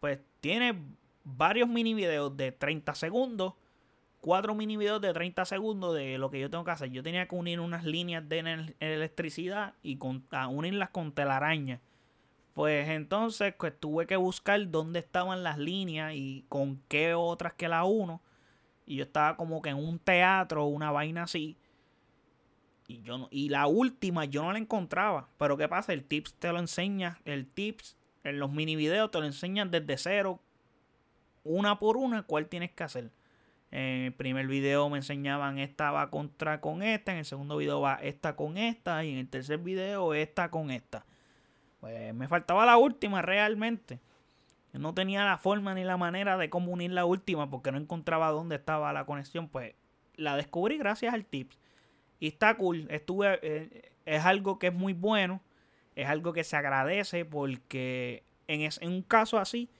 Pues 0.00 0.20
tiene 0.40 0.74
varios 1.22 1.68
mini 1.68 1.94
videos 1.94 2.36
de 2.36 2.52
30 2.52 2.94
segundos. 2.94 3.54
Cuatro 4.24 4.54
mini 4.54 4.78
videos 4.78 5.02
de 5.02 5.12
30 5.12 5.44
segundos 5.44 5.94
de 5.94 6.16
lo 6.16 6.30
que 6.30 6.40
yo 6.40 6.48
tengo 6.48 6.64
que 6.64 6.70
hacer. 6.70 6.88
Yo 6.88 7.02
tenía 7.02 7.28
que 7.28 7.34
unir 7.34 7.60
unas 7.60 7.84
líneas 7.84 8.26
de 8.26 8.72
electricidad 8.80 9.74
y 9.82 9.98
unirlas 10.48 10.88
con 10.88 11.12
telaraña. 11.12 11.82
Pues 12.54 12.88
entonces 12.88 13.52
pues, 13.58 13.78
tuve 13.78 14.06
que 14.06 14.16
buscar 14.16 14.70
dónde 14.70 15.00
estaban 15.00 15.42
las 15.42 15.58
líneas 15.58 16.14
y 16.14 16.46
con 16.48 16.80
qué 16.88 17.12
otras 17.12 17.52
que 17.52 17.68
la 17.68 17.84
uno. 17.84 18.22
Y 18.86 18.96
yo 18.96 19.04
estaba 19.04 19.36
como 19.36 19.60
que 19.60 19.68
en 19.68 19.76
un 19.76 19.98
teatro, 19.98 20.64
una 20.64 20.90
vaina 20.90 21.24
así. 21.24 21.58
Y, 22.88 23.02
yo 23.02 23.28
y 23.30 23.50
la 23.50 23.66
última 23.66 24.24
yo 24.24 24.42
no 24.42 24.54
la 24.54 24.58
encontraba. 24.58 25.28
Pero 25.36 25.58
¿qué 25.58 25.68
pasa? 25.68 25.92
El 25.92 26.02
tips 26.02 26.32
te 26.36 26.50
lo 26.50 26.60
enseña. 26.60 27.20
El 27.26 27.46
tips 27.46 27.98
en 28.22 28.38
los 28.38 28.50
mini 28.50 28.74
videos 28.74 29.10
te 29.10 29.18
lo 29.18 29.26
enseñan 29.26 29.70
desde 29.70 29.98
cero. 29.98 30.40
Una 31.42 31.78
por 31.78 31.98
una 31.98 32.22
cuál 32.22 32.48
tienes 32.48 32.70
que 32.70 32.84
hacer. 32.84 33.10
En 33.74 34.04
el 34.04 34.12
primer 34.12 34.46
video 34.46 34.88
me 34.88 34.98
enseñaban 34.98 35.58
esta 35.58 35.90
va 35.90 36.10
contra 36.10 36.60
con 36.60 36.82
esta. 36.82 37.12
En 37.12 37.18
el 37.18 37.24
segundo 37.24 37.56
video 37.56 37.80
va 37.80 37.96
esta 37.96 38.36
con 38.36 38.56
esta. 38.56 39.04
Y 39.04 39.12
en 39.12 39.18
el 39.18 39.28
tercer 39.28 39.58
video 39.58 40.14
esta 40.14 40.50
con 40.50 40.70
esta. 40.70 41.04
Pues 41.80 42.14
me 42.14 42.28
faltaba 42.28 42.64
la 42.64 42.76
última 42.78 43.20
realmente 43.20 43.98
no 44.78 44.92
tenía 44.92 45.24
la 45.24 45.38
forma 45.38 45.74
ni 45.74 45.84
la 45.84 45.96
manera 45.96 46.36
de 46.36 46.50
cómo 46.50 46.72
unir 46.72 46.90
la 46.90 47.04
última 47.04 47.48
porque 47.48 47.70
no 47.70 47.78
encontraba 47.78 48.30
dónde 48.30 48.56
estaba 48.56 48.92
la 48.92 49.06
conexión. 49.06 49.48
Pues 49.48 49.74
la 50.16 50.36
descubrí 50.36 50.78
gracias 50.78 51.14
al 51.14 51.24
tips. 51.24 51.58
Y 52.18 52.28
está 52.28 52.56
cool. 52.56 52.86
Estuve, 52.90 53.38
eh, 53.42 53.92
es 54.04 54.24
algo 54.24 54.58
que 54.58 54.68
es 54.68 54.74
muy 54.74 54.92
bueno. 54.92 55.40
Es 55.94 56.08
algo 56.08 56.32
que 56.32 56.42
se 56.42 56.56
agradece 56.56 57.24
porque 57.24 58.24
en, 58.48 58.62
en 58.62 58.90
un 58.90 59.02
caso 59.02 59.38
así, 59.38 59.70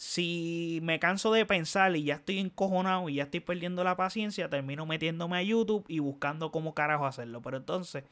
si 0.00 0.80
me 0.82 0.98
canso 0.98 1.30
de 1.30 1.44
pensar 1.44 1.94
y 1.94 2.04
ya 2.04 2.14
estoy 2.14 2.38
encojonado 2.38 3.10
y 3.10 3.16
ya 3.16 3.24
estoy 3.24 3.40
perdiendo 3.40 3.84
la 3.84 3.98
paciencia, 3.98 4.48
termino 4.48 4.86
metiéndome 4.86 5.36
a 5.36 5.42
YouTube 5.42 5.84
y 5.88 5.98
buscando 5.98 6.50
cómo 6.50 6.74
carajo 6.74 7.04
hacerlo. 7.04 7.42
Pero 7.42 7.58
entonces, 7.58 8.04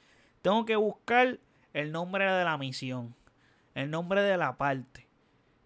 tengo 0.42 0.66
que 0.66 0.76
buscar 0.76 1.38
el 1.72 1.90
nombre 1.90 2.30
de 2.30 2.44
la 2.44 2.58
misión, 2.58 3.14
el 3.74 3.90
nombre 3.90 4.20
de 4.20 4.36
la 4.36 4.58
parte 4.58 5.06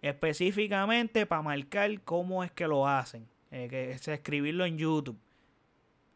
específicamente 0.01 1.25
para 1.25 1.41
marcar 1.41 1.99
cómo 2.01 2.45
es 2.45 2.51
que 2.51 2.67
lo 2.67 2.87
hacen. 2.87 3.27
Eh, 3.51 3.67
que 3.69 3.91
es 3.91 4.07
escribirlo 4.07 4.63
en 4.63 4.77
YouTube. 4.77 5.19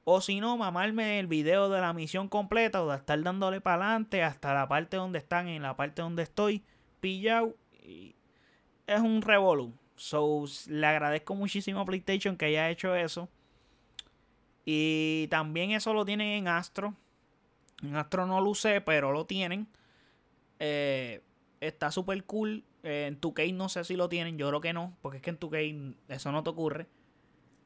O 0.06 0.22
si 0.22 0.40
no, 0.40 0.56
mamarme 0.56 1.20
el 1.20 1.28
video 1.28 1.68
de 1.68 1.82
la 1.82 1.92
misión 1.92 2.30
completa 2.30 2.82
o 2.82 2.90
de 2.90 2.96
estar 2.96 3.22
dándole 3.22 3.60
para 3.60 3.84
adelante 3.84 4.24
hasta 4.24 4.54
la 4.54 4.70
parte 4.70 4.96
donde 4.96 5.20
están, 5.20 5.50
en 5.50 5.64
la 5.64 5.76
parte 5.76 6.02
donde 6.02 6.24
estoy 6.24 6.64
pillado. 7.02 7.58
Y 7.84 8.16
es 8.88 9.02
un 9.02 9.22
revolú. 9.22 9.74
So, 9.98 10.46
le 10.68 10.88
agradezco 10.88 11.36
muchísimo 11.36 11.82
a 11.82 11.86
PlayStation 11.86 12.38
que 12.38 12.46
haya 12.46 12.70
hecho 12.70 12.96
eso. 12.96 13.28
Y 14.64 15.28
también 15.30 15.72
eso 15.72 15.94
lo 15.94 16.06
tienen 16.06 16.28
en 16.28 16.48
Astro. 16.48 16.94
En 17.84 17.96
Astro 17.96 18.26
no 18.26 18.40
lo 18.40 18.52
usé, 18.52 18.80
pero 18.80 19.12
lo 19.12 19.26
tienen. 19.26 19.68
Eh, 20.60 21.22
está 21.60 21.92
súper 21.92 22.24
cool. 22.26 22.64
Eh, 22.84 23.08
en 23.08 23.20
2K 23.20 23.54
no 23.54 23.70
sé 23.70 23.84
si 23.84 23.96
lo 23.96 24.08
tienen, 24.08 24.38
yo 24.38 24.48
creo 24.48 24.62
que 24.62 24.74
no, 24.74 24.96
porque 25.02 25.18
es 25.18 25.24
que 25.24 25.32
en 25.32 25.40
2K 25.40 25.96
eso 26.10 26.32
no 26.32 26.44
te 26.44 26.50
ocurre. 26.50 26.88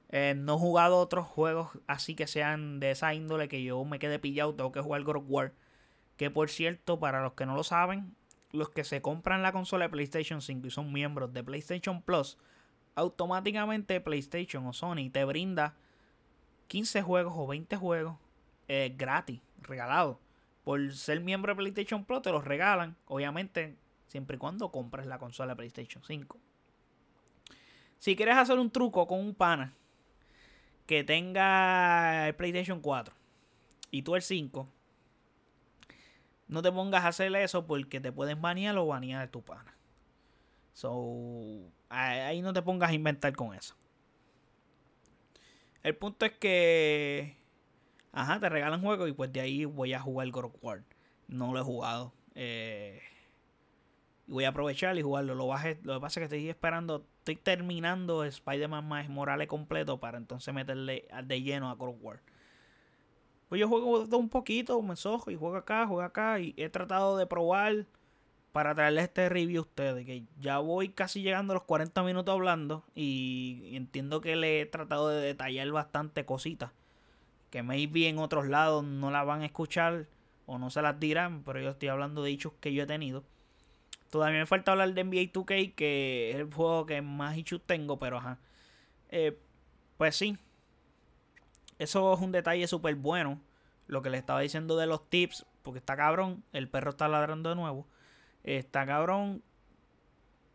Eh, 0.09 0.33
no 0.35 0.55
he 0.55 0.59
jugado 0.59 0.97
otros 0.97 1.27
juegos 1.27 1.69
así 1.87 2.15
que 2.15 2.27
sean 2.27 2.79
de 2.79 2.91
esa 2.91 3.13
índole 3.13 3.47
que 3.47 3.63
yo 3.63 3.83
me 3.85 3.99
quede 3.99 4.19
pillado, 4.19 4.53
tengo 4.55 4.71
que 4.71 4.81
jugar 4.81 5.03
God 5.03 5.17
of 5.17 5.23
War. 5.27 5.53
Que 6.17 6.29
por 6.29 6.49
cierto, 6.49 6.99
para 6.99 7.21
los 7.23 7.33
que 7.33 7.45
no 7.45 7.55
lo 7.55 7.63
saben, 7.63 8.15
los 8.51 8.69
que 8.69 8.83
se 8.83 9.01
compran 9.01 9.41
la 9.41 9.51
consola 9.51 9.85
de 9.85 9.89
PlayStation 9.89 10.41
5 10.41 10.67
y 10.67 10.71
son 10.71 10.91
miembros 10.91 11.33
de 11.33 11.43
PlayStation 11.43 12.01
Plus, 12.01 12.37
automáticamente 12.95 14.01
PlayStation 14.01 14.65
o 14.67 14.73
Sony 14.73 15.09
te 15.11 15.23
brinda 15.25 15.75
15 16.67 17.01
juegos 17.01 17.33
o 17.35 17.47
20 17.47 17.75
juegos 17.77 18.17
eh, 18.67 18.93
gratis, 18.97 19.41
regalados. 19.61 20.17
Por 20.63 20.93
ser 20.93 21.19
miembro 21.21 21.53
de 21.53 21.57
PlayStation 21.57 22.05
Plus 22.05 22.21
te 22.21 22.31
los 22.31 22.45
regalan. 22.45 22.95
Obviamente 23.07 23.75
siempre 24.07 24.35
y 24.35 24.39
cuando 24.39 24.71
compres 24.71 25.05
la 25.05 25.17
consola 25.17 25.55
PlayStation 25.55 26.03
5. 26.03 26.37
Si 27.97 28.15
quieres 28.15 28.35
hacer 28.35 28.59
un 28.59 28.71
truco 28.71 29.07
con 29.07 29.19
un 29.19 29.33
pana 29.33 29.73
que 30.85 31.03
tenga 31.03 32.27
el 32.27 32.35
PlayStation 32.35 32.81
4 32.81 33.13
y 33.91 34.01
tú 34.01 34.15
el 34.15 34.21
5, 34.21 34.67
no 36.51 36.61
te 36.61 36.71
pongas 36.71 37.05
a 37.05 37.07
hacer 37.07 37.33
eso 37.37 37.65
porque 37.65 38.01
te 38.01 38.11
pueden 38.11 38.41
banear 38.41 38.77
o 38.77 38.85
banear 38.85 39.29
tu 39.29 39.41
pana. 39.41 39.73
So, 40.73 41.71
ahí 41.87 42.41
no 42.41 42.51
te 42.51 42.61
pongas 42.61 42.89
a 42.89 42.93
inventar 42.93 43.33
con 43.33 43.55
eso. 43.55 43.73
El 45.81 45.95
punto 45.95 46.25
es 46.25 46.33
que, 46.33 47.37
ajá, 48.11 48.41
te 48.41 48.49
regalan 48.49 48.81
juegos 48.81 49.09
y 49.09 49.13
pues 49.13 49.31
de 49.31 49.39
ahí 49.39 49.63
voy 49.63 49.93
a 49.93 50.01
jugar 50.01 50.29
God 50.29 50.45
of 50.45 50.55
War. 50.61 50.83
No 51.29 51.53
lo 51.53 51.59
he 51.59 51.63
jugado. 51.63 52.13
Eh, 52.35 53.01
voy 54.27 54.43
a 54.43 54.49
aprovechar 54.49 54.97
y 54.97 55.01
jugarlo. 55.01 55.35
Lo, 55.35 55.47
baje, 55.47 55.79
lo 55.83 55.93
que 55.95 56.01
pasa 56.01 56.19
es 56.19 56.27
que 56.27 56.35
estoy 56.35 56.49
esperando, 56.49 57.07
estoy 57.19 57.37
terminando 57.37 58.25
Spider-Man 58.25 58.85
más 58.89 59.07
Morales 59.07 59.47
completo 59.47 60.01
para 60.01 60.17
entonces 60.17 60.53
meterle 60.53 61.07
de 61.23 61.41
lleno 61.41 61.69
a 61.69 61.75
God 61.75 61.95
War. 62.01 62.19
Pues 63.51 63.59
yo 63.59 63.67
juego 63.67 64.05
un 64.17 64.29
poquito, 64.29 64.81
me 64.81 64.95
sojo 64.95 65.29
y 65.29 65.35
juego 65.35 65.57
acá, 65.57 65.85
juego 65.85 66.03
acá 66.03 66.39
y 66.39 66.53
he 66.55 66.69
tratado 66.69 67.17
de 67.17 67.25
probar 67.25 67.85
para 68.53 68.73
traerles 68.73 69.03
este 69.03 69.27
review 69.27 69.59
a 69.59 69.65
ustedes. 69.65 70.05
Que 70.05 70.23
ya 70.39 70.59
voy 70.59 70.87
casi 70.87 71.21
llegando 71.21 71.51
a 71.51 71.55
los 71.55 71.63
40 71.63 72.01
minutos 72.03 72.31
hablando 72.33 72.85
y 72.95 73.71
entiendo 73.73 74.21
que 74.21 74.37
le 74.37 74.61
he 74.61 74.65
tratado 74.67 75.09
de 75.09 75.19
detallar 75.19 75.69
bastante 75.69 76.23
cositas. 76.25 76.71
Que 77.49 77.61
maybe 77.61 78.07
en 78.07 78.19
otros 78.19 78.47
lados 78.47 78.85
no 78.85 79.11
las 79.11 79.25
van 79.25 79.41
a 79.41 79.47
escuchar 79.47 80.07
o 80.45 80.57
no 80.57 80.69
se 80.69 80.81
las 80.81 80.97
dirán, 80.97 81.43
pero 81.43 81.59
yo 81.59 81.71
estoy 81.71 81.89
hablando 81.89 82.23
de 82.23 82.29
dichos 82.29 82.53
que 82.61 82.73
yo 82.73 82.83
he 82.83 82.87
tenido. 82.87 83.21
Todavía 84.09 84.39
me 84.39 84.45
falta 84.45 84.71
hablar 84.71 84.93
de 84.93 85.03
NBA 85.03 85.33
2K, 85.33 85.75
que 85.75 86.29
es 86.29 86.37
el 86.37 86.53
juego 86.53 86.85
que 86.85 87.01
más 87.01 87.37
issues 87.37 87.63
tengo, 87.65 87.99
pero 87.99 88.19
ajá. 88.19 88.39
Eh, 89.09 89.37
pues 89.97 90.15
sí. 90.15 90.37
Eso 91.81 92.13
es 92.13 92.19
un 92.19 92.31
detalle 92.31 92.67
súper 92.67 92.93
bueno. 92.93 93.41
Lo 93.87 94.03
que 94.03 94.11
le 94.11 94.19
estaba 94.19 94.41
diciendo 94.41 94.77
de 94.77 94.85
los 94.85 95.09
tips, 95.09 95.47
porque 95.63 95.79
está 95.79 95.97
cabrón. 95.97 96.43
El 96.53 96.69
perro 96.69 96.91
está 96.91 97.07
ladrando 97.07 97.49
de 97.49 97.55
nuevo. 97.55 97.87
Está 98.43 98.85
cabrón. 98.85 99.41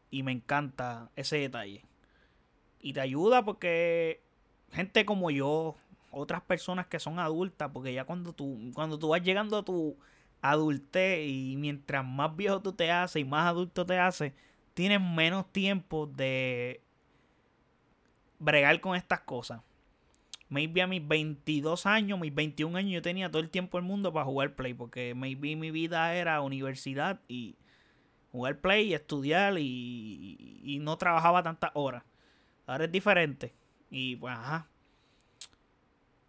Y 0.08 0.22
me 0.22 0.30
encanta 0.30 1.10
ese 1.16 1.38
detalle. 1.38 1.84
Y 2.80 2.92
te 2.92 3.00
ayuda 3.00 3.44
porque 3.44 4.22
gente 4.70 5.04
como 5.04 5.32
yo, 5.32 5.74
otras 6.12 6.42
personas 6.42 6.86
que 6.86 7.00
son 7.00 7.18
adultas, 7.18 7.72
porque 7.72 7.92
ya 7.92 8.04
cuando 8.04 8.32
tú, 8.32 8.70
cuando 8.72 8.96
tú 8.96 9.08
vas 9.08 9.22
llegando 9.24 9.58
a 9.58 9.64
tu 9.64 9.96
adultez 10.42 11.26
y 11.26 11.56
mientras 11.56 12.04
más 12.04 12.36
viejo 12.36 12.62
tú 12.62 12.72
te 12.72 12.92
haces 12.92 13.20
y 13.20 13.24
más 13.24 13.48
adulto 13.48 13.84
te 13.84 13.98
haces, 13.98 14.32
tienes 14.74 15.00
menos 15.00 15.50
tiempo 15.50 16.06
de 16.06 16.80
bregar 18.38 18.80
con 18.80 18.94
estas 18.94 19.22
cosas. 19.22 19.60
Maybe 20.48 20.82
a 20.82 20.86
mis 20.86 21.06
22 21.06 21.86
años, 21.86 22.20
mis 22.20 22.34
21 22.34 22.78
años, 22.78 22.92
yo 22.92 23.02
tenía 23.02 23.30
todo 23.30 23.42
el 23.42 23.50
tiempo 23.50 23.78
del 23.78 23.86
mundo 23.86 24.12
para 24.12 24.24
jugar 24.24 24.54
Play, 24.54 24.74
porque 24.74 25.14
maybe 25.14 25.56
mi 25.56 25.70
vida 25.70 26.14
era 26.14 26.40
universidad 26.40 27.20
y 27.26 27.56
jugar 28.30 28.60
Play 28.60 28.90
y 28.90 28.94
estudiar 28.94 29.58
y, 29.58 30.62
y 30.62 30.78
no 30.78 30.96
trabajaba 30.98 31.42
tantas 31.42 31.72
horas. 31.74 32.04
Ahora 32.66 32.84
es 32.84 32.92
diferente. 32.92 33.54
Y 33.90 34.16
pues, 34.16 34.34
ajá. 34.34 34.68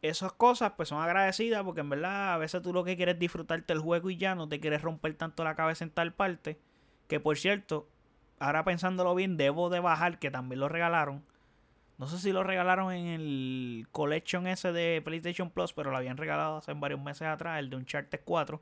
Esas 0.01 0.31
cosas 0.33 0.73
pues 0.77 0.89
son 0.89 1.01
agradecidas 1.01 1.63
porque 1.63 1.81
en 1.81 1.89
verdad 1.89 2.33
a 2.33 2.37
veces 2.37 2.61
tú 2.61 2.71
lo 2.71 2.83
que 2.83 2.95
quieres 2.95 3.15
es 3.15 3.19
disfrutarte 3.19 3.73
el 3.73 3.79
juego 3.79 4.09
y 4.09 4.17
ya 4.17 4.35
no 4.35 4.47
te 4.47 4.59
quieres 4.59 4.83
romper 4.83 5.15
tanto 5.15 5.43
la 5.43 5.55
cabeza 5.55 5.83
en 5.83 5.91
tal 5.91 6.13
parte. 6.13 6.59
Que 7.07 7.19
por 7.19 7.37
cierto, 7.37 7.89
ahora 8.39 8.63
pensándolo 8.63 9.15
bien, 9.15 9.37
debo 9.37 9.69
de 9.69 9.79
bajar 9.79 10.19
que 10.19 10.29
también 10.29 10.59
lo 10.59 10.69
regalaron. 10.69 11.23
No 11.97 12.07
sé 12.07 12.19
si 12.19 12.31
lo 12.31 12.43
regalaron 12.43 12.93
en 12.93 13.07
el 13.07 13.87
collection 13.91 14.45
ese 14.45 14.71
de 14.71 15.01
PlayStation 15.03 15.49
Plus, 15.49 15.73
pero 15.73 15.89
lo 15.89 15.97
habían 15.97 16.17
regalado 16.17 16.57
hace 16.57 16.73
varios 16.73 17.01
meses 17.01 17.27
atrás, 17.27 17.57
el 17.59 17.69
de 17.71 17.77
Uncharted 17.77 18.21
4. 18.23 18.61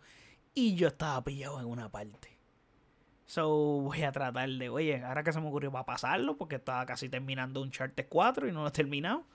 Y 0.53 0.75
yo 0.75 0.87
estaba 0.87 1.21
pillado 1.21 1.59
en 1.59 1.65
una 1.65 1.89
parte. 1.89 2.37
So 3.25 3.81
voy 3.81 4.03
a 4.03 4.11
tratar 4.11 4.49
de, 4.49 4.69
oye, 4.69 5.03
ahora 5.03 5.23
que 5.23 5.33
se 5.33 5.41
me 5.41 5.47
ocurrió 5.47 5.71
para 5.71 5.85
pasarlo, 5.85 6.37
porque 6.37 6.55
estaba 6.55 6.85
casi 6.85 7.09
terminando 7.09 7.61
Uncharted 7.61 8.05
4 8.07 8.47
y 8.47 8.51
no 8.53 8.61
lo 8.61 8.69
he 8.69 8.71
terminado. 8.71 9.25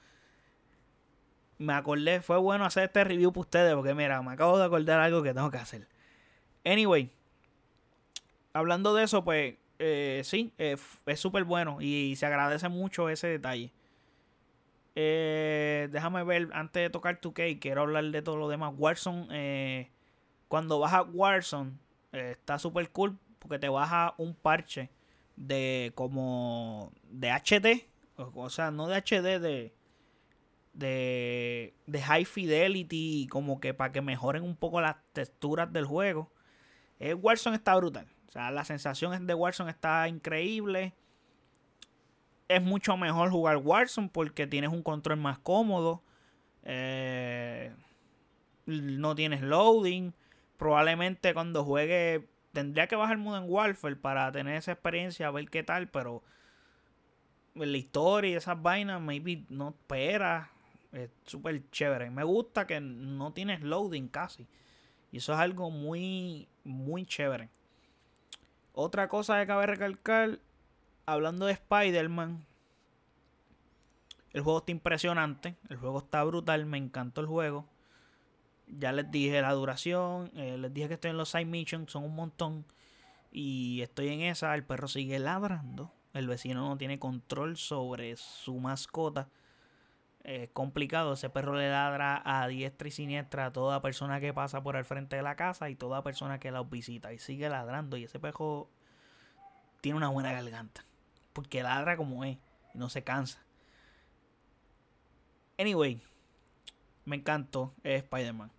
Me 1.59 1.75
acordé, 1.75 2.23
fue 2.23 2.39
bueno 2.39 2.65
hacer 2.65 2.85
este 2.85 3.05
review 3.05 3.33
para 3.33 3.41
ustedes, 3.41 3.75
porque 3.75 3.93
mira, 3.93 4.23
me 4.23 4.33
acabo 4.33 4.57
de 4.57 4.65
acordar 4.65 4.99
algo 5.01 5.23
que 5.23 5.35
tengo 5.35 5.51
que 5.51 5.59
hacer. 5.59 5.89
Anyway, 6.65 7.11
hablando 8.55 8.95
de 8.95 9.05
eso, 9.05 9.23
pues 9.25 9.57
eh, 9.79 10.23
sí, 10.25 10.55
eh, 10.57 10.79
es 11.05 11.21
súper 11.21 11.45
bueno 11.45 11.83
y 11.83 12.17
se 12.17 12.25
agradece 12.25 12.71
mucho 12.71 13.11
ese 13.11 13.27
detalle. 13.27 13.73
Eh, 14.95 15.89
déjame 15.93 16.25
ver, 16.25 16.49
antes 16.53 16.83
de 16.83 16.91
tocar 16.91 17.21
2K, 17.21 17.59
quiero 17.61 17.83
hablar 17.83 18.05
de 18.05 18.23
todo 18.23 18.37
lo 18.37 18.49
demás. 18.49 18.75
Warzone, 18.77 19.91
cuando 20.49 20.79
vas 20.79 21.05
Warzone, 21.13 21.73
está 22.13 22.59
súper 22.59 22.91
cool 22.91 23.19
porque 23.39 23.59
te 23.59 23.69
baja 23.69 24.15
un 24.19 24.35
parche 24.35 24.91
de 25.37 25.93
como 25.95 26.93
de 27.11 27.31
HD, 27.31 27.87
o, 28.17 28.51
sea, 28.51 28.71
no 28.71 28.87
de 28.87 28.97
HD, 28.97 29.41
de, 29.41 29.75
de, 30.75 31.75
de 31.87 32.03
high 32.03 32.27
fidelity, 32.27 33.27
como 33.31 33.61
que 33.61 33.73
para 33.73 33.93
que 33.93 34.03
mejoren 34.03 34.43
un 34.43 34.57
poco 34.57 34.81
las 34.81 34.97
texturas 35.13 35.73
del 35.73 35.87
juego. 35.87 36.31
El 36.99 37.15
Warzone 37.15 37.57
está 37.57 37.75
brutal. 37.77 38.07
O 38.29 38.33
sea, 38.33 38.51
la 38.51 38.65
sensación 38.65 39.27
de 39.27 39.35
Warzone 39.35 39.71
está 39.71 40.07
increíble. 40.07 40.95
Es 42.51 42.61
mucho 42.61 42.97
mejor 42.97 43.31
jugar 43.31 43.59
Warzone 43.59 44.11
porque 44.13 44.49
tienes 44.49 44.73
un 44.73 44.83
control 44.83 45.19
más 45.19 45.39
cómodo. 45.39 46.03
Eh, 46.65 47.73
no 48.67 49.15
tienes 49.15 49.41
loading. 49.41 50.13
Probablemente 50.57 51.33
cuando 51.33 51.65
juegue 51.65 52.29
tendría 52.53 52.89
que 52.89 52.97
bajar 52.97 53.19
Modern 53.19 53.47
Warfare 53.49 53.95
para 53.95 54.31
tener 54.33 54.57
esa 54.57 54.73
experiencia, 54.73 55.29
a 55.29 55.31
ver 55.31 55.49
qué 55.49 55.63
tal, 55.63 55.89
pero 55.89 56.25
la 57.55 57.77
historia 57.77 58.33
y 58.33 58.35
esas 58.35 58.61
vainas, 58.61 59.01
maybe 59.01 59.45
no 59.49 59.69
espera. 59.69 60.51
Es 60.91 61.09
súper 61.25 61.71
chévere. 61.71 62.11
Me 62.11 62.25
gusta 62.25 62.67
que 62.67 62.81
no 62.81 63.33
tienes 63.33 63.61
loading 63.61 64.09
casi. 64.09 64.49
Y 65.13 65.19
eso 65.19 65.33
es 65.35 65.39
algo 65.39 65.71
muy, 65.71 66.49
muy 66.65 67.07
chévere. 67.07 67.49
Otra 68.73 69.09
cosa 69.09 69.39
que 69.41 69.47
cabe 69.47 69.67
recalcar, 69.67 70.41
hablando 71.13 71.47
de 71.47 71.53
Spider-Man, 71.53 72.47
el 74.33 74.43
juego 74.43 74.61
está 74.61 74.73
impresionante, 74.73 75.57
el 75.69 75.77
juego 75.77 75.99
está 75.99 76.23
brutal, 76.23 76.67
me 76.67 76.79
encantó 76.79 77.21
el 77.21 77.27
juego. 77.27 77.67
Ya 78.69 78.93
les 78.93 79.11
dije 79.11 79.43
la 79.43 79.53
duración, 79.53 80.31
eh, 80.37 80.57
les 80.57 80.73
dije 80.73 80.87
que 80.89 80.95
estoy 80.95 81.11
en 81.11 81.17
los 81.17 81.31
side 81.31 81.47
missions, 81.47 81.91
son 81.91 82.05
un 82.05 82.15
montón. 82.15 82.65
Y 83.33 83.81
estoy 83.83 84.09
en 84.09 84.21
esa, 84.23 84.55
el 84.55 84.65
perro 84.65 84.87
sigue 84.87 85.19
ladrando. 85.19 85.93
El 86.13 86.29
vecino 86.29 86.69
no 86.69 86.77
tiene 86.77 86.99
control 86.99 87.57
sobre 87.57 88.17
su 88.17 88.59
mascota. 88.59 89.29
Es 90.23 90.51
complicado, 90.51 91.15
ese 91.15 91.31
perro 91.31 91.55
le 91.57 91.71
ladra 91.71 92.23
a 92.25 92.47
diestra 92.47 92.89
y 92.89 92.91
siniestra 92.91 93.47
a 93.47 93.53
toda 93.53 93.83
persona 93.83 94.21
que 94.21 94.35
pasa 94.35 94.63
por 94.63 94.77
el 94.77 94.85
frente 94.85 95.17
de 95.17 95.23
la 95.23 95.35
casa 95.35 95.71
y 95.71 95.77
toda 95.77 96.05
persona 96.05 96.39
que 96.39 96.51
la 96.51 96.63
visita. 96.63 97.13
Y 97.13 97.19
sigue 97.19 97.49
ladrando. 97.49 97.97
Y 97.97 98.05
ese 98.05 98.21
perro 98.21 98.69
tiene 99.81 99.97
una 99.97 100.09
buena 100.09 100.33
garganta. 100.33 100.85
Porque 101.33 101.63
ladra 101.63 101.97
como 101.97 102.25
es. 102.25 102.39
Y 102.75 102.79
no 102.79 102.89
se 102.89 103.03
cansa. 103.03 103.43
Anyway, 105.59 106.01
me 107.05 107.17
encantó 107.17 107.75
Spider-Man. 107.83 108.51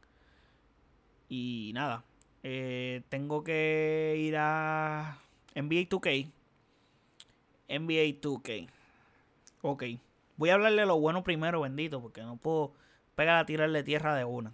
Y 1.30 1.72
nada, 1.74 2.03
eh, 2.43 3.03
tengo 3.09 3.43
que 3.43 4.15
ir 4.17 4.36
a 4.38 5.17
NBA 5.55 5.89
2K. 5.89 6.30
NBA 7.69 8.22
2K. 8.22 8.67
Ok. 9.61 9.84
Voy 10.38 10.49
a 10.49 10.55
hablarle 10.55 10.86
lo 10.86 10.99
bueno 10.99 11.24
primero, 11.24 11.61
bendito, 11.61 12.01
porque 12.01 12.22
no 12.22 12.36
puedo 12.36 12.74
pegar 13.15 13.38
a 13.38 13.45
tirarle 13.45 13.84
tierra 13.84 14.15
de 14.15 14.26
una. 14.26 14.53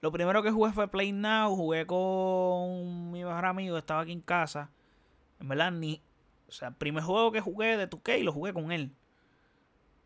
Lo 0.00 0.10
primero 0.10 0.42
que 0.42 0.50
jugué 0.50 0.72
fue 0.72 0.88
Play 0.88 1.12
Now. 1.12 1.54
Jugué 1.54 1.86
con 1.86 3.12
mi 3.12 3.24
mejor 3.24 3.44
amigo, 3.44 3.78
estaba 3.78 4.00
aquí 4.00 4.12
en 4.12 4.20
casa. 4.20 4.70
En 5.42 5.48
verdad, 5.48 5.72
ni. 5.72 6.00
O 6.48 6.52
sea, 6.52 6.68
el 6.68 6.74
primer 6.74 7.02
juego 7.02 7.32
que 7.32 7.40
jugué 7.40 7.76
de 7.76 7.90
2K 7.90 8.22
lo 8.22 8.32
jugué 8.32 8.52
con 8.52 8.72
él. 8.72 8.92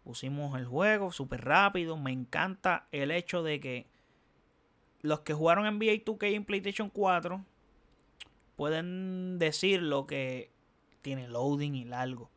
Pusimos 0.03 0.59
el 0.59 0.66
juego 0.66 1.12
súper 1.12 1.45
rápido. 1.45 1.97
Me 1.97 2.11
encanta 2.11 2.89
el 2.91 3.11
hecho 3.11 3.43
de 3.43 3.61
que 3.61 3.87
los 5.03 5.20
que 5.20 5.34
jugaron 5.34 5.64
NBA 5.64 6.05
2K 6.05 6.34
en 6.34 6.45
PlayStation 6.45 6.91
4 6.91 7.45
pueden 8.57 9.39
decir 9.39 9.82
lo 9.82 10.07
que 10.07 10.51
tiene 11.03 11.28
loading 11.28 11.74
y 11.74 11.84
largo. 11.84 12.30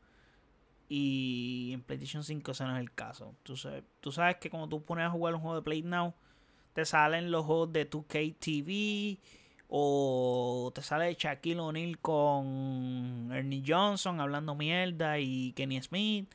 Y 0.90 1.72
en 1.74 1.84
PlayStation 1.84 2.24
5 2.24 2.52
ese 2.52 2.64
no 2.66 2.76
es 2.76 2.82
el 2.82 2.92
caso. 2.92 3.36
Tú 3.44 3.56
sabes, 3.56 3.84
tú 4.02 4.12
sabes 4.12 4.38
que 4.38 4.50
cuando 4.50 4.68
tú 4.68 4.84
pones 4.84 5.06
a 5.06 5.12
jugar 5.12 5.36
un 5.36 5.42
juego 5.42 5.56
de 5.56 5.62
Play 5.62 5.84
Now, 5.84 6.16
te 6.74 6.84
salen 6.86 7.32
los 7.32 7.46
juegos 7.46 7.72
de 7.72 7.90
2K 7.90 8.36
TV 8.40 9.20
o 9.70 10.72
te 10.74 10.82
sale 10.82 11.14
Shaquille 11.14 11.60
O'Neal 11.60 12.00
con 12.00 13.30
Ernie 13.32 13.64
Johnson 13.66 14.20
hablando 14.20 14.56
mierda 14.56 15.20
y 15.20 15.54
Kenny 15.54 15.82
Smith. 15.82 16.34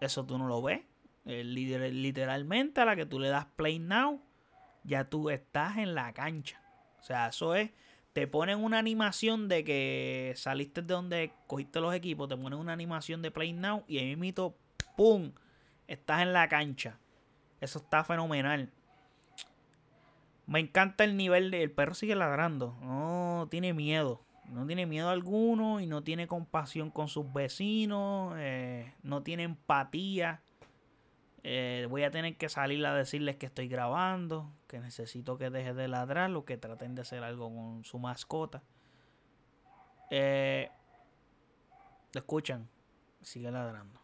Eso 0.00 0.24
tú 0.24 0.38
no 0.38 0.46
lo 0.46 0.62
ves. 0.62 0.82
Literalmente 1.24 2.80
a 2.80 2.84
la 2.84 2.96
que 2.96 3.06
tú 3.06 3.18
le 3.20 3.28
das 3.28 3.46
Play 3.56 3.78
Now 3.78 4.20
ya 4.84 5.04
tú 5.04 5.30
estás 5.30 5.78
en 5.78 5.94
la 5.94 6.12
cancha. 6.12 6.60
O 7.00 7.04
sea, 7.04 7.28
eso 7.28 7.54
es, 7.54 7.70
te 8.12 8.26
ponen 8.26 8.58
una 8.58 8.78
animación 8.78 9.48
de 9.48 9.64
que 9.64 10.32
saliste 10.36 10.82
de 10.82 10.94
donde 10.94 11.32
cogiste 11.46 11.80
los 11.80 11.94
equipos, 11.94 12.28
te 12.28 12.36
ponen 12.36 12.58
una 12.58 12.72
animación 12.72 13.22
de 13.22 13.30
Play 13.30 13.52
Now 13.52 13.84
y 13.86 13.98
ahí 13.98 14.16
mismo, 14.16 14.56
¡pum! 14.96 15.32
Estás 15.86 16.22
en 16.22 16.32
la 16.32 16.48
cancha. 16.48 16.98
Eso 17.60 17.78
está 17.78 18.04
fenomenal. 18.04 18.70
Me 20.46 20.60
encanta 20.60 21.04
el 21.04 21.16
nivel 21.16 21.50
del 21.50 21.70
perro 21.70 21.94
sigue 21.94 22.14
ladrando. 22.14 22.76
No 22.80 23.48
tiene 23.50 23.72
miedo. 23.72 24.24
No 24.48 24.66
tiene 24.66 24.86
miedo 24.86 25.08
alguno 25.08 25.80
y 25.80 25.86
no 25.86 26.02
tiene 26.02 26.26
compasión 26.26 26.90
con 26.90 27.08
sus 27.08 27.32
vecinos. 27.32 28.34
Eh, 28.36 28.92
no 29.02 29.22
tiene 29.22 29.44
empatía. 29.44 30.42
Eh, 31.44 31.86
voy 31.90 32.04
a 32.04 32.10
tener 32.10 32.36
que 32.36 32.48
salir 32.48 32.84
a 32.86 32.94
decirles 32.94 33.36
que 33.36 33.46
estoy 33.46 33.66
grabando, 33.66 34.52
que 34.68 34.78
necesito 34.78 35.38
que 35.38 35.50
deje 35.50 35.74
de 35.74 35.88
ladrar 35.88 36.30
o 36.34 36.44
que 36.44 36.56
traten 36.56 36.94
de 36.94 37.02
hacer 37.02 37.24
algo 37.24 37.52
con 37.52 37.84
su 37.84 37.98
mascota. 37.98 38.62
Eh, 40.10 40.70
¿Lo 42.12 42.20
escuchan? 42.20 42.68
Sigue 43.22 43.50
ladrando. 43.50 44.00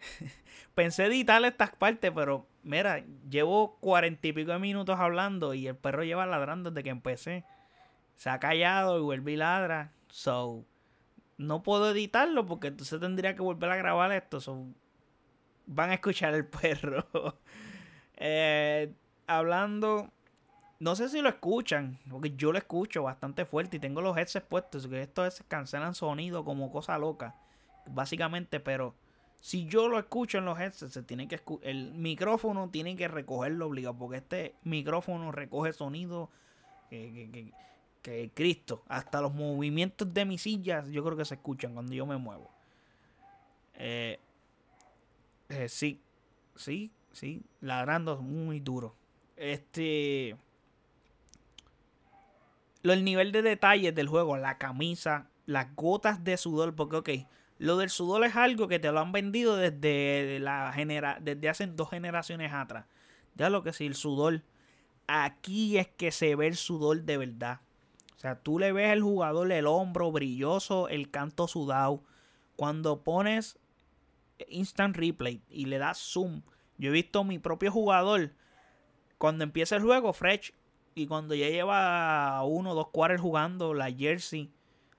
Pensé 0.74 1.06
editar 1.06 1.44
estas 1.44 1.70
partes, 1.70 2.10
pero 2.12 2.46
mira, 2.64 3.04
llevo 3.30 3.76
cuarenta 3.80 4.26
y 4.26 4.32
pico 4.32 4.52
de 4.52 4.58
minutos 4.58 4.98
hablando 4.98 5.54
y 5.54 5.66
el 5.68 5.76
perro 5.76 6.02
lleva 6.02 6.26
ladrando 6.26 6.70
desde 6.70 6.82
que 6.82 6.90
empecé. 6.90 7.44
Se 8.16 8.30
ha 8.30 8.40
callado 8.40 8.98
y 8.98 9.02
vuelve 9.02 9.32
y 9.32 9.36
ladra. 9.36 9.92
So, 10.08 10.64
no 11.36 11.62
puedo 11.62 11.90
editarlo 11.90 12.46
porque 12.46 12.68
entonces 12.68 13.00
tendría 13.00 13.34
que 13.34 13.42
volver 13.42 13.70
a 13.70 13.76
grabar 13.76 14.12
esto. 14.12 14.40
So, 14.40 14.66
van 15.66 15.90
a 15.90 15.94
escuchar 15.94 16.34
el 16.34 16.46
perro. 16.46 17.06
Eh, 18.16 18.94
hablando, 19.26 20.08
no 20.78 20.94
sé 20.94 21.08
si 21.08 21.20
lo 21.20 21.28
escuchan, 21.28 21.98
porque 22.08 22.36
yo 22.36 22.52
lo 22.52 22.58
escucho 22.58 23.02
bastante 23.02 23.44
fuerte 23.44 23.76
y 23.78 23.80
tengo 23.80 24.00
los 24.00 24.16
headsets 24.16 24.46
puestos, 24.46 24.86
que 24.86 25.02
estos 25.02 25.42
cancelan 25.48 25.96
sonido 25.96 26.44
como 26.44 26.70
cosa 26.70 26.96
loca, 26.96 27.34
básicamente, 27.86 28.60
pero 28.60 28.94
Si 29.44 29.66
yo 29.66 29.88
lo 29.88 29.98
escucho 29.98 30.38
en 30.38 30.46
los 30.46 30.58
headsets, 30.58 30.94
se 30.94 31.04
que 31.04 31.38
el 31.64 31.92
micrófono 31.92 32.70
tiene 32.70 32.96
que 32.96 33.08
recogerlo 33.08 33.66
obligado, 33.66 33.94
porque 33.94 34.16
este 34.16 34.54
micrófono 34.64 35.32
recoge 35.32 35.74
sonido 35.74 36.30
que, 36.88 37.52
que, 38.00 38.30
Cristo. 38.32 38.84
Hasta 38.88 39.20
los 39.20 39.34
movimientos 39.34 40.14
de 40.14 40.24
mis 40.24 40.40
sillas 40.40 40.88
yo 40.88 41.04
creo 41.04 41.18
que 41.18 41.26
se 41.26 41.34
escuchan 41.34 41.74
cuando 41.74 41.92
yo 41.92 42.06
me 42.06 42.16
muevo. 42.16 42.50
Eh, 43.74 44.18
eh, 45.50 45.68
sí, 45.68 46.00
sí, 46.56 46.90
sí, 47.12 47.42
ladrando 47.60 48.22
muy 48.22 48.60
duro. 48.60 48.94
Este 49.36 50.38
el 52.82 53.04
nivel 53.04 53.30
de 53.30 53.42
detalles 53.42 53.94
del 53.94 54.08
juego, 54.08 54.38
la 54.38 54.56
camisa, 54.56 55.28
las 55.44 55.76
gotas 55.76 56.24
de 56.24 56.38
sudor, 56.38 56.74
porque 56.74 56.96
ok, 56.96 57.10
lo 57.58 57.76
del 57.76 57.90
sudor 57.90 58.24
es 58.24 58.36
algo 58.36 58.68
que 58.68 58.78
te 58.78 58.90
lo 58.90 59.00
han 59.00 59.12
vendido 59.12 59.56
desde 59.56 60.38
la 60.40 60.72
genera 60.72 61.18
desde 61.20 61.48
hace 61.48 61.66
dos 61.66 61.90
generaciones 61.90 62.52
atrás. 62.52 62.86
Ya 63.34 63.50
lo 63.50 63.62
que 63.62 63.72
sí, 63.72 63.86
el 63.86 63.94
sudor. 63.94 64.42
Aquí 65.06 65.78
es 65.78 65.88
que 65.88 66.10
se 66.10 66.34
ve 66.34 66.46
el 66.46 66.56
sudor 66.56 67.02
de 67.02 67.18
verdad. 67.18 67.60
O 68.16 68.18
sea, 68.18 68.40
tú 68.40 68.58
le 68.58 68.72
ves 68.72 68.90
al 68.90 69.02
jugador 69.02 69.52
el 69.52 69.66
hombro 69.66 70.10
brilloso, 70.10 70.88
el 70.88 71.10
canto 71.10 71.46
sudado. 71.46 72.02
Cuando 72.56 73.02
pones 73.02 73.58
instant 74.48 74.96
replay 74.96 75.42
y 75.48 75.66
le 75.66 75.78
das 75.78 75.98
zoom, 75.98 76.42
yo 76.78 76.90
he 76.90 76.92
visto 76.92 77.20
a 77.20 77.24
mi 77.24 77.38
propio 77.38 77.70
jugador 77.70 78.32
cuando 79.18 79.44
empieza 79.44 79.76
el 79.76 79.82
juego, 79.82 80.12
fresh, 80.12 80.52
y 80.94 81.06
cuando 81.06 81.34
ya 81.34 81.48
lleva 81.48 82.42
uno 82.44 82.70
o 82.70 82.74
dos 82.74 82.88
quarters 82.88 83.20
jugando, 83.20 83.74
la 83.74 83.90
jersey, 83.90 84.52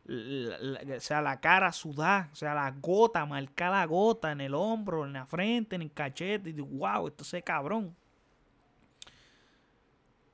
o 0.07 0.99
sea, 0.99 1.21
la 1.21 1.39
cara 1.39 1.71
sudada, 1.71 2.29
o 2.31 2.35
sea, 2.35 2.53
la 2.53 2.71
gota, 2.71 3.25
marca 3.25 3.69
la 3.69 3.85
gota 3.85 4.31
en 4.31 4.41
el 4.41 4.53
hombro, 4.53 5.05
en 5.05 5.13
la 5.13 5.25
frente, 5.25 5.75
en 5.75 5.81
el 5.81 5.91
cachete, 5.91 6.49
y 6.49 6.53
digo, 6.53 6.67
wow, 6.67 7.07
esto 7.07 7.23
es 7.35 7.43
cabrón. 7.43 7.95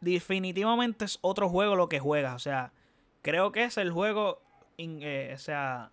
Definitivamente 0.01 1.05
es 1.05 1.19
otro 1.21 1.47
juego 1.47 1.75
lo 1.75 1.87
que 1.87 1.99
juega, 1.99 2.35
o 2.35 2.39
sea, 2.39 2.73
creo 3.21 3.51
que 3.51 3.63
es 3.63 3.77
el 3.77 3.91
juego, 3.91 4.41
eh, 4.77 5.31
o 5.33 5.37
sea, 5.37 5.91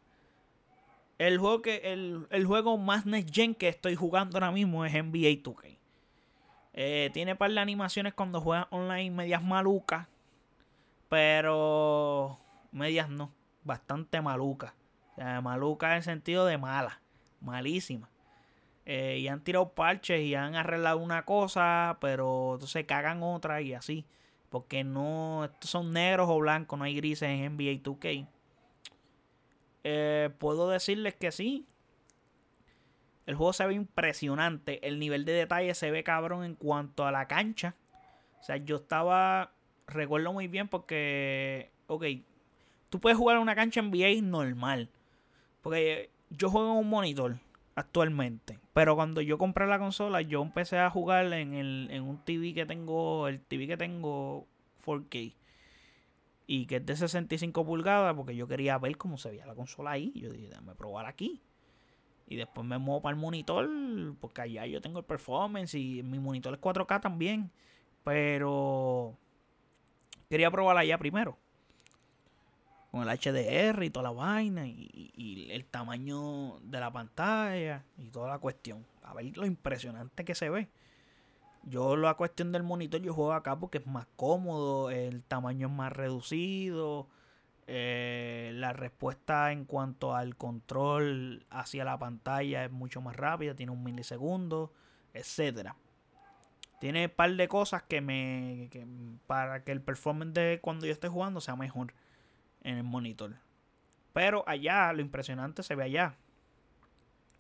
el 1.19 1.39
juego 1.39 1.63
que 1.63 1.77
el, 1.93 2.27
el 2.31 2.47
juego 2.47 2.79
más 2.79 3.07
next 3.07 3.35
gen 3.35 3.55
que 3.55 3.69
estoy 3.69 3.95
jugando 3.95 4.37
ahora 4.37 4.51
mismo 4.51 4.85
es 4.85 4.93
NBA 4.93 5.43
2K. 5.43 5.79
Eh, 6.81 7.11
tiene 7.13 7.35
par 7.35 7.51
de 7.51 7.59
animaciones 7.59 8.15
cuando 8.15 8.41
juegas 8.41 8.69
online 8.71 9.11
medias 9.11 9.43
malucas. 9.43 10.07
Pero 11.09 12.39
medias 12.71 13.09
no. 13.09 13.33
Bastante 13.69 14.23
malucas. 14.23 14.73
O 15.13 15.15
sea, 15.17 15.43
malucas 15.43 15.91
en 15.91 15.97
el 15.99 16.03
sentido 16.03 16.47
de 16.47 16.57
mala. 16.57 17.03
Malísima. 17.43 18.09
Eh, 18.87 19.19
y 19.19 19.29
han 19.29 19.45
tirado 19.45 19.75
parches 19.75 20.23
y 20.23 20.35
han 20.35 20.55
arreglado 20.55 20.97
una 20.97 21.27
cosa. 21.27 21.99
Pero 22.01 22.55
entonces 22.55 22.87
cagan 22.87 23.23
otra 23.23 23.61
y 23.61 23.75
así. 23.75 24.07
Porque 24.49 24.85
no. 24.85 25.45
Estos 25.45 25.69
son 25.69 25.93
negros 25.93 26.31
o 26.31 26.39
blancos. 26.39 26.79
No 26.79 26.87
hay 26.87 26.97
grises 26.97 27.29
en 27.29 27.57
NBA 27.57 27.83
2K. 27.83 28.27
Eh, 29.85 30.31
puedo 30.39 30.71
decirles 30.71 31.15
que 31.17 31.31
sí. 31.31 31.67
El 33.27 33.35
juego 33.35 33.53
se 33.53 33.67
ve 33.67 33.75
impresionante. 33.75 34.89
El 34.89 34.99
nivel 34.99 35.27
de 35.27 35.33
detalle 35.33 35.75
se 35.75 35.91
ve 35.91 36.03
cabrón 36.05 36.43
en 36.43 36.55
cuanto 36.55 37.05
a 37.05 37.13
la 37.13 37.29
cancha. 37.29 37.75
O 38.41 38.43
sea, 38.43 38.57
yo 38.57 38.77
estaba. 38.77 39.53
Recuerdo 39.87 40.33
muy 40.33 40.49
bien 40.49 40.69
porque. 40.69 41.71
Ok. 41.87 42.05
Tú 42.91 43.01
puedes 43.01 43.19
jugar 43.19 43.37
en 43.37 43.43
una 43.43 43.55
cancha 43.55 43.83
NBA 43.83 44.23
normal. 44.23 44.89
Porque 45.63 46.11
yo 46.31 46.51
juego 46.51 46.73
en 46.73 46.79
un 46.79 46.89
monitor 46.89 47.39
actualmente. 47.75 48.59
Pero 48.73 48.97
cuando 48.97 49.21
yo 49.21 49.39
compré 49.39 49.67
la 49.67 49.79
consola, 49.79 50.23
yo 50.23 50.43
empecé 50.43 50.79
a 50.79 50.91
jugar 50.91 51.33
en, 51.33 51.55
el, 51.55 51.89
en 51.91 52.03
un 52.03 52.19
TV 52.25 52.55
que 52.55 52.67
tengo. 52.67 53.29
El 53.29 53.41
TV 53.41 53.67
que 53.67 53.77
tengo 53.77 54.47
4K. 54.85 55.35
Y 56.47 56.67
que 56.67 56.77
es 56.77 56.87
de 56.87 56.97
65 56.97 57.65
pulgadas. 57.65 58.15
Porque 58.15 58.35
yo 58.35 58.49
quería 58.49 58.79
ver 58.79 58.97
cómo 58.97 59.19
se 59.19 59.31
veía 59.31 59.47
la 59.47 59.55
consola 59.55 59.93
ahí. 59.93 60.13
Yo 60.15 60.31
dije, 60.31 60.49
déjame 60.49 60.75
probar 60.75 61.07
aquí. 61.07 61.43
Y 62.31 62.37
después 62.37 62.67
me 62.67 62.77
muevo 62.77 63.01
para 63.01 63.15
el 63.15 63.21
monitor, 63.21 63.67
porque 64.21 64.43
allá 64.43 64.67
yo 64.67 64.83
tengo 64.83 64.99
el 64.99 65.05
performance 65.07 65.75
y 65.75 66.03
mi 66.03 66.19
monitor 66.19 66.53
es 66.53 66.61
4K 66.61 67.01
también. 67.01 67.51
Pero 68.05 69.17
quería 70.29 70.51
probarla 70.51 70.83
allá 70.83 70.99
primero. 70.99 71.39
El 73.03 73.09
HDR 73.09 73.83
y 73.85 73.91
toda 73.91 74.05
la 74.05 74.11
vaina 74.11 74.67
y, 74.67 75.49
el 75.51 75.65
tamaño 75.65 76.59
de 76.61 76.81
la 76.81 76.93
pantalla 76.93 77.85
y 77.97 78.11
toda 78.11 78.29
la 78.29 78.39
cuestión. 78.39 78.85
A 79.03 79.15
ver 79.15 79.37
lo 79.37 79.47
impresionante 79.47 80.25
que 80.25 80.35
se 80.35 80.51
ve. 80.51 80.69
Yo 81.65 81.97
la 81.97 82.15
cuestión 82.15 82.53
del 82.53 82.63
monitor 82.63 83.01
yo 83.01 83.15
juego 83.15 83.33
acá 83.33 83.57
porque 83.59 83.79
es 83.79 83.87
más 83.87 84.07
cómodo, 84.17 84.91
el 84.91 85.23
tamaño 85.23 85.69
es 85.69 85.73
más 85.73 85.93
reducido 85.93 87.09
eh, 87.71 88.51
la 88.55 88.73
respuesta 88.73 89.53
en 89.53 89.67
cuanto 89.67 90.17
al 90.17 90.37
control 90.37 91.45
hacia 91.51 91.85
la 91.85 91.99
pantalla 91.99 92.65
es 92.65 92.71
mucho 92.71 93.03
más 93.03 93.15
rápida, 93.15 93.55
tiene 93.55 93.73
un 93.73 93.85
milisegundo, 93.85 94.73
etcétera. 95.13 95.77
Tiene 96.81 97.05
un 97.05 97.11
par 97.11 97.31
de 97.37 97.47
cosas 97.47 97.83
que 97.83 98.01
me. 98.01 98.71
para 99.27 99.65
que 99.65 99.73
el 99.73 99.83
performance 99.83 100.33
de 100.33 100.61
cuando 100.63 100.87
yo 100.87 100.93
esté 100.93 101.09
jugando 101.09 101.43
sea 101.43 101.57
mejor 101.57 101.93
en 102.63 102.79
el 102.79 102.85
monitor. 102.85 103.37
Pero 104.13 104.45
allá, 104.47 104.93
lo 104.93 105.01
impresionante 105.01 105.63
se 105.63 105.75
ve 105.75 105.85
allá. 105.85 106.17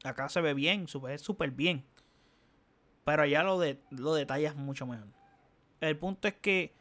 Acá 0.05 0.29
se 0.29 0.41
ve 0.41 0.55
bien, 0.55 0.87
se 0.89 0.99
ve 0.99 1.19
súper 1.19 1.51
bien. 1.51 1.85
Pero 3.05 3.23
allá 3.23 3.43
lo, 3.43 3.59
de, 3.59 3.81
lo 3.91 4.15
detallas 4.15 4.55
mucho 4.55 4.87
mejor. 4.87 5.09
El 5.81 5.97
punto 5.97 6.29
es 6.29 6.35
que 6.35 6.73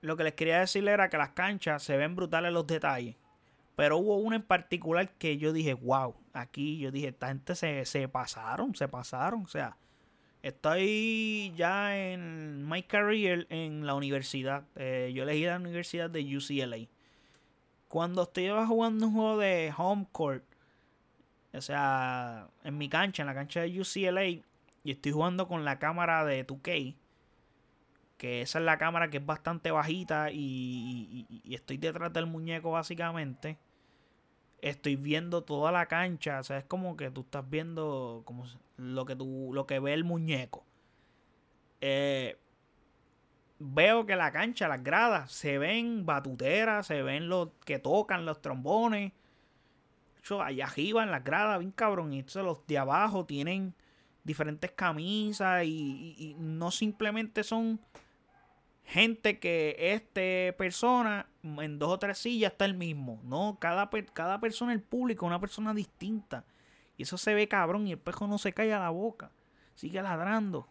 lo 0.00 0.16
que 0.16 0.24
les 0.24 0.34
quería 0.34 0.60
decir 0.60 0.86
era 0.88 1.10
que 1.10 1.18
las 1.18 1.30
canchas 1.30 1.82
se 1.82 1.96
ven 1.96 2.16
brutales 2.16 2.52
los 2.52 2.66
detalles. 2.66 3.16
Pero 3.76 3.98
hubo 3.98 4.16
una 4.16 4.36
en 4.36 4.42
particular 4.42 5.10
que 5.16 5.38
yo 5.38 5.52
dije, 5.52 5.74
wow, 5.74 6.14
aquí 6.32 6.78
yo 6.78 6.90
dije, 6.90 7.08
esta 7.08 7.28
gente 7.28 7.54
se, 7.54 8.08
pasaron, 8.08 8.74
se 8.74 8.88
pasaron. 8.88 9.42
O 9.42 9.48
sea, 9.48 9.76
estoy 10.42 11.52
ya 11.56 11.96
en 11.96 12.68
my 12.68 12.82
career 12.82 13.46
en 13.50 13.86
la 13.86 13.94
universidad. 13.94 14.64
Eh, 14.76 15.12
yo 15.14 15.22
elegí 15.22 15.44
la 15.44 15.56
universidad 15.56 16.10
de 16.10 16.36
UCLA. 16.36 16.88
Cuando 17.90 18.22
estoy 18.22 18.48
jugando 18.66 19.08
un 19.08 19.12
juego 19.12 19.36
de 19.36 19.74
home 19.76 20.06
court, 20.10 20.44
o 21.52 21.60
sea, 21.60 22.48
en 22.64 22.78
mi 22.78 22.88
cancha, 22.88 23.22
en 23.22 23.26
la 23.26 23.34
cancha 23.34 23.60
de 23.60 23.78
UCLA, 23.78 24.24
y 24.24 24.42
estoy 24.84 25.12
jugando 25.12 25.46
con 25.46 25.66
la 25.66 25.78
cámara 25.78 26.24
de 26.24 26.46
2K 26.46 26.94
que 28.20 28.42
esa 28.42 28.58
es 28.58 28.66
la 28.66 28.76
cámara 28.76 29.08
que 29.08 29.16
es 29.16 29.24
bastante 29.24 29.70
bajita 29.70 30.30
y, 30.30 31.26
estoy 31.48 31.78
detrás 31.78 32.12
del 32.12 32.26
muñeco 32.26 32.70
básicamente. 32.70 33.56
Estoy 34.60 34.96
viendo 34.96 35.42
toda 35.42 35.72
la 35.72 35.86
cancha, 35.86 36.40
o 36.40 36.44
sea, 36.44 36.58
es 36.58 36.64
como 36.64 36.98
que 36.98 37.10
tú 37.10 37.22
estás 37.22 37.48
viendo 37.48 38.20
como 38.26 38.44
lo 38.76 39.06
que 39.06 39.16
tú, 39.16 39.52
lo 39.54 39.66
que 39.66 39.80
ve 39.80 39.94
el 39.94 40.04
muñeco. 40.04 40.66
Eh, 41.80 42.38
veo 43.60 44.04
que 44.06 44.16
la 44.16 44.32
cancha, 44.32 44.66
las 44.66 44.82
gradas, 44.82 45.30
se 45.30 45.58
ven 45.58 46.04
batuteras, 46.04 46.88
se 46.88 47.02
ven 47.02 47.28
los 47.28 47.50
que 47.64 47.78
tocan 47.78 48.26
los 48.26 48.42
trombones. 48.42 49.12
Yo, 50.24 50.42
allá 50.42 50.66
arriba 50.66 51.04
en 51.04 51.12
las 51.12 51.22
gradas, 51.22 51.60
bien 51.60 51.70
cabrón. 51.70 52.12
Y 52.12 52.18
entonces 52.18 52.42
los 52.42 52.66
de 52.66 52.78
abajo 52.78 53.24
tienen 53.24 53.74
diferentes 54.24 54.72
camisas 54.72 55.64
y 55.64 56.34
no 56.38 56.72
simplemente 56.72 57.44
son 57.44 57.80
gente 58.90 59.38
que 59.38 59.76
este 59.78 60.52
persona 60.58 61.26
en 61.44 61.78
dos 61.78 61.90
o 61.90 61.98
tres 61.98 62.18
sillas 62.18 62.52
está 62.52 62.64
el 62.64 62.74
mismo. 62.74 63.20
No, 63.24 63.56
cada, 63.60 63.88
cada 64.12 64.40
persona, 64.40 64.72
el 64.72 64.82
público, 64.82 65.26
una 65.26 65.40
persona 65.40 65.72
distinta. 65.72 66.44
Y 66.96 67.04
eso 67.04 67.16
se 67.16 67.34
ve 67.34 67.46
cabrón 67.48 67.86
y 67.86 67.92
el 67.92 67.98
pejo 67.98 68.26
no 68.26 68.36
se 68.36 68.52
cae 68.52 68.72
a 68.72 68.80
la 68.80 68.90
boca. 68.90 69.30
Sigue 69.74 70.02
ladrando. 70.02 70.68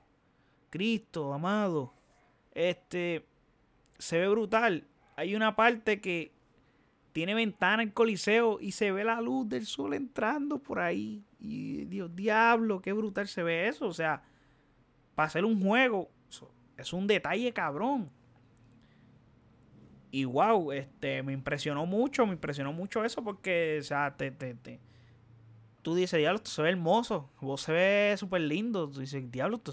Cristo, 0.70 1.34
amado. 1.34 1.94
Este, 2.60 3.26
se 3.98 4.20
ve 4.20 4.28
brutal. 4.28 4.86
Hay 5.16 5.34
una 5.34 5.56
parte 5.56 6.02
que 6.02 6.34
tiene 7.14 7.34
ventana 7.34 7.84
el 7.84 7.94
coliseo 7.94 8.60
y 8.60 8.74
se 8.74 8.92
ve 8.92 9.06
la 9.06 9.22
luz 9.22 9.48
del 9.48 9.66
sol 9.66 9.94
entrando 9.94 10.60
por 10.60 10.80
ahí. 10.80 11.24
Y 11.40 11.86
Dios, 11.86 12.14
diablo, 12.14 12.82
qué 12.82 12.92
brutal 12.92 13.30
se 13.30 13.44
ve 13.44 13.70
eso. 13.70 13.88
O 13.88 13.94
sea, 13.94 14.24
para 15.16 15.28
hacer 15.28 15.46
un 15.46 15.64
juego 15.64 16.10
es 16.76 16.92
un 16.92 17.08
detalle 17.08 17.54
cabrón. 17.54 18.10
Y 20.12 20.26
wow, 20.26 20.74
este, 20.74 21.24
me 21.24 21.32
impresionó 21.32 21.86
mucho, 21.86 22.26
me 22.26 22.34
impresionó 22.34 22.74
mucho 22.74 23.06
eso 23.06 23.24
porque, 23.24 23.78
o 23.80 23.84
sea, 23.84 24.18
te, 24.18 24.32
te, 24.32 24.56
te 24.56 24.82
tú 25.82 25.96
dices, 25.96 26.18
diablo, 26.20 26.38
esto 26.38 26.52
se 26.52 26.62
ve 26.62 26.70
hermoso, 26.72 27.30
vos 27.40 27.62
se 27.62 27.72
ve 27.72 28.16
súper 28.18 28.42
lindo, 28.42 28.90
tú 28.90 29.00
dices, 29.00 29.32
diablo, 29.32 29.58
esto, 29.58 29.72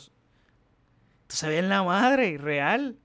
se 1.29 1.49
ve 1.49 1.59
en 1.59 1.69
la 1.69 1.83
madre, 1.83 2.39
real. 2.39 2.99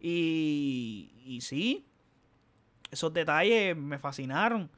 Y, 0.00 1.12
y 1.24 1.40
sí, 1.40 1.86
esos 2.90 3.12
detalles 3.12 3.76
me 3.76 3.98
fascinaron. 3.98 4.70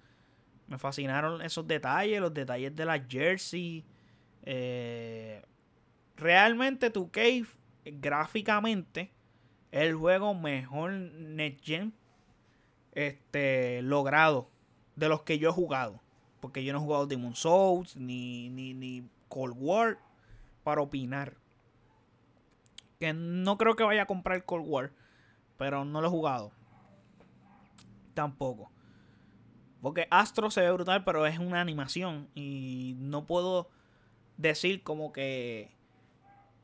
Me 0.68 0.78
fascinaron 0.78 1.42
esos 1.42 1.66
detalles, 1.66 2.20
los 2.20 2.34
detalles 2.34 2.74
de 2.76 2.84
la 2.84 3.01
jersey, 3.09 3.84
Eh, 4.44 5.42
realmente 6.16 6.90
tu 6.90 7.11
Cave 7.11 7.47
gráficamente 7.84 9.12
es 9.72 9.82
el 9.82 9.94
juego 9.97 10.34
mejor 10.34 10.92
Next 10.92 11.64
Gen 11.64 11.94
este, 12.92 13.82
logrado 13.82 14.51
de 14.97 15.09
los 15.09 15.22
que 15.22 15.38
yo 15.38 15.51
he 15.51 15.53
jugado. 15.53 16.01
Porque 16.40 16.64
yo 16.64 16.72
no 16.72 16.78
he 16.78 16.82
jugado 16.82 17.07
Demon 17.07 17.34
Souls 17.34 17.97
ni, 17.97 18.49
ni, 18.51 18.74
ni 18.74 19.09
Cold 19.28 19.57
War 19.59 19.99
para 20.64 20.80
opinar. 20.82 21.36
Que 22.99 23.12
no 23.12 23.59
creo 23.59 23.76
que 23.76 23.84
vaya 23.84 24.03
a 24.03 24.07
comprar 24.07 24.44
Cold 24.44 24.66
War. 24.66 24.92
Pero 25.59 25.84
no 25.84 26.01
lo 26.01 26.07
he 26.09 26.11
jugado. 26.11 26.53
Tampoco. 28.14 28.70
Porque 29.82 30.09
Astro 30.11 30.51
se 30.51 30.62
ve 30.62 30.70
brutal, 30.72 31.05
pero 31.05 31.26
es 31.26 31.38
una 31.38 31.61
animación. 31.61 32.28
Y 32.34 32.97
no 32.99 33.26
puedo 33.26 33.68
decir 34.36 34.82
como 34.82 35.12
que 35.12 35.70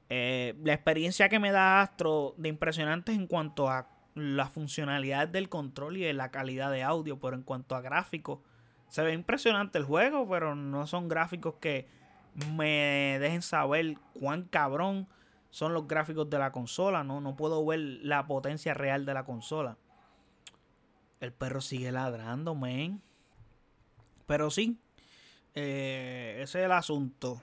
eh, 0.08 0.54
la 0.62 0.74
experiencia 0.74 1.28
que 1.28 1.38
me 1.38 1.52
da 1.52 1.80
Astro 1.80 2.34
de 2.36 2.48
impresionante 2.48 3.12
en 3.12 3.26
cuanto 3.26 3.70
a 3.70 3.88
la 4.14 4.48
funcionalidad 4.48 5.28
del 5.28 5.48
control 5.48 5.96
y 5.96 6.02
de 6.02 6.12
la 6.12 6.30
calidad 6.30 6.70
de 6.70 6.82
audio, 6.82 7.18
pero 7.18 7.34
en 7.34 7.42
cuanto 7.42 7.76
a 7.76 7.80
gráficos, 7.80 8.40
se 8.88 9.02
ve 9.02 9.14
impresionante 9.14 9.78
el 9.78 9.84
juego, 9.84 10.28
pero 10.28 10.54
no 10.54 10.86
son 10.86 11.08
gráficos 11.08 11.54
que 11.60 11.88
me 12.54 13.18
dejen 13.20 13.40
saber 13.42 13.96
cuán 14.18 14.42
cabrón 14.42 15.08
son 15.52 15.74
los 15.74 15.86
gráficos 15.86 16.28
de 16.30 16.38
la 16.38 16.50
consola, 16.50 17.04
no, 17.04 17.20
no 17.20 17.36
puedo 17.36 17.64
ver 17.64 17.78
la 17.78 18.26
potencia 18.26 18.72
real 18.72 19.04
de 19.04 19.12
la 19.12 19.24
consola. 19.24 19.76
El 21.20 21.32
perro 21.34 21.60
sigue 21.60 21.92
ladrando, 21.92 22.54
men. 22.54 23.02
Pero 24.26 24.50
sí, 24.50 24.78
eh, 25.54 26.38
ese 26.40 26.60
es 26.60 26.64
el 26.64 26.72
asunto. 26.72 27.42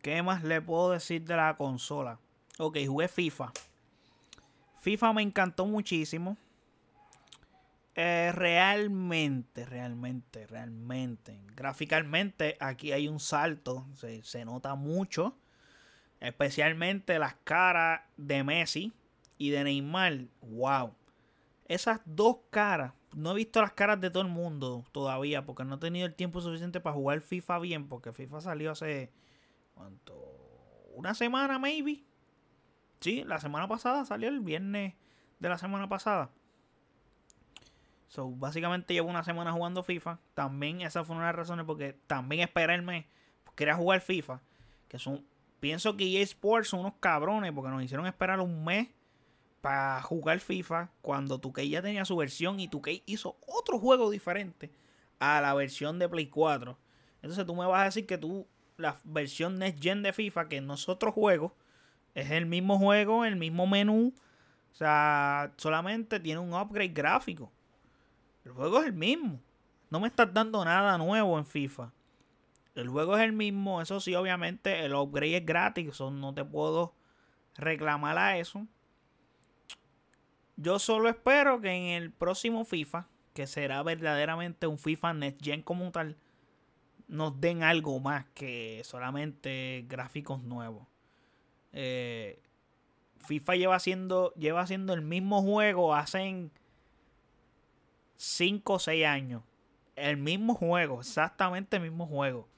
¿Qué 0.00 0.22
más 0.22 0.44
le 0.44 0.62
puedo 0.62 0.92
decir 0.92 1.24
de 1.24 1.34
la 1.34 1.56
consola? 1.56 2.20
Ok, 2.58 2.78
jugué 2.86 3.08
FIFA. 3.08 3.52
FIFA 4.78 5.12
me 5.12 5.22
encantó 5.22 5.66
muchísimo. 5.66 6.36
Eh, 7.96 8.30
realmente, 8.32 9.66
realmente, 9.66 10.46
realmente. 10.46 11.40
Gráficamente, 11.56 12.56
aquí 12.60 12.92
hay 12.92 13.08
un 13.08 13.18
salto. 13.18 13.86
Se, 13.94 14.22
se, 14.22 14.44
nota 14.44 14.76
mucho. 14.76 15.36
Especialmente 16.20 17.18
las 17.18 17.34
caras 17.44 18.02
de 18.16 18.44
Messi 18.44 18.92
y 19.38 19.50
de 19.50 19.64
Neymar. 19.64 20.26
¡Wow! 20.40 20.94
Esas 21.66 22.00
dos 22.04 22.38
caras. 22.50 22.92
No 23.14 23.32
he 23.32 23.34
visto 23.34 23.60
las 23.60 23.72
caras 23.72 24.00
de 24.00 24.10
todo 24.10 24.22
el 24.22 24.28
mundo 24.28 24.84
todavía. 24.92 25.44
Porque 25.44 25.64
no 25.64 25.76
he 25.76 25.78
tenido 25.78 26.06
el 26.06 26.14
tiempo 26.14 26.40
suficiente 26.40 26.80
para 26.80 26.94
jugar 26.94 27.20
FIFA 27.20 27.58
bien. 27.58 27.88
Porque 27.88 28.12
FIFA 28.12 28.40
salió 28.40 28.70
hace 28.72 29.12
¿Cuánto? 29.74 30.14
Una 30.94 31.14
semana, 31.14 31.58
maybe. 31.58 32.04
Sí, 33.00 33.24
la 33.24 33.38
semana 33.38 33.68
pasada 33.68 34.04
salió 34.04 34.28
el 34.28 34.40
viernes 34.40 34.94
de 35.40 35.48
la 35.48 35.58
semana 35.58 35.88
pasada. 35.88 36.30
So, 38.08 38.30
básicamente 38.30 38.94
llevo 38.94 39.10
una 39.10 39.24
semana 39.24 39.52
jugando 39.52 39.82
FIFA. 39.82 40.20
También 40.34 40.80
esa 40.82 41.04
fue 41.04 41.16
una 41.16 41.26
de 41.26 41.32
las 41.32 41.36
razones 41.36 41.66
porque 41.66 41.98
también 42.06 42.42
esperarme. 42.42 43.08
Quería 43.56 43.74
jugar 43.74 44.00
FIFA. 44.00 44.40
Que 44.88 44.98
son. 44.98 45.26
Pienso 45.60 45.96
que 45.96 46.04
EA 46.04 46.22
Sports 46.22 46.68
son 46.68 46.80
unos 46.80 46.94
cabrones 47.00 47.52
porque 47.52 47.70
nos 47.70 47.82
hicieron 47.82 48.06
esperar 48.06 48.40
un 48.40 48.64
mes 48.64 48.88
para 49.60 50.02
jugar 50.02 50.40
FIFA 50.40 50.90
cuando 51.00 51.40
2K 51.40 51.68
ya 51.68 51.80
tenía 51.80 52.04
su 52.04 52.16
versión 52.16 52.60
y 52.60 52.68
2K 52.68 53.02
hizo 53.06 53.38
otro 53.46 53.78
juego 53.78 54.10
diferente 54.10 54.70
a 55.18 55.40
la 55.40 55.54
versión 55.54 55.98
de 55.98 56.08
Play 56.08 56.26
4. 56.26 56.76
Entonces 57.22 57.46
tú 57.46 57.54
me 57.54 57.64
vas 57.64 57.80
a 57.80 57.84
decir 57.84 58.06
que 58.06 58.18
tú 58.18 58.46
la 58.76 58.96
versión 59.04 59.58
Next 59.58 59.82
Gen 59.82 60.02
de 60.02 60.12
FIFA, 60.12 60.48
que 60.48 60.56
en 60.56 60.66
nosotros 60.66 61.14
juegos 61.14 61.52
es 62.14 62.30
el 62.30 62.44
mismo 62.44 62.78
juego, 62.78 63.24
el 63.24 63.36
mismo 63.36 63.66
menú. 63.66 64.12
O 64.72 64.76
sea, 64.76 65.52
solamente 65.56 66.20
tiene 66.20 66.40
un 66.40 66.52
upgrade 66.52 66.88
gráfico. 66.88 67.50
El 68.44 68.52
juego 68.52 68.80
es 68.80 68.86
el 68.86 68.92
mismo. 68.92 69.40
No 69.88 70.00
me 70.00 70.08
estás 70.08 70.34
dando 70.34 70.62
nada 70.64 70.98
nuevo 70.98 71.38
en 71.38 71.46
FIFA. 71.46 71.92
El 72.74 72.88
juego 72.88 73.16
es 73.16 73.22
el 73.22 73.32
mismo. 73.32 73.80
Eso 73.80 74.00
sí, 74.00 74.14
obviamente, 74.14 74.84
el 74.84 74.94
upgrade 74.94 75.38
es 75.38 75.46
gratis. 75.46 75.88
Eso 75.88 76.10
no 76.10 76.34
te 76.34 76.44
puedo 76.44 76.94
reclamar 77.56 78.18
a 78.18 78.38
eso. 78.38 78.66
Yo 80.56 80.78
solo 80.78 81.08
espero 81.08 81.60
que 81.60 81.70
en 81.70 82.02
el 82.02 82.12
próximo 82.12 82.64
FIFA, 82.64 83.08
que 83.32 83.46
será 83.46 83.82
verdaderamente 83.82 84.66
un 84.66 84.78
FIFA 84.78 85.14
Next 85.14 85.44
Gen 85.44 85.62
como 85.62 85.90
tal, 85.90 86.16
nos 87.08 87.40
den 87.40 87.62
algo 87.62 87.98
más 88.00 88.26
que 88.34 88.80
solamente 88.84 89.84
gráficos 89.88 90.42
nuevos. 90.42 90.86
Eh, 91.72 92.40
FIFA 93.18 93.56
lleva 93.56 93.74
haciendo, 93.74 94.32
lleva 94.34 94.60
haciendo 94.60 94.94
el 94.94 95.02
mismo 95.02 95.42
juego 95.42 95.94
hace 95.94 96.50
5 98.16 98.72
o 98.72 98.78
6 98.78 99.06
años. 99.06 99.42
El 99.96 100.16
mismo 100.16 100.54
juego, 100.54 101.00
exactamente 101.00 101.76
el 101.76 101.82
mismo 101.82 102.06
juego. 102.06 102.48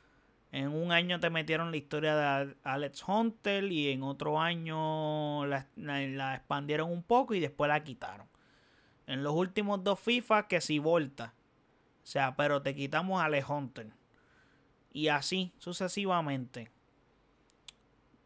En 0.57 0.68
un 0.68 0.90
año 0.90 1.20
te 1.20 1.28
metieron 1.28 1.70
la 1.70 1.76
historia 1.76 2.16
de 2.16 2.57
Alex 2.62 3.07
Hunter 3.07 3.64
y 3.64 3.90
en 3.90 4.02
otro 4.02 4.40
año 4.40 5.44
la, 5.44 6.34
expandieron 6.34 6.90
un 6.90 7.02
poco 7.02 7.34
y 7.34 7.40
después 7.40 7.68
la 7.68 7.84
quitaron. 7.84 8.26
En 9.07 9.22
los 9.22 9.34
últimos 9.34 9.84
dos 9.84 10.00
FIFA 10.00 10.48
que 10.48 10.62
si 10.62 10.78
volta. 10.78 11.34
O 12.02 12.07
sea, 12.07 12.36
pero 12.36 12.62
te 12.62 12.74
quitamos 12.74 13.20
a 13.20 13.26
Alex 13.26 13.46
Hunter. 13.50 13.88
Y 14.94 15.09
así 15.09 15.52
sucesivamente. 15.59 16.70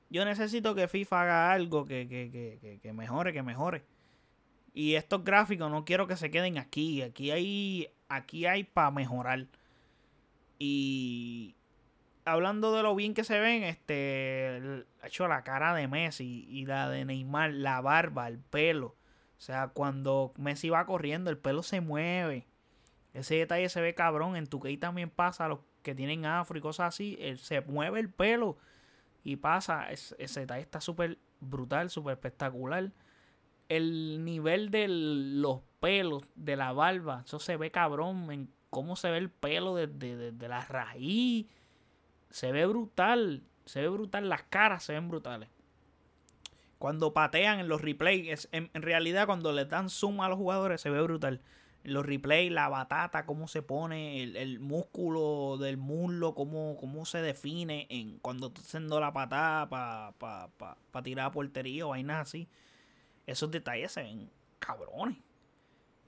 Yo 0.08 0.24
necesito 0.24 0.76
que 0.76 0.86
FIFA 0.86 1.22
haga 1.22 1.52
algo 1.52 1.84
que, 1.84 2.78
que, 2.80 2.92
mejore, 2.92 3.32
que 3.32 3.42
mejore. 3.42 3.82
Y 4.72 4.94
estos 4.94 5.24
gráficos 5.24 5.68
no 5.68 5.84
quiero 5.84 6.06
que 6.06 6.14
se 6.14 6.30
queden 6.30 6.58
aquí. 6.58 7.02
Aquí 7.02 7.32
hay, 7.32 7.88
aquí 8.08 8.46
hay 8.46 8.62
para 8.62 8.92
mejorar. 8.92 9.48
Y 10.60 11.56
hablando 12.24 12.74
de 12.74 12.82
lo 12.82 12.94
bien 12.94 13.14
que 13.14 13.24
se 13.24 13.38
ven, 13.38 13.62
este, 13.62 14.84
ha 15.02 15.06
hecho 15.06 15.28
la 15.28 15.42
cara 15.42 15.74
de 15.74 15.88
Messi 15.88 16.46
y 16.48 16.66
la 16.66 16.88
de 16.88 17.04
Neymar, 17.04 17.52
la 17.52 17.80
barba, 17.80 18.28
el 18.28 18.38
pelo. 18.38 18.96
O 19.38 19.42
sea, 19.42 19.68
cuando 19.68 20.32
Messi 20.36 20.68
va 20.68 20.84
corriendo, 20.86 21.30
el 21.30 21.38
pelo 21.38 21.62
se 21.62 21.80
mueve. 21.80 22.46
Ese 23.14 23.36
detalle 23.36 23.68
se 23.68 23.80
ve 23.80 23.94
cabrón. 23.94 24.36
En 24.36 24.46
tu 24.46 24.60
también 24.78 25.10
pasa. 25.10 25.48
Los 25.48 25.60
que 25.82 25.94
tienen 25.94 26.26
afro 26.26 26.58
y 26.58 26.60
cosas 26.60 26.94
así, 26.94 27.18
se 27.38 27.62
mueve 27.62 28.00
el 28.00 28.10
pelo 28.10 28.58
y 29.24 29.36
pasa. 29.36 29.90
ese 29.90 30.40
detalle 30.40 30.60
está 30.60 30.80
súper 30.80 31.18
brutal, 31.40 31.90
súper 31.90 32.12
espectacular. 32.12 32.92
El 33.68 34.24
nivel 34.24 34.70
de 34.70 34.88
los 34.88 35.60
pelos 35.80 36.24
de 36.34 36.56
la 36.56 36.72
barba, 36.72 37.22
eso 37.24 37.38
se 37.38 37.56
ve 37.56 37.70
cabrón. 37.70 38.30
En 38.30 38.50
cómo 38.68 38.96
se 38.96 39.10
ve 39.10 39.18
el 39.18 39.30
pelo 39.30 39.74
desde 39.74 40.32
de, 40.32 40.48
la 40.48 40.64
raíz. 40.66 41.46
Se 42.30 42.52
ve 42.52 42.66
brutal. 42.66 43.42
Se 43.64 43.80
ve 43.80 43.88
brutal. 43.88 44.28
Las 44.28 44.42
caras 44.44 44.84
se 44.84 44.92
ven 44.94 45.08
brutales. 45.08 45.48
Cuando 46.78 47.12
patean 47.12 47.60
en 47.60 47.68
los 47.68 47.82
replays, 47.82 48.48
en, 48.52 48.70
realidad 48.72 49.26
cuando 49.26 49.52
le 49.52 49.66
dan 49.66 49.90
zoom 49.90 50.22
a 50.22 50.28
los 50.30 50.38
jugadores 50.38 50.80
se 50.80 50.88
ve 50.88 51.02
brutal 51.02 51.42
los 51.82 52.04
replays, 52.04 52.52
la 52.52 52.68
batata, 52.68 53.24
cómo 53.24 53.48
se 53.48 53.62
pone, 53.62 54.22
el, 54.22 54.60
músculo 54.60 55.56
del 55.58 55.76
muslo, 55.76 56.34
cómo, 56.34 56.76
cómo 56.78 57.06
se 57.06 57.22
define 57.22 57.86
en 57.88 58.18
cuando 58.18 58.48
estás 58.48 58.66
haciendo 58.66 59.00
la 59.00 59.12
patada 59.12 59.68
para 59.68 60.12
pa, 60.12 61.02
tirar 61.02 61.26
a 61.26 61.30
portería 61.30 61.86
o 61.86 61.90
vainas 61.90 62.28
así. 62.28 62.48
Esos 63.26 63.50
detalles 63.50 63.92
se 63.92 64.02
ven 64.02 64.30
cabrones. 64.58 65.18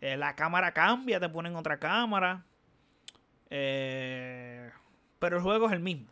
Eh, 0.01 0.16
la 0.16 0.35
cámara 0.35 0.73
cambia, 0.73 1.20
te 1.20 1.29
ponen 1.29 1.57
otra 1.57 1.79
cámara. 1.79 2.45
Eh, 3.49 4.70
pero 5.23 5.39
el 5.39 5.43
juego 5.43 5.68
es 5.68 5.73
el 5.73 5.81
mismo. 5.81 6.11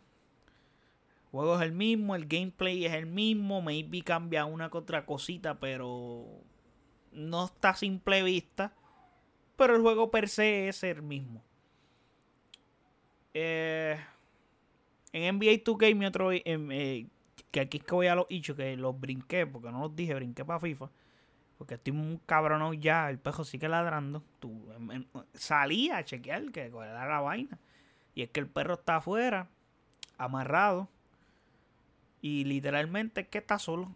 El 1.25 1.29
juego 1.31 1.55
es 1.57 1.61
el 1.61 1.71
mismo, 1.73 2.15
el 2.15 2.25
gameplay 2.25 2.85
es 2.85 2.93
el 2.93 3.05
mismo. 3.05 3.61
Maybe 3.61 4.01
cambia 4.01 4.45
una 4.45 4.71
que 4.71 4.77
otra 4.79 5.05
cosita, 5.05 5.59
pero 5.59 6.25
no 7.11 7.45
está 7.45 7.69
a 7.69 7.75
simple 7.75 8.23
vista 8.23 8.73
pero 9.61 9.75
el 9.75 9.83
juego 9.83 10.09
per 10.09 10.27
se 10.27 10.69
es 10.69 10.83
el 10.83 11.03
mismo. 11.03 11.43
Eh, 13.31 13.95
en 15.13 15.37
NBA 15.37 15.63
2K, 15.63 15.95
mi 15.95 16.07
otro. 16.07 16.31
Eh, 16.31 17.05
que 17.51 17.59
aquí 17.59 17.77
es 17.77 17.83
que 17.83 17.93
voy 17.93 18.07
a 18.07 18.15
los 18.15 18.25
hechos, 18.31 18.57
que 18.57 18.75
los 18.75 18.99
brinqué, 18.99 19.45
porque 19.45 19.69
no 19.69 19.81
los 19.81 19.95
dije, 19.95 20.15
brinqué 20.15 20.43
para 20.43 20.59
FIFA. 20.59 20.89
Porque 21.59 21.75
estoy 21.75 21.93
un 21.93 22.19
cabrón 22.25 22.81
ya, 22.81 23.07
el 23.11 23.19
pejo 23.19 23.43
sigue 23.43 23.69
ladrando. 23.69 24.23
Tú, 24.39 24.65
salí 25.35 25.91
a 25.91 26.03
chequear 26.03 26.51
que 26.51 26.65
era 26.65 27.07
la 27.07 27.19
vaina. 27.19 27.59
Y 28.13 28.23
es 28.23 28.29
que 28.29 28.39
el 28.39 28.47
perro 28.47 28.75
está 28.75 28.97
afuera, 28.97 29.49
amarrado. 30.17 30.89
Y 32.21 32.43
literalmente 32.45 33.21
es 33.21 33.27
que 33.27 33.37
está 33.39 33.59
solo. 33.59 33.95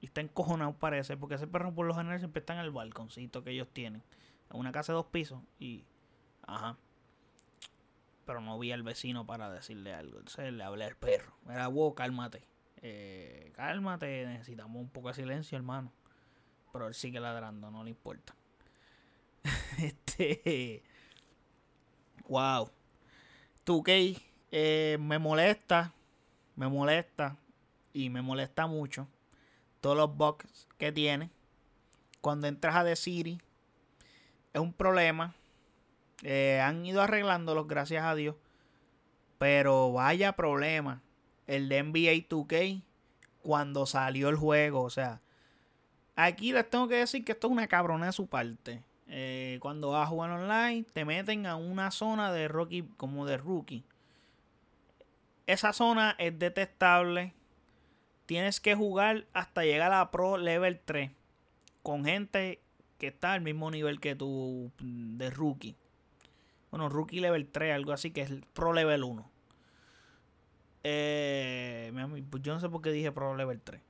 Y 0.00 0.06
está 0.06 0.20
encojonado 0.20 0.74
parece, 0.74 1.16
porque 1.16 1.36
ese 1.36 1.46
perro 1.46 1.74
por 1.74 1.86
lo 1.86 1.94
general 1.94 2.18
siempre 2.18 2.40
está 2.40 2.54
en 2.54 2.60
el 2.60 2.70
balconcito 2.70 3.42
que 3.42 3.50
ellos 3.50 3.68
tienen 3.72 4.02
una 4.50 4.72
casa 4.72 4.92
de 4.92 4.96
dos 4.96 5.06
pisos 5.06 5.40
y... 5.58 5.84
Ajá. 6.48 6.76
pero 8.24 8.40
no 8.40 8.56
vi 8.56 8.70
al 8.70 8.84
vecino 8.84 9.26
para 9.26 9.50
decirle 9.50 9.92
algo. 9.92 10.18
Entonces 10.18 10.52
le 10.52 10.62
hablé 10.62 10.84
al 10.84 10.96
perro. 10.96 11.32
Era, 11.48 11.66
wow, 11.66 11.92
cálmate. 11.94 12.46
Eh, 12.82 13.52
cálmate, 13.56 14.26
necesitamos 14.26 14.80
un 14.80 14.88
poco 14.88 15.08
de 15.08 15.14
silencio, 15.14 15.56
hermano. 15.56 15.92
Pero 16.72 16.86
él 16.86 16.94
sigue 16.94 17.18
ladrando, 17.18 17.70
no 17.72 17.82
le 17.82 17.90
importa. 17.90 18.36
este. 19.78 20.84
Wow. 22.28 22.70
Tú, 23.66 23.82
Key, 23.82 24.16
eh, 24.52 24.96
me 25.00 25.18
molesta. 25.18 25.92
Me 26.54 26.68
molesta. 26.68 27.36
Y 27.92 28.10
me 28.10 28.22
molesta 28.22 28.68
mucho. 28.68 29.08
Todos 29.80 29.96
los 29.96 30.16
bugs 30.16 30.68
que 30.78 30.92
tiene. 30.92 31.30
Cuando 32.20 32.46
entras 32.46 32.76
a 32.76 32.84
The 32.84 32.94
City. 32.94 33.40
Es 34.54 34.60
un 34.60 34.72
problema 34.72 35.34
eh, 36.22 36.60
han 36.62 36.86
ido 36.86 37.02
arreglándolos, 37.02 37.66
gracias 37.66 38.04
a 38.04 38.14
Dios. 38.14 38.36
Pero 39.38 39.92
vaya 39.92 40.36
problema. 40.36 41.02
El 41.48 41.68
de 41.68 41.82
NBA 41.82 42.28
2K 42.28 42.82
cuando 43.42 43.84
salió 43.84 44.28
el 44.28 44.36
juego. 44.36 44.82
O 44.82 44.90
sea, 44.90 45.20
aquí 46.14 46.52
les 46.52 46.70
tengo 46.70 46.86
que 46.86 46.98
decir 46.98 47.24
que 47.24 47.32
esto 47.32 47.48
es 47.48 47.52
una 47.52 47.66
cabrona 47.66 48.06
de 48.06 48.12
su 48.12 48.28
parte. 48.28 48.84
Eh, 49.08 49.58
cuando 49.60 49.90
vas 49.90 50.06
a 50.06 50.10
jugar 50.10 50.30
online, 50.30 50.84
te 50.92 51.04
meten 51.04 51.46
a 51.46 51.56
una 51.56 51.90
zona 51.90 52.32
de 52.32 52.48
rookie, 52.48 52.88
como 52.96 53.26
de 53.26 53.36
rookie. 53.36 53.84
Esa 55.46 55.72
zona 55.72 56.16
es 56.18 56.38
detestable. 56.38 57.34
Tienes 58.26 58.60
que 58.60 58.74
jugar 58.74 59.26
hasta 59.32 59.64
llegar 59.64 59.92
a 59.92 60.10
Pro 60.10 60.36
Level 60.36 60.80
3. 60.84 61.12
Con 61.82 62.04
gente 62.04 62.60
que 62.98 63.08
está 63.08 63.32
al 63.32 63.42
mismo 63.42 63.70
nivel 63.70 64.00
que 64.00 64.16
tú 64.16 64.72
de 64.80 65.30
rookie. 65.30 65.76
Bueno, 66.70 66.88
Rookie 66.88 67.20
Level 67.20 67.46
3, 67.46 67.74
algo 67.74 67.92
así, 67.92 68.10
que 68.10 68.22
es 68.22 68.32
Pro 68.52 68.72
Level 68.72 69.04
1. 69.04 69.30
Eh, 70.82 71.92
pues 72.30 72.42
yo 72.42 72.54
no 72.54 72.60
sé 72.60 72.68
por 72.68 72.82
qué 72.82 72.90
dije 72.90 73.12
Pro 73.12 73.36
Level 73.36 73.60
3. 73.60 73.80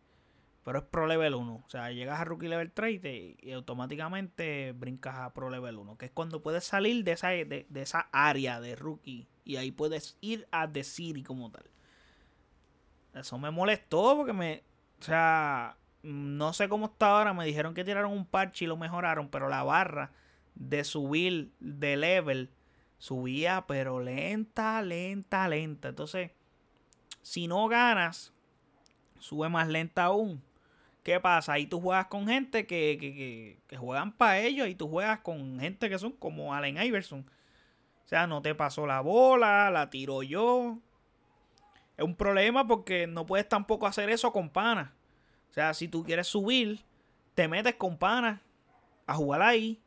Pero 0.66 0.80
es 0.80 0.84
Pro 0.86 1.06
Level 1.06 1.36
1. 1.36 1.62
O 1.64 1.70
sea, 1.70 1.92
llegas 1.92 2.20
a 2.20 2.24
Rookie 2.24 2.48
Level 2.48 2.72
3 2.72 3.00
y, 3.04 3.52
automáticamente 3.52 4.72
brincas 4.72 5.14
a 5.14 5.32
Pro 5.32 5.48
Level 5.48 5.78
1. 5.78 5.96
Que 5.96 6.06
es 6.06 6.10
cuando 6.10 6.42
puedes 6.42 6.64
salir 6.64 7.04
de 7.04 7.12
esa, 7.12 7.28
de, 7.28 7.68
esa 7.72 8.08
área 8.10 8.60
de 8.60 8.74
Rookie. 8.74 9.28
Y 9.44 9.58
ahí 9.58 9.70
puedes 9.70 10.18
ir 10.20 10.48
a 10.50 10.68
The 10.68 10.82
City 10.82 11.22
como 11.22 11.52
tal. 11.52 11.70
Eso 13.14 13.38
me 13.38 13.52
molestó 13.52 14.16
porque 14.16 14.32
me... 14.32 14.64
O 15.00 15.04
sea, 15.04 15.76
no 16.02 16.52
sé 16.52 16.68
cómo 16.68 16.86
está 16.86 17.16
ahora. 17.16 17.32
Me 17.32 17.46
dijeron 17.46 17.72
que 17.72 17.84
tiraron 17.84 18.10
un 18.10 18.26
parche 18.26 18.64
y 18.64 18.68
lo 18.68 18.76
mejoraron. 18.76 19.28
Pero 19.28 19.48
la 19.48 19.62
barra 19.62 20.10
de 20.56 20.82
subir 20.82 21.52
de 21.60 21.96
level 21.96 22.50
subía, 22.98 23.66
pero 23.68 24.00
lenta, 24.00 24.82
lenta, 24.82 25.48
lenta. 25.48 25.90
Entonces, 25.90 26.32
si 27.22 27.46
no 27.46 27.68
ganas, 27.68 28.32
sube 29.20 29.48
más 29.48 29.68
lenta 29.68 30.02
aún. 30.02 30.42
¿Qué 31.06 31.20
pasa? 31.20 31.52
Ahí 31.52 31.68
tú 31.68 31.80
juegas 31.80 32.06
con 32.06 32.26
gente 32.26 32.66
que, 32.66 32.98
que, 33.00 33.60
que, 33.68 33.76
juegan 33.76 34.10
para 34.10 34.40
ellos 34.40 34.66
y 34.66 34.74
tú 34.74 34.88
juegas 34.88 35.20
con 35.20 35.60
gente 35.60 35.88
que 35.88 36.00
son 36.00 36.10
como 36.10 36.52
Allen 36.52 36.82
Iverson. 36.82 37.20
O 38.04 38.08
sea, 38.08 38.26
no 38.26 38.42
te 38.42 38.56
pasó 38.56 38.88
la 38.88 39.02
bola, 39.02 39.70
la 39.70 39.88
tiro 39.88 40.24
yo. 40.24 40.78
Es 41.96 42.04
un 42.04 42.16
problema 42.16 42.66
porque 42.66 43.06
no 43.06 43.24
puedes 43.24 43.48
tampoco 43.48 43.86
hacer 43.86 44.10
eso 44.10 44.32
con 44.32 44.50
panas. 44.50 44.90
O 45.48 45.52
sea, 45.52 45.74
si 45.74 45.86
tú 45.86 46.02
quieres 46.02 46.26
subir, 46.26 46.80
te 47.36 47.46
metes 47.46 47.76
con 47.76 47.98
panas 47.98 48.40
a 49.06 49.14
jugar 49.14 49.42
ahí 49.42 49.80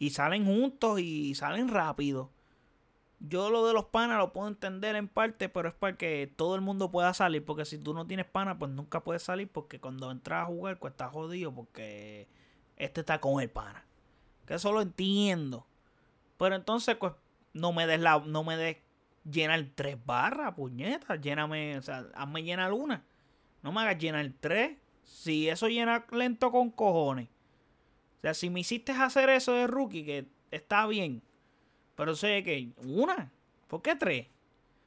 y 0.00 0.10
salen 0.10 0.46
juntos 0.46 0.98
y 0.98 1.36
salen 1.36 1.68
rápido. 1.68 2.32
Yo 3.18 3.50
lo 3.50 3.66
de 3.66 3.72
los 3.72 3.86
panas 3.86 4.18
lo 4.18 4.32
puedo 4.32 4.46
entender 4.48 4.94
en 4.94 5.08
parte, 5.08 5.48
pero 5.48 5.68
es 5.68 5.74
para 5.74 5.96
que 5.96 6.32
todo 6.36 6.54
el 6.54 6.60
mundo 6.60 6.90
pueda 6.90 7.14
salir. 7.14 7.44
Porque 7.44 7.64
si 7.64 7.78
tú 7.78 7.94
no 7.94 8.06
tienes 8.06 8.26
panas, 8.26 8.56
pues 8.58 8.70
nunca 8.70 9.02
puedes 9.02 9.22
salir. 9.22 9.50
Porque 9.50 9.80
cuando 9.80 10.10
entras 10.10 10.42
a 10.42 10.46
jugar, 10.46 10.78
pues 10.78 10.92
estás 10.92 11.12
jodido. 11.12 11.54
Porque 11.54 12.28
este 12.76 13.00
está 13.00 13.20
con 13.20 13.40
el 13.42 13.50
pana. 13.50 13.84
Que 14.46 14.54
eso 14.54 14.72
lo 14.72 14.82
entiendo. 14.82 15.66
Pero 16.36 16.54
entonces, 16.54 16.96
pues, 16.96 17.14
no 17.54 17.72
me 17.72 17.86
des 17.86 18.00
la. 18.00 18.18
No 18.20 18.44
me 18.44 18.56
des 18.56 18.76
llenar 19.24 19.66
tres 19.74 19.96
barras, 20.04 20.54
puñetas. 20.54 21.20
Lléname, 21.20 21.78
o 21.78 21.82
sea, 21.82 22.06
hazme 22.14 22.42
llenar 22.42 22.72
una. 22.72 23.04
No 23.62 23.72
me 23.72 23.80
hagas 23.80 23.98
llenar 23.98 24.30
tres. 24.40 24.76
Si 25.02 25.48
eso 25.48 25.68
llena 25.68 26.04
lento 26.12 26.50
con 26.50 26.70
cojones. 26.70 27.28
O 28.18 28.20
sea, 28.20 28.34
si 28.34 28.50
me 28.50 28.60
hiciste 28.60 28.92
hacer 28.92 29.30
eso 29.30 29.52
de 29.52 29.66
rookie, 29.66 30.04
que 30.04 30.28
está 30.50 30.86
bien. 30.86 31.22
Pero 31.96 32.14
sé 32.14 32.42
que 32.44 32.70
una. 32.84 33.32
¿Por 33.66 33.82
qué 33.82 33.96
tres? 33.96 34.26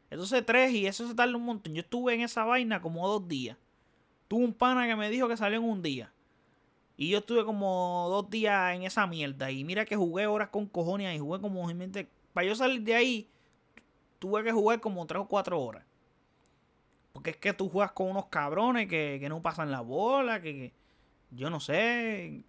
Entonces 0.10 0.46
tres 0.46 0.72
y 0.72 0.88
eso 0.88 1.08
se 1.08 1.16
tarda 1.16 1.36
un 1.36 1.44
montón. 1.44 1.74
Yo 1.74 1.82
estuve 1.82 2.14
en 2.14 2.22
esa 2.22 2.46
vaina 2.46 2.82
como 2.82 3.08
dos 3.08 3.28
días. 3.28 3.58
Tuve 4.28 4.46
un 4.46 4.54
pana 4.54 4.88
que 4.88 4.96
me 4.96 5.10
dijo 5.10 5.28
que 5.28 5.36
salió 5.36 5.58
en 5.58 5.66
un 5.66 5.82
día. 5.82 6.14
Y 6.96 7.10
yo 7.10 7.20
estuve 7.20 7.46
como 7.46 8.08
dos 8.10 8.30
días 8.30 8.76
en 8.76 8.84
esa 8.84 9.08
mierda. 9.08 9.52
Y 9.52 9.64
mira 9.64 9.86
que 9.86 9.96
jugué 9.96 10.28
horas 10.28 10.50
con 10.50 10.68
cojones 10.68 11.16
y 11.16 11.20
jugué 11.20 11.42
como... 11.42 11.68
Para 12.34 12.48
yo 12.48 12.56
salir 12.56 12.82
de 12.84 12.94
ahí, 12.94 13.30
tuve 14.20 14.44
que 14.44 14.52
jugar 14.52 14.80
como 14.80 15.06
tres 15.06 15.22
o 15.22 15.28
cuatro 15.28 15.60
horas. 15.60 15.84
Porque 17.14 17.32
es 17.32 17.38
que 17.38 17.54
tú 17.54 17.70
juegas 17.70 17.94
con 17.94 18.10
unos 18.10 18.28
cabrones 18.28 18.88
que, 18.88 19.18
que 19.20 19.30
no 19.30 19.42
pasan 19.42 19.72
la 19.72 19.82
bola, 19.82 20.42
que, 20.42 20.54
que, 20.54 20.74
yo 21.32 21.50
no 21.50 21.60
sé, 21.60 22.44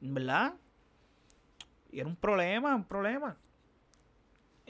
¿verdad? 0.00 0.54
Y 1.92 2.00
era 2.00 2.08
un 2.08 2.16
problema, 2.16 2.74
un 2.74 2.84
problema. 2.84 3.36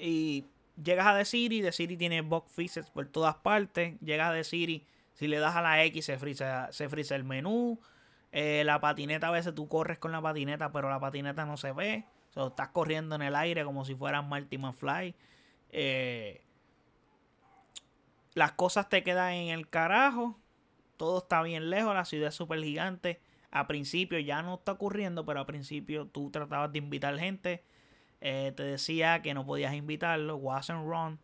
Y 0.00 0.46
llegas 0.82 1.06
a 1.06 1.16
The 1.16 1.24
City, 1.24 1.62
The 1.62 1.72
City 1.72 1.96
tiene 1.96 2.22
bug 2.22 2.48
fixes 2.48 2.90
por 2.90 3.06
todas 3.06 3.36
partes. 3.36 3.98
Llegas 4.00 4.30
a 4.30 4.34
The 4.34 4.44
City, 4.44 4.86
si 5.14 5.28
le 5.28 5.38
das 5.38 5.54
a 5.56 5.62
la 5.62 5.84
X 5.84 6.06
se 6.06 6.18
frisa, 6.18 6.72
se 6.72 6.84
el 7.14 7.24
menú. 7.24 7.78
Eh, 8.32 8.62
la 8.64 8.80
patineta, 8.80 9.28
a 9.28 9.32
veces 9.32 9.54
tú 9.54 9.68
corres 9.68 9.98
con 9.98 10.12
la 10.12 10.22
patineta, 10.22 10.72
pero 10.72 10.88
la 10.88 11.00
patineta 11.00 11.44
no 11.44 11.56
se 11.56 11.72
ve. 11.72 12.04
O 12.34 12.48
estás 12.48 12.68
corriendo 12.68 13.16
en 13.16 13.22
el 13.22 13.34
aire 13.34 13.64
como 13.64 13.84
si 13.84 13.94
fueras 13.94 14.26
Marty 14.26 14.56
McFly. 14.56 15.14
Eh, 15.70 16.42
las 18.34 18.52
cosas 18.52 18.88
te 18.88 19.02
quedan 19.02 19.32
en 19.32 19.48
el 19.48 19.68
carajo. 19.68 20.38
Todo 20.96 21.18
está 21.18 21.42
bien 21.42 21.70
lejos. 21.70 21.94
La 21.94 22.04
ciudad 22.04 22.28
es 22.28 22.34
súper 22.34 22.62
gigante. 22.62 23.20
A 23.50 23.66
principio 23.66 24.18
ya 24.20 24.42
no 24.42 24.54
está 24.54 24.72
ocurriendo, 24.72 25.26
pero 25.26 25.40
a 25.40 25.46
principio 25.46 26.06
tú 26.06 26.30
tratabas 26.30 26.72
de 26.72 26.78
invitar 26.78 27.18
gente 27.18 27.64
eh, 28.20 28.52
te 28.56 28.62
decía 28.62 29.22
que 29.22 29.34
no 29.34 29.46
podías 29.46 29.74
invitarlo, 29.74 30.36
wasn't 30.36 30.86
wrong. 30.86 31.18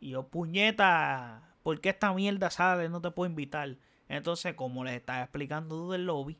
Y 0.00 0.10
yo, 0.10 0.28
puñeta, 0.28 1.54
¿por 1.62 1.80
qué 1.80 1.90
esta 1.90 2.12
mierda 2.12 2.50
sale? 2.50 2.88
No 2.88 3.00
te 3.00 3.10
puedo 3.10 3.28
invitar. 3.28 3.76
Entonces, 4.08 4.54
como 4.54 4.84
les 4.84 4.94
estaba 4.94 5.22
explicando 5.22 5.90
del 5.90 6.06
lobby, 6.06 6.38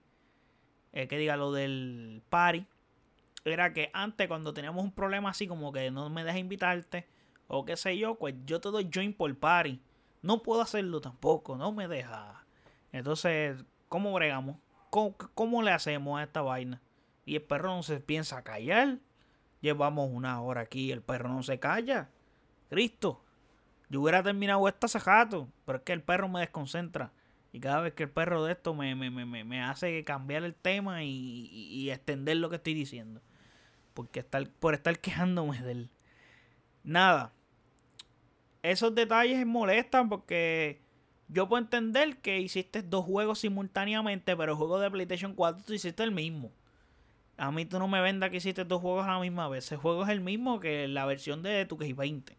eh, 0.92 1.06
que 1.06 1.18
diga 1.18 1.36
lo 1.36 1.52
del 1.52 2.22
party, 2.30 2.66
era 3.44 3.72
que 3.72 3.90
antes 3.92 4.26
cuando 4.28 4.54
teníamos 4.54 4.82
un 4.84 4.92
problema 4.92 5.30
así 5.30 5.46
como 5.46 5.72
que 5.72 5.90
no 5.90 6.08
me 6.10 6.24
dejas 6.24 6.40
invitarte, 6.40 7.06
o 7.46 7.64
qué 7.64 7.76
sé 7.76 7.96
yo, 7.98 8.14
pues 8.16 8.34
yo 8.46 8.60
te 8.60 8.70
doy 8.70 8.88
join 8.92 9.12
por 9.12 9.34
party. 9.36 9.80
No 10.22 10.42
puedo 10.42 10.60
hacerlo 10.60 11.00
tampoco, 11.00 11.56
no 11.56 11.72
me 11.72 11.88
deja. 11.88 12.44
Entonces, 12.92 13.64
¿cómo 13.88 14.12
bregamos? 14.12 14.56
¿Cómo, 14.90 15.16
¿Cómo, 15.34 15.62
le 15.62 15.70
hacemos 15.70 16.18
a 16.18 16.24
esta 16.24 16.42
vaina? 16.42 16.80
Y 17.24 17.36
el 17.36 17.42
perro 17.42 17.74
no 17.74 17.82
se 17.82 18.00
piensa 18.00 18.42
callar. 18.42 18.98
Llevamos 19.60 20.10
una 20.12 20.40
hora 20.40 20.62
aquí 20.62 20.92
el 20.92 21.02
perro 21.02 21.28
no 21.28 21.42
se 21.42 21.58
calla. 21.58 22.10
Cristo. 22.68 23.24
Yo 23.90 24.02
hubiera 24.02 24.22
terminado 24.22 24.68
esta 24.68 24.86
hace 24.86 24.98
pero 25.64 25.78
es 25.78 25.84
que 25.84 25.92
el 25.92 26.02
perro 26.02 26.28
me 26.28 26.40
desconcentra. 26.40 27.12
Y 27.52 27.60
cada 27.60 27.80
vez 27.80 27.94
que 27.94 28.02
el 28.02 28.10
perro 28.10 28.44
de 28.44 28.52
esto 28.52 28.74
me, 28.74 28.94
me, 28.94 29.10
me, 29.10 29.44
me 29.44 29.62
hace 29.62 30.04
cambiar 30.04 30.44
el 30.44 30.54
tema 30.54 31.02
y, 31.02 31.48
y, 31.50 31.90
extender 31.90 32.36
lo 32.36 32.50
que 32.50 32.56
estoy 32.56 32.74
diciendo. 32.74 33.22
Porque 33.94 34.20
estar, 34.20 34.48
por 34.50 34.74
estar 34.74 34.98
quejándome 34.98 35.60
de 35.62 35.72
él. 35.72 35.90
Nada. 36.84 37.32
Esos 38.62 38.94
detalles 38.94 39.46
molestan 39.46 40.10
porque 40.10 40.82
yo 41.28 41.48
puedo 41.48 41.62
entender 41.62 42.18
que 42.18 42.40
hiciste 42.40 42.82
dos 42.82 43.04
juegos 43.04 43.38
simultáneamente, 43.38 44.36
pero 44.36 44.52
el 44.52 44.58
juego 44.58 44.78
de 44.78 44.90
PlayStation 44.90 45.34
4 45.34 45.64
tú 45.66 45.72
hiciste 45.72 46.02
el 46.02 46.12
mismo. 46.12 46.52
A 47.38 47.52
mí 47.52 47.64
tú 47.64 47.78
no 47.78 47.86
me 47.86 48.00
vendas 48.00 48.30
que 48.30 48.38
hiciste 48.38 48.64
dos 48.64 48.82
juegos 48.82 49.06
a 49.06 49.12
la 49.12 49.20
misma 49.20 49.48
vez. 49.48 49.64
Ese 49.64 49.76
juego 49.76 50.02
es 50.02 50.08
el 50.08 50.20
mismo 50.20 50.58
que 50.58 50.88
la 50.88 51.06
versión 51.06 51.40
de 51.44 51.64
tu 51.66 51.76
20. 51.78 52.36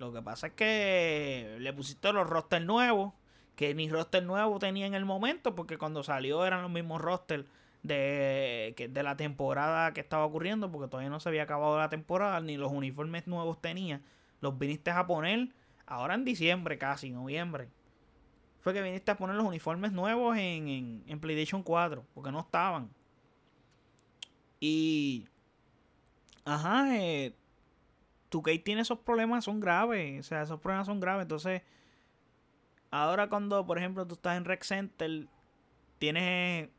Lo 0.00 0.12
que 0.12 0.20
pasa 0.20 0.48
es 0.48 0.52
que 0.54 1.56
le 1.60 1.72
pusiste 1.72 2.12
los 2.12 2.28
rosters 2.28 2.66
nuevos. 2.66 3.12
Que 3.54 3.72
ni 3.72 3.88
roster 3.88 4.24
nuevo 4.24 4.58
tenía 4.58 4.86
en 4.86 4.94
el 4.94 5.04
momento. 5.04 5.54
Porque 5.54 5.78
cuando 5.78 6.02
salió 6.02 6.44
eran 6.44 6.62
los 6.62 6.72
mismos 6.72 7.00
rosters 7.00 7.44
de, 7.84 8.74
de 8.90 9.02
la 9.04 9.16
temporada 9.16 9.92
que 9.92 10.00
estaba 10.00 10.24
ocurriendo. 10.24 10.72
Porque 10.72 10.88
todavía 10.88 11.08
no 11.08 11.20
se 11.20 11.28
había 11.28 11.44
acabado 11.44 11.78
la 11.78 11.88
temporada. 11.88 12.40
Ni 12.40 12.56
los 12.56 12.72
uniformes 12.72 13.28
nuevos 13.28 13.60
tenía. 13.60 14.00
Los 14.40 14.58
viniste 14.58 14.90
a 14.90 15.06
poner 15.06 15.50
ahora 15.86 16.14
en 16.14 16.24
diciembre 16.24 16.78
casi, 16.78 17.10
noviembre. 17.10 17.68
Fue 18.60 18.74
que 18.74 18.82
viniste 18.82 19.12
a 19.12 19.16
poner 19.16 19.36
los 19.36 19.46
uniformes 19.46 19.92
nuevos 19.92 20.36
en, 20.36 20.68
en, 20.68 21.04
en 21.06 21.20
PlayStation 21.20 21.62
4. 21.62 22.04
Porque 22.12 22.32
no 22.32 22.40
estaban. 22.40 22.90
Y. 24.66 25.28
Ajá, 26.46 26.96
eh, 26.96 27.34
2K 28.30 28.64
tiene 28.64 28.80
esos 28.80 28.98
problemas, 28.98 29.44
son 29.44 29.60
graves. 29.60 30.20
O 30.20 30.22
sea, 30.22 30.42
esos 30.42 30.58
problemas 30.58 30.86
son 30.86 31.00
graves. 31.00 31.22
Entonces, 31.22 31.60
ahora 32.90 33.28
cuando, 33.28 33.66
por 33.66 33.76
ejemplo, 33.76 34.06
tú 34.06 34.14
estás 34.14 34.38
en 34.38 34.46
Rec 34.46 34.62
Center, 34.64 35.26
tienes 35.98 36.70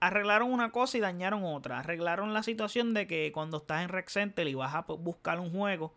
arreglaron 0.00 0.52
una 0.52 0.70
cosa 0.70 0.96
y 0.96 1.00
dañaron 1.00 1.42
otra. 1.42 1.80
Arreglaron 1.80 2.32
la 2.32 2.44
situación 2.44 2.94
de 2.94 3.08
que 3.08 3.32
cuando 3.32 3.56
estás 3.56 3.82
en 3.82 3.88
Rec 3.88 4.08
Center 4.08 4.46
y 4.46 4.54
vas 4.54 4.76
a 4.76 4.82
buscar 4.82 5.40
un 5.40 5.50
juego, 5.50 5.92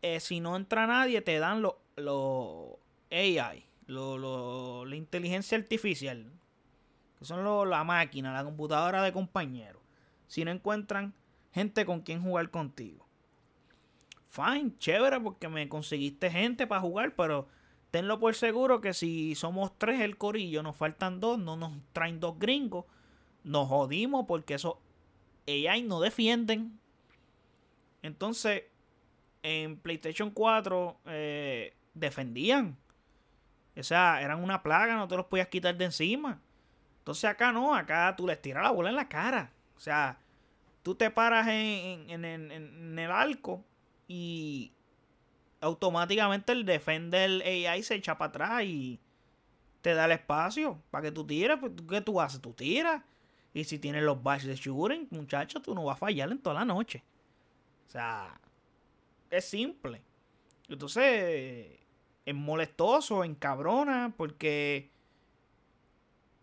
eh, 0.00 0.20
si 0.20 0.40
no 0.40 0.56
entra 0.56 0.86
nadie, 0.86 1.20
te 1.20 1.38
dan 1.38 1.60
los 1.60 1.74
lo 1.96 2.78
AI, 3.10 3.66
lo, 3.86 4.86
la 4.86 4.96
inteligencia 4.96 5.58
artificial, 5.58 6.32
son 7.20 7.68
la 7.68 7.84
máquina, 7.84 8.32
la 8.32 8.44
computadora 8.44 9.02
de 9.02 9.12
compañeros. 9.12 9.82
Si 10.26 10.44
no 10.44 10.50
encuentran 10.50 11.14
gente 11.52 11.84
con 11.84 12.00
quien 12.00 12.22
jugar 12.22 12.50
contigo. 12.50 13.06
Fine, 14.28 14.76
chévere, 14.78 15.20
porque 15.20 15.48
me 15.48 15.68
conseguiste 15.68 16.30
gente 16.30 16.66
para 16.66 16.80
jugar, 16.80 17.14
pero 17.16 17.48
tenlo 17.90 18.20
por 18.20 18.34
seguro 18.34 18.80
que 18.80 18.94
si 18.94 19.34
somos 19.34 19.76
tres 19.76 20.00
el 20.00 20.16
corillo, 20.16 20.62
nos 20.62 20.76
faltan 20.76 21.18
dos, 21.18 21.38
no 21.38 21.56
nos 21.56 21.72
traen 21.92 22.20
dos 22.20 22.38
gringos 22.38 22.84
nos 23.44 23.68
jodimos 23.68 24.26
porque 24.26 24.54
eso 24.54 24.80
AI 25.46 25.82
no 25.82 26.00
defienden. 26.00 26.78
Entonces, 28.02 28.64
en 29.42 29.78
PlayStation 29.78 30.30
4 30.30 31.00
eh, 31.06 31.74
defendían. 31.94 32.76
O 33.76 33.82
sea, 33.82 34.20
eran 34.20 34.42
una 34.42 34.62
plaga, 34.62 34.96
no 34.96 35.08
te 35.08 35.16
los 35.16 35.26
podías 35.26 35.48
quitar 35.48 35.76
de 35.76 35.86
encima. 35.86 36.40
Entonces 37.00 37.24
acá 37.24 37.52
no, 37.52 37.74
acá 37.74 38.14
tú 38.16 38.26
les 38.26 38.40
tiras 38.40 38.62
la 38.62 38.70
bola 38.70 38.90
en 38.90 38.96
la 38.96 39.08
cara. 39.08 39.50
O 39.76 39.80
sea, 39.80 40.18
tú 40.82 40.94
te 40.94 41.10
paras 41.10 41.48
en, 41.48 42.08
en, 42.08 42.24
en 42.24 42.98
el 42.98 43.10
arco 43.10 43.64
y 44.06 44.72
automáticamente 45.60 46.52
el 46.52 46.64
defender 46.64 47.42
AI 47.42 47.82
se 47.82 47.94
echa 47.94 48.16
para 48.16 48.28
atrás 48.28 48.64
y 48.64 48.98
te 49.82 49.94
da 49.94 50.06
el 50.06 50.12
espacio 50.12 50.80
para 50.90 51.02
que 51.02 51.12
tú 51.12 51.26
tires. 51.26 51.58
Pues, 51.58 51.72
¿Qué 51.88 52.00
tú 52.00 52.20
haces? 52.20 52.40
Tú 52.40 52.52
tiras. 52.52 53.02
Y 53.52 53.64
si 53.64 53.78
tienes 53.78 54.02
los 54.02 54.22
baches 54.22 54.46
de 54.46 54.56
shooting, 54.56 55.08
muchacho, 55.10 55.60
tú 55.60 55.74
no 55.74 55.84
vas 55.84 55.96
a 55.96 56.00
fallar 56.00 56.30
en 56.30 56.38
toda 56.38 56.54
la 56.54 56.64
noche. 56.64 57.02
O 57.88 57.90
sea, 57.90 58.40
es 59.28 59.44
simple. 59.44 60.02
Entonces, 60.68 61.78
es 62.24 62.34
molestoso, 62.34 63.24
encabrona, 63.24 64.14
porque 64.16 64.90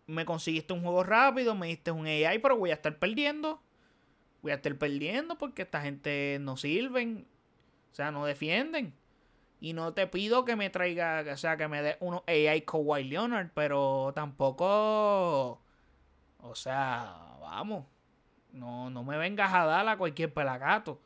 me 0.08 0.24
conseguiste 0.24 0.72
un 0.72 0.82
juego 0.82 1.04
rápido, 1.04 1.54
me 1.54 1.68
diste 1.68 1.92
un 1.92 2.06
AI, 2.06 2.40
pero 2.40 2.56
voy 2.56 2.70
a 2.70 2.74
estar 2.74 2.98
perdiendo. 2.98 3.62
Voy 4.42 4.50
a 4.50 4.56
estar 4.56 4.74
perdiendo 4.76 5.38
porque 5.38 5.62
esta 5.62 5.80
gente 5.80 6.38
no 6.40 6.56
sirven. 6.56 7.26
O 7.92 7.94
sea, 7.94 8.10
no 8.10 8.24
defienden. 8.24 8.94
Y 9.60 9.72
no 9.72 9.94
te 9.94 10.06
pido 10.08 10.44
que 10.44 10.56
me 10.56 10.70
traiga, 10.70 11.24
o 11.32 11.36
sea, 11.36 11.56
que 11.56 11.68
me 11.68 11.82
dé 11.82 11.96
uno 12.00 12.24
AI 12.26 12.62
Kawhi 12.62 13.04
Leonard, 13.04 13.50
pero 13.54 14.12
tampoco 14.14 15.60
o 16.40 16.54
sea, 16.54 17.36
vamos. 17.40 17.84
No, 18.52 18.90
no 18.90 19.04
me 19.04 19.18
vengas 19.18 19.52
a 19.52 19.64
dar 19.64 19.86
a 19.88 19.98
cualquier 19.98 20.32
pelagato. 20.32 21.00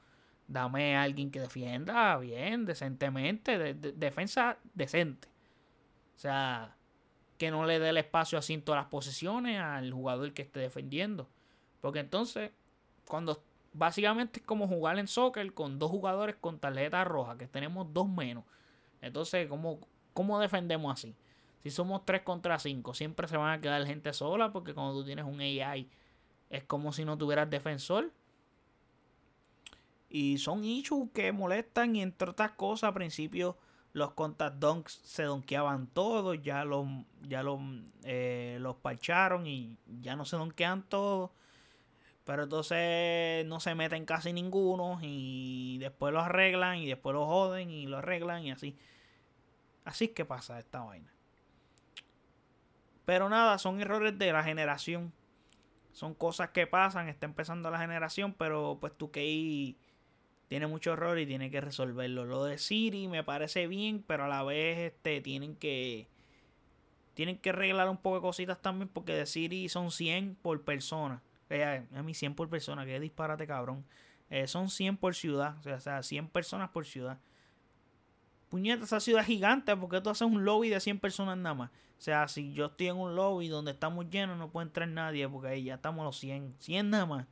Dame 0.47 0.97
a 0.97 1.03
alguien 1.03 1.31
que 1.31 1.41
defienda 1.41 2.17
bien, 2.19 2.65
decentemente, 2.67 3.59
de, 3.59 3.75
defensa 3.93 4.59
decente. 4.75 5.29
O 6.17 6.19
sea, 6.19 6.77
que 7.43 7.51
no 7.51 7.67
le 7.67 7.81
dé 7.81 7.89
el 7.89 7.97
espacio 7.97 8.39
así 8.39 8.55
en 8.55 8.63
todas 8.63 8.81
las 8.83 8.89
posiciones 8.89 9.59
al 9.59 9.93
jugador 9.93 10.33
que 10.33 10.43
esté 10.43 10.61
defendiendo. 10.61 11.29
Porque 11.81 11.99
entonces, 11.99 12.53
cuando 13.05 13.43
básicamente 13.73 14.39
es 14.39 14.47
como 14.47 14.69
jugar 14.69 14.97
en 15.01 15.09
soccer 15.09 15.53
con 15.53 15.81
dos 15.81 15.91
jugadores 15.91 16.37
con 16.41 16.61
tarjeta 16.61 17.03
roja, 17.03 17.37
que 17.37 17.49
tenemos 17.49 17.93
dos 17.93 18.09
menos. 18.09 18.45
Entonces, 19.01 19.49
¿cómo, 19.49 19.81
cómo 20.15 20.39
defendemos 20.39 20.93
así? 20.93 21.17
Si 21.65 21.71
somos 21.73 22.05
3 22.05 22.23
contra 22.23 22.61
5, 22.61 22.95
siempre 22.95 23.27
se 23.27 23.37
van 23.37 23.59
a 23.59 23.61
quedar 23.61 23.85
gente 23.87 24.13
sola 24.13 24.53
porque 24.53 24.73
cuando 24.73 25.01
tú 25.01 25.05
tienes 25.05 25.25
un 25.25 25.41
AI 25.41 25.91
es 26.49 26.63
como 26.63 26.93
si 26.93 27.05
no 27.05 27.19
tuvieras 27.19 27.51
defensor. 27.51 28.13
Y 30.09 30.39
son 30.39 30.63
issues 30.63 31.11
que 31.13 31.33
molestan 31.33 31.97
y 31.97 32.03
entre 32.03 32.31
otras 32.31 32.53
cosas 32.53 32.85
al 32.85 32.95
principio 32.95 33.57
los 33.93 34.13
contact 34.13 34.89
se 34.89 35.25
donkeaban 35.25 35.87
todos, 35.87 36.43
ya 36.43 36.65
los, 36.65 36.87
ya 37.23 37.43
los, 37.43 37.61
eh, 38.05 38.57
los 38.61 38.77
parcharon 38.77 39.47
y 39.47 39.77
ya 40.01 40.17
no 40.17 40.25
se 40.25 40.37
donkean 40.37 40.83
todos. 40.83 41.31
Pero 42.25 42.45
entonces 42.45 43.45
no 43.47 43.61
se 43.61 43.75
meten 43.75 44.07
casi 44.07 44.33
ninguno 44.33 44.99
y 45.03 45.79
después 45.79 46.13
lo 46.13 46.21
arreglan 46.21 46.79
y 46.79 46.87
después 46.87 47.15
lo 47.15 47.27
joden 47.27 47.71
y 47.71 47.87
lo 47.87 47.99
arreglan 47.99 48.45
y 48.45 48.53
así. 48.53 48.77
Así 49.85 50.07
es 50.07 50.11
que 50.13 50.25
pasa 50.25 50.59
esta 50.59 50.81
vaina. 50.81 51.13
Pero 53.05 53.29
nada, 53.29 53.59
son 53.59 53.81
errores 53.81 54.17
de 54.19 54.33
la 54.33 54.45
generación. 54.45 55.13
Son 55.93 56.15
cosas 56.15 56.51
que 56.51 56.67
pasan, 56.67 57.09
está 57.09 57.27
empezando 57.27 57.71
la 57.71 57.79
generación, 57.79 58.33
pero 58.33 58.79
pues 58.81 58.97
tú 58.97 59.11
que 59.11 59.75
tiene 60.53 60.67
mucho 60.67 60.93
error 60.93 61.19
y 61.19 61.25
tiene 61.25 61.51
que 61.51 61.63
resolverlo. 61.63 62.27
Lo 62.27 62.45
de 62.45 62.59
Siri 62.59 63.09
me 63.09 63.25
parece 63.25 63.67
bien, 63.69 64.05
pero 64.07 64.25
a 64.25 64.29
la 64.29 64.43
vez 64.43 64.93
este 64.93 65.23
tienen 65.23 65.57
que 65.57 66.09
tienen 67.15 67.39
que 67.39 67.49
arreglar 67.49 67.89
un 67.89 67.97
poco 67.97 68.17
de 68.17 68.21
cositas 68.21 68.61
también 68.61 68.91
porque 68.93 69.15
de 69.15 69.25
Siri 69.25 69.71
son 69.71 69.91
100 69.91 70.37
por 70.43 70.61
persona. 70.61 71.23
Eh, 71.49 71.87
a 71.95 72.03
mí 72.03 72.13
100 72.13 72.35
por 72.35 72.51
persona, 72.51 72.85
que 72.85 73.01
disparate 73.01 73.47
cabrón. 73.47 73.83
Eh, 74.29 74.47
son 74.47 74.69
100 74.69 74.99
por 74.99 75.15
ciudad, 75.15 75.57
o 75.67 75.81
sea, 75.81 76.03
100 76.03 76.29
personas 76.29 76.69
por 76.69 76.85
ciudad. 76.85 77.19
Puñeta, 78.51 78.85
esa 78.85 79.01
ciudad 79.01 79.23
es 79.23 79.29
gigante, 79.29 79.75
porque 79.75 80.03
tú 80.03 80.11
haces 80.11 80.29
un 80.29 80.45
lobby 80.45 80.69
de 80.69 80.81
100 80.81 80.99
personas 80.99 81.39
nada 81.39 81.55
más? 81.55 81.71
O 81.71 82.03
sea, 82.03 82.29
si 82.29 82.53
yo 82.53 82.67
estoy 82.67 82.89
en 82.89 82.97
un 82.97 83.17
lobby 83.17 83.49
donde 83.49 83.71
estamos 83.71 84.11
llenos, 84.11 84.37
no 84.37 84.51
puede 84.51 84.67
entrar 84.67 84.87
nadie 84.87 85.27
porque 85.31 85.49
ahí 85.49 85.65
ya 85.65 85.77
estamos 85.77 86.05
los 86.05 86.19
100. 86.19 86.57
100 86.59 86.91
nada 86.91 87.07
más. 87.07 87.27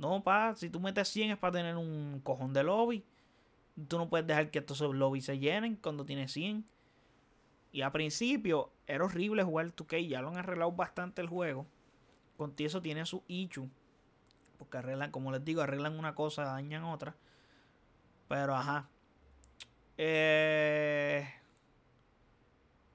No, 0.00 0.22
pa, 0.24 0.56
si 0.56 0.70
tú 0.70 0.80
metes 0.80 1.08
100 1.08 1.32
es 1.32 1.38
para 1.38 1.52
tener 1.52 1.76
un 1.76 2.20
cojón 2.24 2.54
de 2.54 2.64
lobby. 2.64 3.04
Tú 3.86 3.98
no 3.98 4.08
puedes 4.08 4.26
dejar 4.26 4.50
que 4.50 4.60
estos 4.60 4.80
lobbies 4.80 5.26
se 5.26 5.38
llenen 5.38 5.76
cuando 5.76 6.06
tienes 6.06 6.32
100. 6.32 6.64
Y 7.72 7.82
a 7.82 7.92
principio 7.92 8.72
era 8.86 9.04
horrible 9.04 9.42
jugar 9.42 9.66
2K. 9.74 10.08
Ya 10.08 10.22
lo 10.22 10.28
han 10.28 10.38
arreglado 10.38 10.72
bastante 10.72 11.20
el 11.20 11.28
juego. 11.28 11.66
Contigo 12.38 12.68
eso 12.68 12.80
tiene 12.80 13.04
su 13.04 13.22
ichu. 13.28 13.68
Porque 14.58 14.78
arreglan, 14.78 15.10
como 15.10 15.32
les 15.32 15.44
digo, 15.44 15.60
arreglan 15.60 15.98
una 15.98 16.14
cosa, 16.14 16.44
dañan 16.44 16.84
otra. 16.84 17.14
Pero 18.26 18.54
ajá. 18.56 18.88
Eh, 19.98 21.28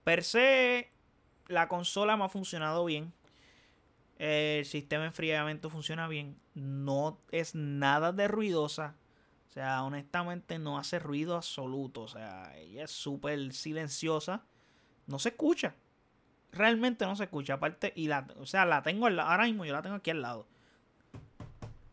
Per 0.03 0.23
se, 0.23 0.89
la 1.47 1.67
consola 1.67 2.17
me 2.17 2.23
ha 2.25 2.29
funcionado 2.29 2.83
bien. 2.85 3.13
El 4.17 4.65
sistema 4.65 5.01
de 5.03 5.07
enfriamiento 5.09 5.69
funciona 5.69 6.07
bien. 6.07 6.35
No 6.55 7.19
es 7.31 7.53
nada 7.53 8.11
de 8.11 8.27
ruidosa. 8.27 8.95
O 9.49 9.51
sea, 9.53 9.83
honestamente 9.83 10.57
no 10.57 10.77
hace 10.77 10.99
ruido 10.99 11.35
absoluto. 11.35 12.01
O 12.01 12.07
sea, 12.07 12.57
ella 12.57 12.85
es 12.85 12.91
súper 12.91 13.53
silenciosa. 13.53 14.43
No 15.07 15.19
se 15.19 15.29
escucha. 15.29 15.75
Realmente 16.51 17.05
no 17.05 17.15
se 17.15 17.25
escucha. 17.25 17.55
Aparte, 17.55 17.93
y 17.95 18.07
la, 18.07 18.27
o 18.39 18.45
sea, 18.45 18.65
la 18.65 18.81
tengo 18.81 19.05
al, 19.05 19.19
ahora 19.19 19.43
mismo, 19.43 19.65
yo 19.65 19.73
la 19.73 19.81
tengo 19.81 19.97
aquí 19.97 20.09
al 20.09 20.21
lado. 20.21 20.47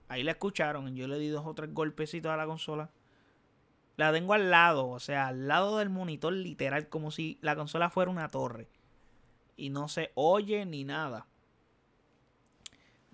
Ahí 0.09 0.23
la 0.23 0.33
escucharon. 0.33 0.95
Yo 0.95 1.07
le 1.07 1.19
di 1.19 1.29
dos 1.29 1.47
o 1.47 1.55
tres 1.55 1.73
golpecitos 1.75 2.31
a 2.31 2.37
la 2.37 2.47
consola. 2.47 2.91
La 3.97 4.13
tengo 4.13 4.33
al 4.35 4.51
lado, 4.51 4.89
o 4.89 5.01
sea, 5.01 5.29
al 5.29 5.49
lado 5.49 5.79
del 5.79 5.91
monitor 5.91 6.33
literal, 6.33 6.89
como 6.89 7.11
si 7.11 7.39
la 7.43 7.57
consola 7.57 7.91
fuera 7.91 8.11
una 8.11 8.29
torre. 8.29 8.69
Y 9.57 9.71
no 9.71 9.89
se 9.89 10.13
oye 10.15 10.65
ni 10.65 10.85
nada. 10.85 11.27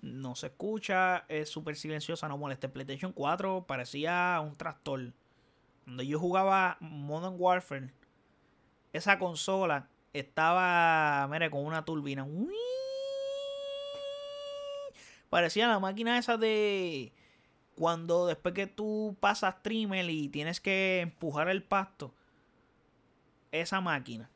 No 0.01 0.35
se 0.35 0.47
escucha, 0.47 1.25
es 1.27 1.49
súper 1.49 1.75
silenciosa, 1.75 2.27
no 2.27 2.37
molesta. 2.37 2.71
PlayStation 2.71 3.11
4 3.11 3.65
parecía 3.67 4.39
un 4.41 4.55
tractor. 4.55 5.13
Cuando 5.83 6.03
yo 6.03 6.19
jugaba 6.19 6.77
Modern 6.79 7.35
Warfare, 7.37 7.91
esa 8.93 9.19
consola 9.19 9.89
estaba, 10.13 11.27
mire, 11.29 11.49
con 11.49 11.65
una 11.65 11.83
turbina. 11.83 12.25
Parecía 15.29 15.67
la 15.67 15.79
máquina 15.79 16.17
esa 16.17 16.37
de 16.37 17.11
cuando 17.75 18.27
después 18.27 18.53
que 18.53 18.67
tú 18.67 19.15
pasas 19.19 19.61
trimmer 19.61 20.09
y 20.09 20.27
tienes 20.29 20.59
que 20.59 21.01
empujar 21.01 21.49
el 21.49 21.63
pasto, 21.63 22.13
esa 23.51 23.79
máquina, 23.79 24.29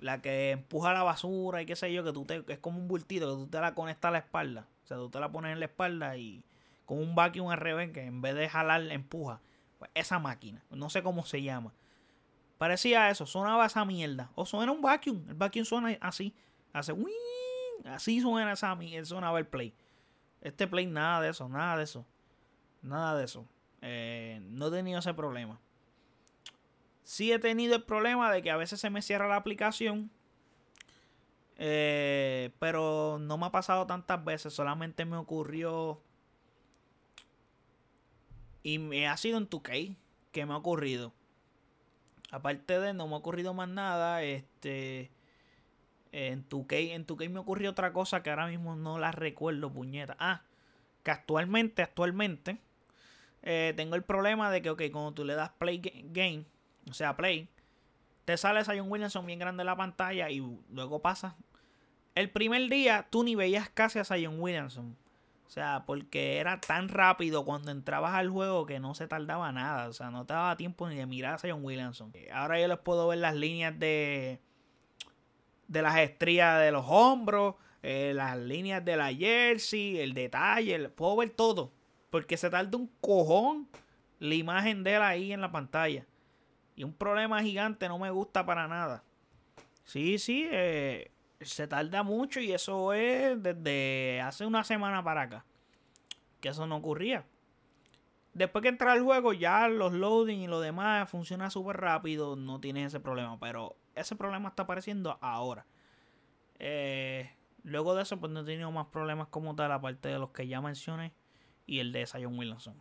la 0.00 0.22
que 0.22 0.52
empuja 0.52 0.92
la 0.92 1.02
basura 1.02 1.60
y 1.60 1.66
qué 1.66 1.76
sé 1.76 1.92
yo, 1.92 2.04
que 2.04 2.12
tú 2.12 2.24
te, 2.24 2.44
es 2.48 2.58
como 2.58 2.78
un 2.78 2.88
bultito, 2.88 3.28
que 3.28 3.44
tú 3.44 3.46
te 3.48 3.60
la 3.60 3.74
conectas 3.74 4.08
a 4.08 4.12
la 4.12 4.18
espalda. 4.18 4.66
O 4.88 4.94
sea, 4.94 4.96
tú 4.96 5.10
te 5.10 5.20
la 5.20 5.30
pones 5.30 5.52
en 5.52 5.60
la 5.60 5.66
espalda 5.66 6.16
y 6.16 6.42
con 6.86 6.98
un 6.98 7.14
vacuum 7.14 7.50
al 7.50 7.58
revés, 7.58 7.90
que 7.92 8.06
en 8.06 8.22
vez 8.22 8.34
de 8.34 8.48
jalar, 8.48 8.80
empuja. 8.90 9.38
Pues 9.78 9.90
esa 9.92 10.18
máquina, 10.18 10.64
no 10.70 10.88
sé 10.88 11.02
cómo 11.02 11.26
se 11.26 11.42
llama. 11.42 11.74
Parecía 12.56 13.10
eso, 13.10 13.26
sonaba 13.26 13.66
esa 13.66 13.84
mierda. 13.84 14.30
O 14.34 14.46
suena 14.46 14.72
un 14.72 14.80
vacuum, 14.80 15.28
el 15.28 15.34
vacuum 15.34 15.66
suena 15.66 15.98
así, 16.00 16.34
hace 16.72 16.94
así 17.84 18.22
suena 18.22 18.50
esa 18.52 18.78
sonaba 19.04 19.38
el 19.38 19.46
play. 19.46 19.74
Este 20.40 20.66
play 20.66 20.86
nada 20.86 21.20
de 21.20 21.28
eso, 21.28 21.50
nada 21.50 21.76
de 21.76 21.84
eso. 21.84 22.06
Nada 22.80 23.14
de 23.18 23.26
eso. 23.26 23.46
Eh, 23.82 24.40
no 24.44 24.68
he 24.68 24.70
tenido 24.70 25.00
ese 25.00 25.12
problema. 25.12 25.60
Sí 27.02 27.30
he 27.30 27.38
tenido 27.38 27.76
el 27.76 27.82
problema 27.82 28.32
de 28.32 28.40
que 28.40 28.50
a 28.50 28.56
veces 28.56 28.80
se 28.80 28.88
me 28.88 29.02
cierra 29.02 29.28
la 29.28 29.36
aplicación. 29.36 30.10
Eh, 31.58 32.50
pero 32.60 33.18
no 33.20 33.36
me 33.36 33.46
ha 33.46 33.50
pasado 33.50 33.86
tantas 33.86 34.24
veces. 34.24 34.54
Solamente 34.54 35.04
me 35.04 35.16
ocurrió. 35.16 36.00
Y 38.62 38.78
me 38.78 39.08
ha 39.08 39.16
sido 39.16 39.38
en 39.38 39.48
2K 39.48 39.96
que 40.32 40.46
me 40.46 40.52
ha 40.54 40.56
ocurrido. 40.56 41.12
Aparte 42.30 42.78
de 42.78 42.92
no 42.94 43.08
me 43.08 43.14
ha 43.14 43.18
ocurrido 43.18 43.54
más 43.54 43.68
nada. 43.68 44.22
Este. 44.22 45.10
En 46.12 46.48
2K, 46.48 46.94
en 46.94 47.06
2K 47.06 47.28
me 47.28 47.40
ocurrió 47.40 47.70
otra 47.70 47.92
cosa 47.92 48.22
que 48.22 48.30
ahora 48.30 48.46
mismo 48.46 48.76
no 48.76 48.98
la 48.98 49.12
recuerdo, 49.12 49.70
puñeta. 49.70 50.16
Ah, 50.18 50.42
que 51.02 51.10
actualmente, 51.10 51.82
actualmente. 51.82 52.58
Eh, 53.42 53.74
tengo 53.76 53.94
el 53.94 54.02
problema 54.02 54.50
de 54.50 54.62
que, 54.62 54.70
ok, 54.70 54.82
cuando 54.90 55.12
tú 55.12 55.24
le 55.24 55.34
das 55.34 55.50
play 55.50 55.78
game, 55.78 56.44
o 56.90 56.94
sea, 56.94 57.16
play, 57.16 57.48
te 58.24 58.36
sale 58.36 58.64
Zion 58.64 58.90
Williamson 58.90 59.24
bien 59.26 59.38
grande 59.38 59.62
en 59.62 59.66
la 59.66 59.76
pantalla 59.76 60.30
y 60.30 60.42
luego 60.70 61.00
pasa. 61.00 61.36
El 62.14 62.30
primer 62.30 62.68
día 62.68 63.06
tú 63.10 63.22
ni 63.24 63.34
veías 63.34 63.68
casi 63.70 63.98
a 63.98 64.04
Zion 64.04 64.40
Williamson. 64.40 64.96
O 65.46 65.50
sea, 65.50 65.84
porque 65.86 66.36
era 66.36 66.60
tan 66.60 66.90
rápido 66.90 67.44
cuando 67.44 67.70
entrabas 67.70 68.14
al 68.14 68.28
juego 68.28 68.66
que 68.66 68.80
no 68.80 68.94
se 68.94 69.08
tardaba 69.08 69.50
nada. 69.50 69.88
O 69.88 69.92
sea, 69.94 70.10
no 70.10 70.26
te 70.26 70.34
daba 70.34 70.56
tiempo 70.56 70.88
ni 70.88 70.96
de 70.96 71.06
mirar 71.06 71.34
a 71.34 71.38
Zion 71.38 71.64
Williamson. 71.64 72.12
Ahora 72.32 72.60
yo 72.60 72.68
les 72.68 72.78
puedo 72.78 73.08
ver 73.08 73.18
las 73.18 73.34
líneas 73.34 73.78
de. 73.78 74.40
de 75.68 75.82
las 75.82 75.98
estrías 75.98 76.60
de 76.60 76.70
los 76.70 76.84
hombros. 76.88 77.54
Eh, 77.82 78.12
las 78.14 78.36
líneas 78.36 78.84
de 78.84 78.96
la 78.96 79.12
jersey. 79.14 79.98
El 79.98 80.12
detalle. 80.12 80.90
puedo 80.90 81.16
ver 81.16 81.30
todo. 81.30 81.72
Porque 82.10 82.36
se 82.36 82.50
tarda 82.50 82.76
un 82.76 82.90
cojón 83.00 83.68
la 84.18 84.34
imagen 84.34 84.84
de 84.84 84.96
él 84.96 85.02
ahí 85.02 85.32
en 85.32 85.40
la 85.40 85.50
pantalla. 85.50 86.04
Y 86.76 86.84
un 86.84 86.92
problema 86.92 87.42
gigante 87.42 87.88
no 87.88 87.98
me 87.98 88.10
gusta 88.10 88.44
para 88.44 88.68
nada. 88.68 89.02
Sí, 89.84 90.18
sí, 90.18 90.46
eh, 90.50 91.10
se 91.40 91.68
tarda 91.68 92.02
mucho 92.02 92.40
y 92.40 92.52
eso 92.52 92.92
es 92.92 93.42
desde 93.42 94.20
hace 94.20 94.46
una 94.46 94.64
semana 94.64 95.02
para 95.02 95.22
acá. 95.22 95.44
Que 96.40 96.50
eso 96.50 96.66
no 96.66 96.76
ocurría. 96.76 97.24
Después 98.34 98.62
que 98.62 98.68
entra 98.68 98.92
al 98.92 99.02
juego, 99.02 99.32
ya 99.32 99.66
los 99.68 99.92
loading 99.92 100.38
y 100.38 100.46
lo 100.46 100.60
demás 100.60 101.10
funciona 101.10 101.50
súper 101.50 101.78
rápido. 101.78 102.36
No 102.36 102.60
tienes 102.60 102.86
ese 102.86 103.00
problema. 103.00 103.38
Pero 103.40 103.76
ese 103.94 104.14
problema 104.16 104.50
está 104.50 104.62
apareciendo 104.62 105.18
ahora. 105.20 105.66
Eh, 106.58 107.32
luego 107.64 107.94
de 107.94 108.02
eso, 108.02 108.18
pues 108.20 108.32
no 108.32 108.40
he 108.40 108.44
tenido 108.44 108.70
más 108.70 108.86
problemas 108.86 109.28
como 109.28 109.56
tal, 109.56 109.72
aparte 109.72 110.08
de 110.08 110.18
los 110.18 110.30
que 110.30 110.46
ya 110.46 110.60
mencioné. 110.60 111.12
Y 111.66 111.80
el 111.80 111.92
de 111.92 112.06
Zion 112.06 112.38
Williamson. 112.38 112.76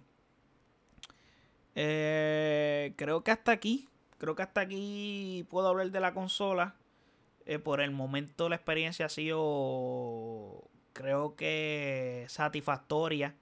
Eh, 1.76 2.94
creo 2.96 3.24
que 3.24 3.32
hasta 3.32 3.52
aquí. 3.52 3.90
Creo 4.18 4.36
que 4.36 4.44
hasta 4.44 4.62
aquí 4.62 5.46
puedo 5.50 5.68
hablar 5.68 5.92
de 5.92 6.00
la 6.00 6.14
consola. 6.14 6.76
Eh, 7.50 7.60
por 7.60 7.80
el 7.80 7.92
momento 7.92 8.50
la 8.50 8.58
experiencia 8.58 9.06
ha 9.06 9.10
sido, 9.10 10.70
creo 10.94 11.36
que 11.36 12.26
satisfactoria. 12.28 13.36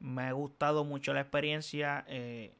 Me 0.00 0.24
ha 0.24 0.32
gustado 0.32 0.84
mucho 0.84 1.14
la 1.14 1.20
experiencia. 1.20 2.04
Eh, 2.08 2.52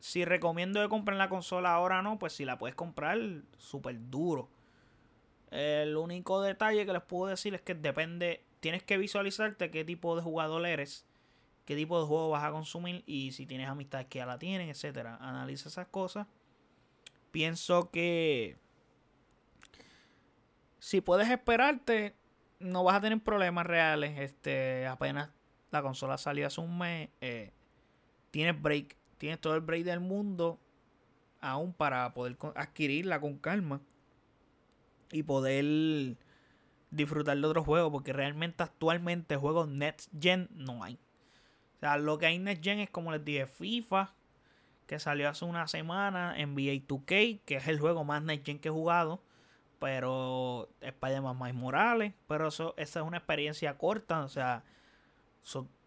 si 0.00 0.24
recomiendo 0.24 0.82
que 0.82 0.88
compren 0.88 1.18
la 1.18 1.28
consola 1.28 1.72
ahora 1.72 2.02
no, 2.02 2.18
pues 2.18 2.32
si 2.32 2.44
la 2.44 2.58
puedes 2.58 2.74
comprar, 2.74 3.18
súper 3.58 4.10
duro. 4.10 4.50
El 5.52 5.96
único 5.96 6.42
detalle 6.42 6.84
que 6.84 6.92
les 6.92 7.02
puedo 7.02 7.30
decir 7.30 7.54
es 7.54 7.62
que 7.62 7.74
depende, 7.74 8.44
tienes 8.58 8.82
que 8.82 8.98
visualizarte 8.98 9.70
qué 9.70 9.84
tipo 9.84 10.16
de 10.16 10.22
jugador 10.22 10.66
eres 10.66 11.06
qué 11.64 11.76
tipo 11.76 12.00
de 12.00 12.06
juego 12.06 12.30
vas 12.30 12.44
a 12.44 12.50
consumir 12.50 13.02
y 13.06 13.32
si 13.32 13.46
tienes 13.46 13.68
amistades 13.68 14.06
que 14.08 14.18
ya 14.18 14.26
la 14.26 14.38
tienen, 14.38 14.68
etcétera. 14.68 15.16
Analiza 15.20 15.68
esas 15.68 15.86
cosas. 15.88 16.26
Pienso 17.32 17.90
que 17.90 18.56
si 20.78 21.00
puedes 21.00 21.28
esperarte, 21.28 22.14
no 22.60 22.84
vas 22.84 22.96
a 22.96 23.00
tener 23.00 23.20
problemas 23.20 23.66
reales. 23.66 24.18
Este, 24.20 24.86
apenas 24.86 25.30
la 25.72 25.82
consola 25.82 26.16
salió 26.16 26.46
hace 26.46 26.60
un 26.60 26.78
mes, 26.78 27.08
eh, 27.20 27.50
tienes 28.30 28.60
break, 28.60 28.96
tienes 29.18 29.40
todo 29.40 29.56
el 29.56 29.62
break 29.62 29.84
del 29.84 30.00
mundo 30.00 30.60
aún 31.40 31.72
para 31.72 32.14
poder 32.14 32.36
adquirirla 32.54 33.20
con 33.20 33.36
calma 33.38 33.80
y 35.10 35.24
poder 35.24 36.16
disfrutar 36.92 37.36
de 37.36 37.46
otros 37.46 37.64
juegos 37.64 37.90
porque 37.90 38.12
realmente 38.12 38.62
actualmente 38.62 39.34
juegos 39.36 39.66
next 39.66 40.08
gen 40.20 40.48
no 40.52 40.84
hay 40.84 41.00
sea, 41.82 41.98
lo 41.98 42.18
que 42.18 42.26
hay 42.26 42.38
Next 42.38 42.62
Gen 42.62 42.78
es 42.78 42.90
como 42.90 43.12
les 43.12 43.24
dije, 43.24 43.46
FIFA, 43.46 44.14
que 44.86 44.98
salió 44.98 45.28
hace 45.28 45.44
una 45.44 45.66
semana, 45.68 46.34
NBA 46.36 46.86
2K, 46.86 47.40
que 47.44 47.56
es 47.56 47.68
el 47.68 47.80
juego 47.80 48.04
más 48.04 48.22
Next 48.22 48.46
Gen 48.46 48.58
que 48.58 48.68
he 48.68 48.72
jugado, 48.72 49.22
pero 49.78 50.68
Spider-Man 50.80 51.36
más 51.36 51.54
Morales, 51.54 52.12
pero 52.28 52.48
eso, 52.48 52.74
esa 52.76 53.00
es 53.00 53.06
una 53.06 53.18
experiencia 53.18 53.78
corta, 53.78 54.20
o 54.24 54.28
sea, 54.28 54.64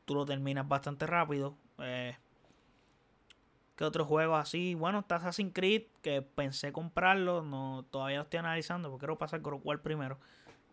tú 0.06 0.16
lo 0.16 0.26
terminas 0.26 0.68
bastante 0.68 1.06
rápido. 1.08 1.56
Eh, 1.80 2.16
¿Qué 3.76 3.84
otro 3.84 4.06
juego 4.06 4.36
así? 4.36 4.74
Bueno, 4.74 5.00
está 5.00 5.18
Assassin's 5.18 5.54
Creed, 5.54 5.84
que 6.02 6.22
pensé 6.22 6.72
comprarlo, 6.72 7.42
no, 7.42 7.86
todavía 7.92 8.18
lo 8.18 8.24
estoy 8.24 8.40
analizando, 8.40 8.90
porque 8.90 9.02
quiero 9.04 9.18
pasar 9.18 9.42
con 9.42 9.60
cual 9.60 9.82
primero. 9.82 10.18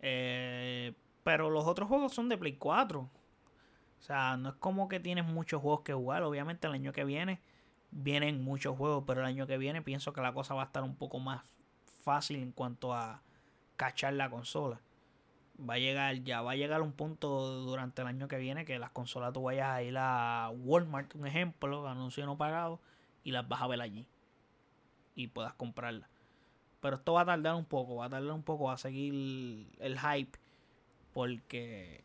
Eh, 0.00 0.94
pero 1.24 1.50
los 1.50 1.66
otros 1.66 1.88
juegos 1.88 2.12
son 2.14 2.28
de 2.28 2.38
Play 2.38 2.56
4. 2.56 3.00
O 3.00 3.10
sea, 4.04 4.36
no 4.36 4.50
es 4.50 4.54
como 4.56 4.88
que 4.88 5.00
tienes 5.00 5.24
muchos 5.24 5.60
juegos 5.60 5.82
que 5.82 5.92
jugar. 5.92 6.22
Obviamente 6.22 6.66
el 6.66 6.72
año 6.74 6.92
que 6.92 7.04
viene 7.04 7.40
vienen 7.92 8.42
muchos 8.42 8.76
juegos, 8.76 9.04
pero 9.06 9.20
el 9.20 9.26
año 9.26 9.46
que 9.46 9.58
viene 9.58 9.82
pienso 9.82 10.12
que 10.12 10.20
la 10.20 10.32
cosa 10.32 10.54
va 10.54 10.62
a 10.62 10.66
estar 10.66 10.82
un 10.82 10.96
poco 10.96 11.20
más 11.20 11.44
fácil 12.02 12.42
en 12.42 12.50
cuanto 12.50 12.94
a 12.94 13.22
cachar 13.76 14.14
la 14.14 14.30
consola. 14.30 14.80
Va 15.60 15.74
a 15.74 15.78
llegar, 15.78 16.16
ya 16.24 16.42
va 16.42 16.52
a 16.52 16.56
llegar 16.56 16.82
un 16.82 16.92
punto 16.92 17.62
durante 17.62 18.02
el 18.02 18.08
año 18.08 18.26
que 18.26 18.38
viene 18.38 18.64
que 18.64 18.78
las 18.78 18.90
consolas 18.90 19.32
tú 19.32 19.42
vayas 19.42 19.68
a 19.68 19.82
ir 19.82 19.96
a 19.98 20.50
Walmart, 20.52 21.14
un 21.14 21.26
ejemplo, 21.26 21.86
anuncio 21.86 22.26
no 22.26 22.36
pagado, 22.36 22.80
y 23.22 23.30
las 23.30 23.46
vas 23.46 23.62
a 23.62 23.68
ver 23.68 23.80
allí. 23.80 24.06
Y 25.14 25.28
puedas 25.28 25.52
comprarlas. 25.54 26.08
Pero 26.80 26.96
esto 26.96 27.12
va 27.12 27.20
a 27.20 27.26
tardar 27.26 27.54
un 27.54 27.66
poco, 27.66 27.96
va 27.96 28.06
a 28.06 28.10
tardar 28.10 28.32
un 28.32 28.42
poco 28.42 28.70
a 28.70 28.78
seguir 28.78 29.68
el 29.78 30.00
hype. 30.00 30.38
Porque 31.12 32.02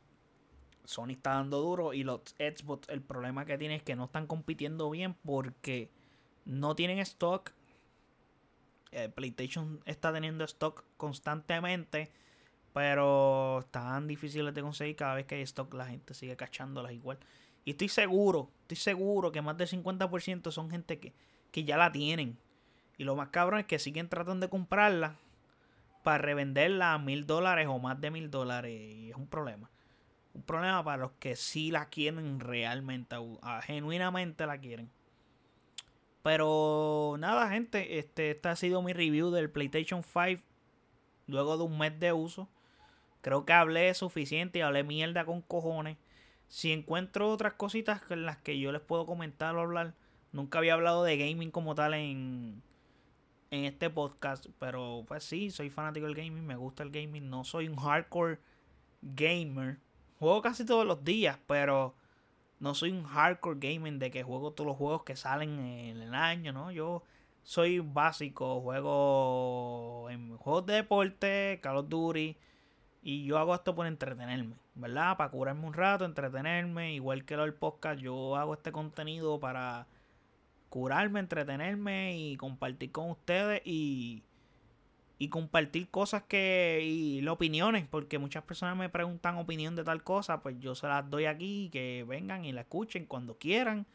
Sony 0.88 1.12
está 1.12 1.32
dando 1.32 1.60
duro 1.60 1.94
y 1.94 2.04
los 2.04 2.22
Xbox 2.38 2.88
el 2.88 3.02
problema 3.02 3.46
que 3.46 3.58
tiene 3.58 3.76
es 3.76 3.84
que 3.84 3.98
no 3.98 4.06
están 4.06 4.26
compitiendo 4.26 4.90
bien 4.90 5.16
porque 5.26 5.92
no 6.46 6.76
tienen 6.76 7.00
stock. 7.00 7.52
PlayStation 9.14 9.82
está 9.86 10.14
teniendo 10.14 10.46
stock 10.46 10.86
constantemente, 10.96 12.10
pero 12.74 13.60
están 13.60 14.08
difíciles 14.08 14.54
de 14.54 14.62
conseguir 14.62 14.96
cada 14.96 15.16
vez 15.16 15.26
que 15.26 15.36
hay 15.36 15.42
stock. 15.42 15.72
La 15.74 15.88
gente 15.88 16.14
sigue 16.14 16.38
cachándolas 16.38 16.94
igual. 16.94 17.20
Y 17.66 17.72
estoy 17.72 17.90
seguro, 17.90 18.50
estoy 18.62 18.78
seguro 18.78 19.34
que 19.34 19.42
más 19.42 19.58
del 19.58 19.68
50% 19.68 20.52
son 20.52 20.72
gente 20.72 21.00
que, 21.00 21.14
que 21.52 21.66
ya 21.66 21.76
la 21.76 21.92
tienen. 21.92 22.38
Y 22.98 23.04
lo 23.04 23.18
más 23.18 23.28
cabrón 23.28 23.60
es 23.60 23.66
que 23.66 23.78
siguen 23.78 24.08
tratando 24.08 24.46
de 24.46 24.50
comprarla 24.50 25.18
para 26.02 26.20
revenderla 26.20 26.94
a 26.94 26.98
mil 26.98 27.28
dólares 27.28 27.68
o 27.70 27.78
más 27.78 28.00
de 28.00 28.10
mil 28.10 28.32
dólares. 28.32 28.72
Y 28.72 29.10
es 29.10 29.18
un 29.18 29.28
problema 29.28 29.70
un 30.38 30.44
problema 30.44 30.84
para 30.84 30.98
los 30.98 31.12
que 31.14 31.36
sí 31.36 31.72
la 31.72 31.88
quieren 31.88 32.40
realmente, 32.40 33.16
genuinamente 33.64 34.46
la 34.46 34.60
quieren. 34.60 34.90
Pero 36.22 37.16
nada, 37.18 37.50
gente, 37.50 37.98
este, 37.98 38.32
esta 38.32 38.52
ha 38.52 38.56
sido 38.56 38.82
mi 38.82 38.94
review 38.94 39.32
del 39.32 39.50
PlayStation 39.50 40.04
5 40.04 40.44
luego 41.26 41.58
de 41.58 41.64
un 41.64 41.78
mes 41.78 42.00
de 42.00 42.14
uso. 42.14 42.48
Creo 43.22 43.46
que 43.46 43.54
hablé 43.54 43.94
suficiente 43.94 44.60
y 44.60 44.62
hablé 44.62 44.84
mierda 44.84 45.26
con 45.26 45.42
cojones. 45.42 45.98
Si 46.48 46.72
encuentro 46.72 47.30
otras 47.30 47.54
cositas 47.54 48.02
en 48.10 48.26
las 48.26 48.38
que 48.38 48.60
yo 48.60 48.72
les 48.72 48.82
puedo 48.82 49.06
comentar 49.06 49.56
o 49.56 49.62
hablar, 49.62 49.96
nunca 50.32 50.60
había 50.60 50.76
hablado 50.76 51.04
de 51.04 51.18
gaming 51.18 51.50
como 51.50 51.76
tal 51.76 51.94
en, 51.96 52.62
en 53.50 53.66
este 53.66 53.90
podcast, 53.90 54.46
pero 54.60 55.04
pues 55.08 55.24
sí, 55.24 55.50
soy 55.50 55.70
fanático 55.70 56.06
del 56.06 56.16
gaming, 56.16 56.46
me 56.46 56.56
gusta 56.56 56.84
el 56.84 56.92
gaming, 56.92 57.30
no 57.30 57.44
soy 57.44 57.68
un 57.68 57.76
hardcore 57.76 58.40
gamer, 59.02 59.80
Juego 60.20 60.42
casi 60.42 60.66
todos 60.66 60.86
los 60.86 61.04
días, 61.04 61.38
pero 61.48 61.96
no 62.60 62.74
soy 62.74 62.92
un 62.92 63.04
hardcore 63.04 63.60
gaming 63.60 64.00
de 64.00 64.10
que 64.10 64.24
juego 64.24 64.52
todos 64.52 64.68
los 64.68 64.78
juegos 64.78 65.04
que 65.04 65.16
salen 65.16 65.60
en 65.60 66.02
el 66.02 66.16
año, 66.16 66.54
¿no? 66.54 66.72
Yo 66.72 67.04
soy 67.44 67.80
básico, 67.80 68.62
juego 68.62 70.10
en 70.10 70.38
juegos 70.38 70.66
de 70.66 70.74
deporte, 70.74 71.60
Call 71.62 71.78
of 71.78 71.90
Duty, 71.90 72.36
y 73.04 73.26
yo 73.26 73.38
hago 73.38 73.54
esto 73.56 73.76
por 73.76 73.86
entretenerme, 73.86 74.56
¿verdad? 74.76 75.18
Para 75.18 75.30
curarme 75.30 75.68
un 75.68 75.74
rato, 75.74 76.04
entretenerme, 76.04 76.94
igual 76.94 77.24
que 77.24 77.38
lo 77.38 77.44
del 77.44 77.54
podcast, 77.54 78.00
yo 78.02 78.36
hago 78.36 78.56
este 78.56 78.72
contenido 78.72 79.40
para 79.40 79.88
curarme, 80.70 81.20
entretenerme 81.20 82.18
y 82.18 82.38
compartir 82.38 82.92
con 82.92 83.12
ustedes 83.12 83.62
y 83.66 84.24
y 85.20 85.30
compartir 85.30 85.90
cosas 85.90 86.24
que 86.24 86.82
y 86.84 87.28
opiniones, 87.28 87.88
porque 87.90 88.20
muchas 88.20 88.44
personas 88.44 88.78
me 88.78 88.90
preguntan 88.90 89.38
opinión 89.38 89.76
de 89.76 89.84
tal 89.84 90.04
cosa, 90.04 90.42
pues 90.42 90.60
yo 90.60 90.76
se 90.76 90.88
las 90.88 91.10
doy 91.10 91.26
aquí, 91.26 91.70
que 91.72 92.06
vengan 92.08 92.46
y 92.46 92.52
la 92.52 92.62
escuchen 92.62 93.06
cuando 93.06 93.38
quieran. 93.38 93.86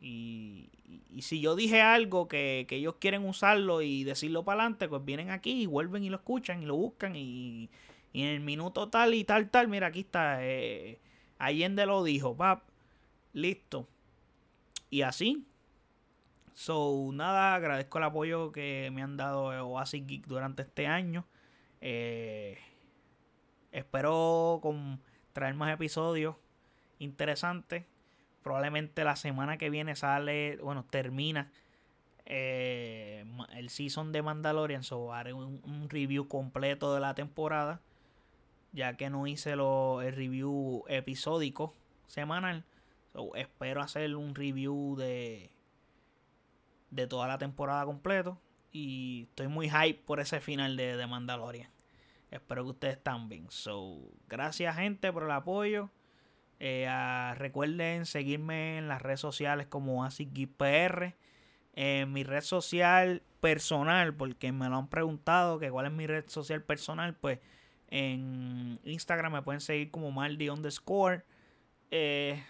Y, 0.00 0.70
y, 1.10 1.22
si 1.22 1.40
yo 1.40 1.56
dije 1.56 1.80
algo 1.80 2.28
que, 2.28 2.66
que, 2.68 2.76
ellos 2.76 2.96
quieren 2.98 3.24
usarlo 3.26 3.80
y 3.80 4.04
decirlo 4.04 4.44
para 4.44 4.62
adelante, 4.62 4.88
pues 4.88 5.04
vienen 5.04 5.30
aquí 5.30 5.62
y 5.62 5.66
vuelven 5.66 6.04
y 6.04 6.10
lo 6.10 6.16
escuchan 6.16 6.62
y 6.62 6.66
lo 6.66 6.76
buscan 6.76 7.16
y, 7.16 7.70
y 8.12 8.22
en 8.22 8.28
el 8.28 8.40
minuto 8.40 8.88
tal 8.88 9.14
y 9.14 9.24
tal, 9.24 9.50
tal, 9.50 9.68
mira, 9.68 9.88
aquí 9.88 10.00
está, 10.00 10.38
eh, 10.40 10.98
Allende 11.38 11.86
lo 11.86 12.04
dijo, 12.04 12.36
pap, 12.36 12.62
listo. 13.32 13.88
Y 14.90 15.02
así, 15.02 15.44
So, 16.54 17.10
nada, 17.12 17.56
agradezco 17.56 17.98
el 17.98 18.04
apoyo 18.04 18.52
que 18.52 18.90
me 18.92 19.02
han 19.02 19.16
dado 19.16 19.46
Oasis 19.68 20.06
Geek 20.06 20.26
durante 20.26 20.62
este 20.62 20.86
año. 20.86 21.26
Eh, 21.80 22.56
espero 23.72 24.60
con 24.62 25.00
traer 25.32 25.54
más 25.54 25.74
episodios 25.74 26.36
interesantes. 27.00 27.84
Probablemente 28.44 29.02
la 29.02 29.16
semana 29.16 29.58
que 29.58 29.68
viene 29.68 29.96
sale, 29.96 30.56
bueno, 30.62 30.84
termina 30.88 31.50
eh, 32.24 33.24
el 33.54 33.68
season 33.68 34.12
de 34.12 34.22
Mandalorian. 34.22 34.84
So, 34.84 35.12
haré 35.12 35.32
un, 35.32 35.88
review 35.90 36.28
completo 36.28 36.94
de 36.94 37.00
la 37.00 37.16
temporada. 37.16 37.80
Ya 38.72 38.96
que 38.96 39.10
no 39.10 39.26
hice 39.26 39.56
lo, 39.56 40.02
el 40.02 40.14
review 40.14 40.84
episódico 40.86 41.74
semanal. 42.06 42.64
So, 43.12 43.34
espero 43.34 43.82
hacer 43.82 44.14
un 44.14 44.36
review 44.36 44.94
de 44.96 45.53
de 46.94 47.06
toda 47.06 47.28
la 47.28 47.38
temporada 47.38 47.84
completo. 47.84 48.40
Y 48.72 49.26
estoy 49.30 49.48
muy 49.48 49.70
hype 49.70 50.02
por 50.04 50.20
ese 50.20 50.40
final 50.40 50.76
de, 50.76 50.96
de 50.96 51.06
Mandalorian. 51.06 51.70
Espero 52.30 52.64
que 52.64 52.70
ustedes 52.70 53.02
también. 53.02 53.46
So, 53.50 54.00
gracias 54.28 54.76
gente 54.76 55.12
por 55.12 55.24
el 55.24 55.30
apoyo. 55.30 55.90
Eh, 56.58 56.88
recuerden 57.36 58.06
seguirme 58.06 58.78
en 58.78 58.88
las 58.88 59.02
redes 59.02 59.20
sociales 59.20 59.66
como 59.66 60.04
ASICGPR. 60.04 61.14
En 61.76 62.12
mi 62.12 62.22
red 62.22 62.42
social 62.42 63.22
personal, 63.40 64.14
porque 64.14 64.52
me 64.52 64.68
lo 64.68 64.76
han 64.76 64.88
preguntado 64.88 65.58
que 65.58 65.70
cuál 65.70 65.86
es 65.86 65.92
mi 65.92 66.06
red 66.06 66.24
social 66.28 66.62
personal, 66.62 67.14
pues 67.14 67.40
en 67.88 68.80
Instagram 68.84 69.32
me 69.32 69.42
pueden 69.42 69.60
seguir 69.60 69.90
como 69.90 70.10
Maldi 70.10 70.48
underscore. 70.48 71.24
Eh, 71.90 72.42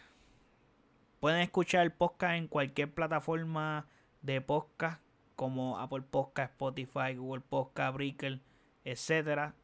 pueden 1.21 1.41
escuchar 1.41 1.83
el 1.83 1.93
podcast 1.93 2.35
en 2.35 2.49
cualquier 2.49 2.93
plataforma 2.93 3.87
de 4.25 4.41
podcast 4.41 5.03
como 5.37 5.79
Apple 5.79 6.03
Podcast, 6.11 6.53
Spotify, 6.53 7.15
Google 7.17 7.43
Podcast, 7.47 7.95
Breaker, 7.95 8.41
etcétera. 8.85 9.55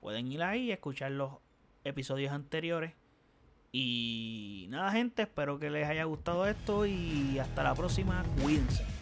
Pueden 0.00 0.30
ir 0.30 0.42
ahí 0.42 0.64
y 0.64 0.72
escuchar 0.72 1.12
los 1.12 1.32
episodios 1.84 2.32
anteriores. 2.32 2.92
Y 3.72 4.66
nada, 4.68 4.92
gente, 4.92 5.22
espero 5.22 5.58
que 5.58 5.70
les 5.70 5.88
haya 5.88 6.04
gustado 6.04 6.46
esto 6.46 6.84
y 6.86 7.38
hasta 7.38 7.62
la 7.62 7.74
próxima. 7.74 8.22
Cuídense. 8.42 8.99